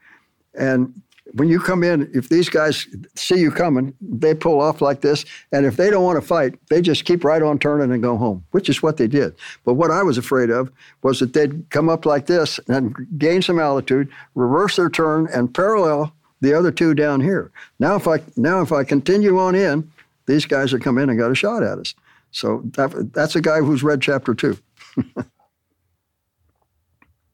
And 0.54 1.00
when 1.34 1.48
you 1.48 1.60
come 1.60 1.84
in, 1.84 2.10
if 2.14 2.28
these 2.28 2.48
guys 2.48 2.86
see 3.14 3.38
you 3.38 3.50
coming, 3.50 3.94
they 4.00 4.34
pull 4.34 4.60
off 4.60 4.80
like 4.80 5.00
this. 5.00 5.24
And 5.52 5.64
if 5.64 5.76
they 5.76 5.90
don't 5.90 6.04
want 6.04 6.20
to 6.20 6.26
fight, 6.26 6.54
they 6.68 6.80
just 6.80 7.04
keep 7.04 7.24
right 7.24 7.42
on 7.42 7.58
turning 7.58 7.92
and 7.92 8.02
go 8.02 8.16
home, 8.16 8.44
which 8.50 8.68
is 8.68 8.82
what 8.82 8.96
they 8.96 9.06
did. 9.06 9.34
But 9.64 9.74
what 9.74 9.90
I 9.90 10.02
was 10.02 10.18
afraid 10.18 10.50
of 10.50 10.70
was 11.02 11.20
that 11.20 11.32
they'd 11.32 11.68
come 11.70 11.88
up 11.88 12.04
like 12.06 12.26
this 12.26 12.58
and 12.68 12.94
gain 13.18 13.42
some 13.42 13.58
altitude, 13.58 14.10
reverse 14.34 14.76
their 14.76 14.90
turn, 14.90 15.28
and 15.32 15.54
parallel 15.54 16.12
the 16.40 16.54
other 16.54 16.72
two 16.72 16.94
down 16.94 17.20
here. 17.20 17.50
Now, 17.78 17.96
if 17.96 18.08
I 18.08 18.20
now 18.36 18.62
if 18.62 18.72
I 18.72 18.84
continue 18.84 19.38
on 19.38 19.54
in, 19.54 19.90
these 20.26 20.46
guys 20.46 20.72
have 20.72 20.80
come 20.80 20.98
in 20.98 21.10
and 21.10 21.18
got 21.18 21.30
a 21.30 21.34
shot 21.34 21.62
at 21.62 21.78
us. 21.78 21.94
So 22.32 22.62
that, 22.76 23.12
that's 23.12 23.36
a 23.36 23.40
guy 23.40 23.58
who's 23.60 23.82
read 23.82 24.00
chapter 24.00 24.34
two. 24.34 24.58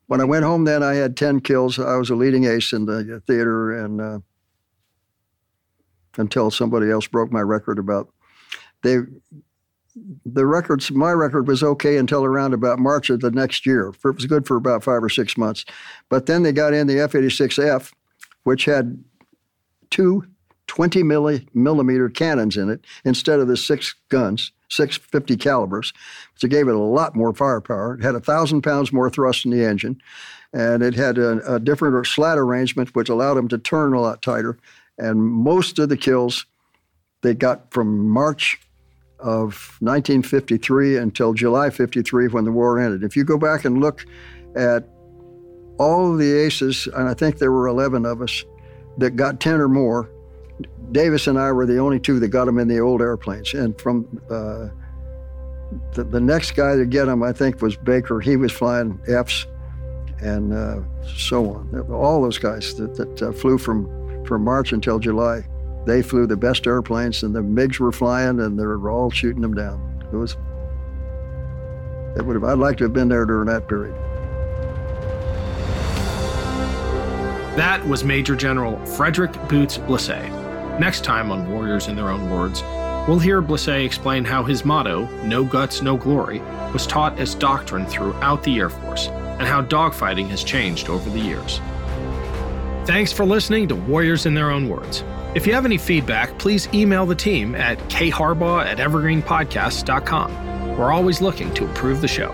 when 0.06 0.20
I 0.20 0.24
went 0.24 0.44
home, 0.44 0.64
then 0.64 0.82
I 0.82 0.94
had 0.94 1.16
10 1.16 1.40
kills. 1.40 1.78
I 1.78 1.96
was 1.96 2.10
a 2.10 2.14
leading 2.14 2.44
ace 2.44 2.72
in 2.72 2.86
the 2.86 3.22
theater, 3.26 3.72
and 3.72 4.00
uh, 4.00 4.18
until 6.16 6.50
somebody 6.50 6.90
else 6.90 7.06
broke 7.06 7.32
my 7.32 7.40
record 7.40 7.78
about 7.78 8.08
they. 8.82 8.98
The 10.26 10.44
records, 10.44 10.90
my 10.90 11.12
record 11.12 11.48
was 11.48 11.62
okay 11.62 11.96
until 11.96 12.22
around 12.22 12.52
about 12.52 12.78
March 12.78 13.08
of 13.08 13.20
the 13.20 13.30
next 13.30 13.64
year. 13.64 13.94
It 14.04 14.14
was 14.14 14.26
good 14.26 14.46
for 14.46 14.58
about 14.58 14.84
five 14.84 15.02
or 15.02 15.08
six 15.08 15.38
months. 15.38 15.64
But 16.10 16.26
then 16.26 16.42
they 16.42 16.52
got 16.52 16.74
in 16.74 16.86
the 16.86 17.00
F 17.00 17.12
86F, 17.12 17.94
which 18.42 18.66
had 18.66 19.02
two 19.88 20.22
20 20.66 21.02
millimeter 21.02 22.08
cannons 22.10 22.56
in 22.56 22.68
it 22.68 22.84
instead 23.04 23.40
of 23.40 23.48
the 23.48 23.56
six 23.56 23.94
guns, 24.08 24.52
six 24.68 24.96
50 24.96 25.36
calibers. 25.36 25.92
So 26.36 26.46
it 26.46 26.50
gave 26.50 26.68
it 26.68 26.74
a 26.74 26.78
lot 26.78 27.16
more 27.16 27.34
firepower. 27.34 27.94
It 27.94 28.02
had 28.02 28.14
a 28.14 28.20
thousand 28.20 28.62
pounds 28.62 28.92
more 28.92 29.10
thrust 29.10 29.44
in 29.44 29.50
the 29.50 29.64
engine, 29.64 30.00
and 30.52 30.82
it 30.82 30.94
had 30.94 31.18
a, 31.18 31.54
a 31.54 31.60
different 31.60 32.06
slat 32.06 32.38
arrangement, 32.38 32.94
which 32.94 33.08
allowed 33.08 33.34
them 33.34 33.48
to 33.48 33.58
turn 33.58 33.92
a 33.92 34.00
lot 34.00 34.22
tighter. 34.22 34.58
And 34.98 35.22
most 35.22 35.78
of 35.78 35.88
the 35.88 35.96
kills 35.96 36.46
they 37.22 37.34
got 37.34 37.72
from 37.72 38.08
March 38.08 38.60
of 39.18 39.76
1953 39.80 40.98
until 40.98 41.32
July 41.32 41.70
53 41.70 42.28
when 42.28 42.44
the 42.44 42.52
war 42.52 42.78
ended. 42.78 43.02
If 43.02 43.16
you 43.16 43.24
go 43.24 43.38
back 43.38 43.64
and 43.64 43.80
look 43.80 44.04
at 44.54 44.88
all 45.78 46.14
the 46.16 46.32
aces, 46.32 46.86
and 46.86 47.08
I 47.08 47.14
think 47.14 47.38
there 47.38 47.52
were 47.52 47.66
11 47.66 48.06
of 48.06 48.22
us 48.22 48.44
that 48.98 49.16
got 49.16 49.40
10 49.40 49.60
or 49.60 49.68
more, 49.68 50.10
Davis 50.92 51.26
and 51.26 51.38
I 51.38 51.52
were 51.52 51.66
the 51.66 51.78
only 51.78 51.98
two 51.98 52.20
that 52.20 52.28
got 52.28 52.44
them 52.46 52.58
in 52.58 52.68
the 52.68 52.78
old 52.78 53.00
airplanes. 53.00 53.54
And 53.54 53.78
from 53.80 54.06
uh, 54.30 54.68
the, 55.92 56.04
the 56.04 56.20
next 56.20 56.52
guy 56.52 56.76
to 56.76 56.86
get 56.86 57.06
them, 57.06 57.22
I 57.22 57.32
think, 57.32 57.60
was 57.60 57.76
Baker. 57.76 58.20
He 58.20 58.36
was 58.36 58.52
flying 58.52 59.00
Fs 59.08 59.46
and 60.20 60.52
uh, 60.52 60.80
so 61.16 61.50
on. 61.54 61.90
All 61.90 62.22
those 62.22 62.38
guys 62.38 62.74
that, 62.76 62.94
that 62.96 63.22
uh, 63.22 63.32
flew 63.32 63.58
from, 63.58 64.24
from 64.24 64.44
March 64.44 64.72
until 64.72 64.98
July, 64.98 65.46
they 65.84 66.02
flew 66.02 66.26
the 66.26 66.36
best 66.36 66.66
airplanes, 66.66 67.22
and 67.22 67.34
the 67.34 67.40
MiGs 67.40 67.78
were 67.78 67.92
flying, 67.92 68.40
and 68.40 68.58
they 68.58 68.66
were 68.66 68.90
all 68.90 69.10
shooting 69.10 69.42
them 69.42 69.54
down. 69.54 70.08
It 70.12 70.16
was. 70.16 70.36
It 72.16 72.24
would 72.24 72.34
have. 72.34 72.44
I'd 72.44 72.58
like 72.58 72.76
to 72.78 72.84
have 72.84 72.92
been 72.92 73.08
there 73.08 73.24
during 73.24 73.46
that 73.46 73.68
period. 73.68 73.94
That 77.56 77.86
was 77.86 78.04
Major 78.04 78.34
General 78.34 78.84
Frederick 78.84 79.32
Boots 79.48 79.78
Blesse. 79.78 80.45
Next 80.78 81.04
time 81.04 81.30
on 81.30 81.50
Warriors 81.50 81.88
in 81.88 81.96
Their 81.96 82.10
Own 82.10 82.28
Words, 82.30 82.62
we'll 83.08 83.18
hear 83.18 83.40
Blesse 83.40 83.84
explain 83.84 84.24
how 84.26 84.44
his 84.44 84.64
motto, 84.64 85.06
No 85.22 85.42
Guts, 85.42 85.80
No 85.80 85.96
Glory, 85.96 86.40
was 86.72 86.86
taught 86.86 87.18
as 87.18 87.34
doctrine 87.34 87.86
throughout 87.86 88.42
the 88.42 88.58
Air 88.58 88.68
Force 88.68 89.08
and 89.08 89.48
how 89.48 89.62
dogfighting 89.62 90.28
has 90.28 90.44
changed 90.44 90.90
over 90.90 91.08
the 91.08 91.18
years. 91.18 91.60
Thanks 92.86 93.12
for 93.12 93.24
listening 93.24 93.68
to 93.68 93.74
Warriors 93.74 94.26
in 94.26 94.34
Their 94.34 94.50
Own 94.50 94.68
Words. 94.68 95.02
If 95.34 95.46
you 95.46 95.54
have 95.54 95.64
any 95.64 95.78
feedback, 95.78 96.38
please 96.38 96.68
email 96.74 97.06
the 97.06 97.14
team 97.14 97.54
at 97.54 97.78
kharbaugh 97.88 98.64
at 98.64 98.78
evergreenpodcasts.com. 98.78 100.76
We're 100.76 100.92
always 100.92 101.22
looking 101.22 101.52
to 101.54 101.64
improve 101.64 102.02
the 102.02 102.08
show. 102.08 102.32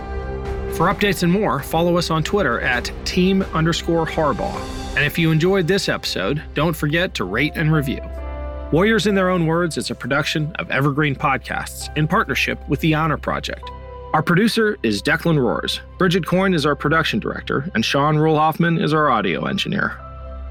For 0.75 0.87
updates 0.93 1.23
and 1.23 1.31
more, 1.31 1.61
follow 1.61 1.97
us 1.97 2.11
on 2.11 2.25
Twitter 2.25 2.61
at 2.61 2.91
team 3.05 3.43
underscore 3.55 4.07
Harbaugh. 4.07 4.59
And 4.97 5.05
if 5.05 5.17
you 5.19 5.31
enjoyed 5.31 5.69
this 5.69 5.89
episode, 5.89 6.43
don't 6.55 6.75
forget 6.75 7.15
to 7.15 7.25
rate 7.25 7.53
and 7.55 7.73
review. 7.73 8.01
Warriors 8.73 9.07
in 9.07 9.15
Their 9.15 9.29
Own 9.29 9.45
Words 9.45 9.77
is 9.77 9.91
a 9.91 9.95
production 9.95 10.51
of 10.55 10.71
Evergreen 10.71 11.15
Podcasts 11.15 11.95
in 11.95 12.09
partnership 12.09 12.59
with 12.71 12.81
the 12.81 12.95
Honor 12.95 13.19
Project. 13.19 13.71
Our 14.15 14.23
producer 14.23 14.79
is 14.83 15.03
Declan 15.03 15.39
Roars. 15.39 15.83
Bridget 15.99 16.25
Coyne 16.25 16.55
is 16.55 16.65
our 16.65 16.75
production 16.75 17.21
director, 17.21 17.71
and 17.75 17.85
Sean 17.85 18.17
Ruhlhoffman 18.17 18.83
is 18.83 18.95
our 18.95 19.11
audio 19.11 19.45
engineer. 19.45 20.01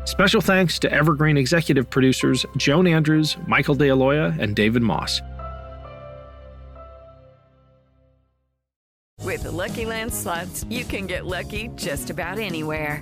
Special 0.06 0.40
thanks 0.40 0.78
to 0.78 0.92
Evergreen 0.92 1.36
executive 1.36 1.90
producers 1.90 2.46
Joan 2.58 2.86
Andrews, 2.86 3.38
Michael 3.48 3.76
DeAloya, 3.76 4.38
and 4.40 4.56
David 4.56 4.84
Moss. 4.84 5.20
With 9.24 9.42
the 9.42 9.52
Lucky 9.52 9.86
Land 9.86 10.14
slots, 10.14 10.64
you 10.70 10.84
can 10.84 11.08
get 11.08 11.26
lucky 11.26 11.72
just 11.76 12.12
about 12.12 12.38
anywhere. 12.38 13.02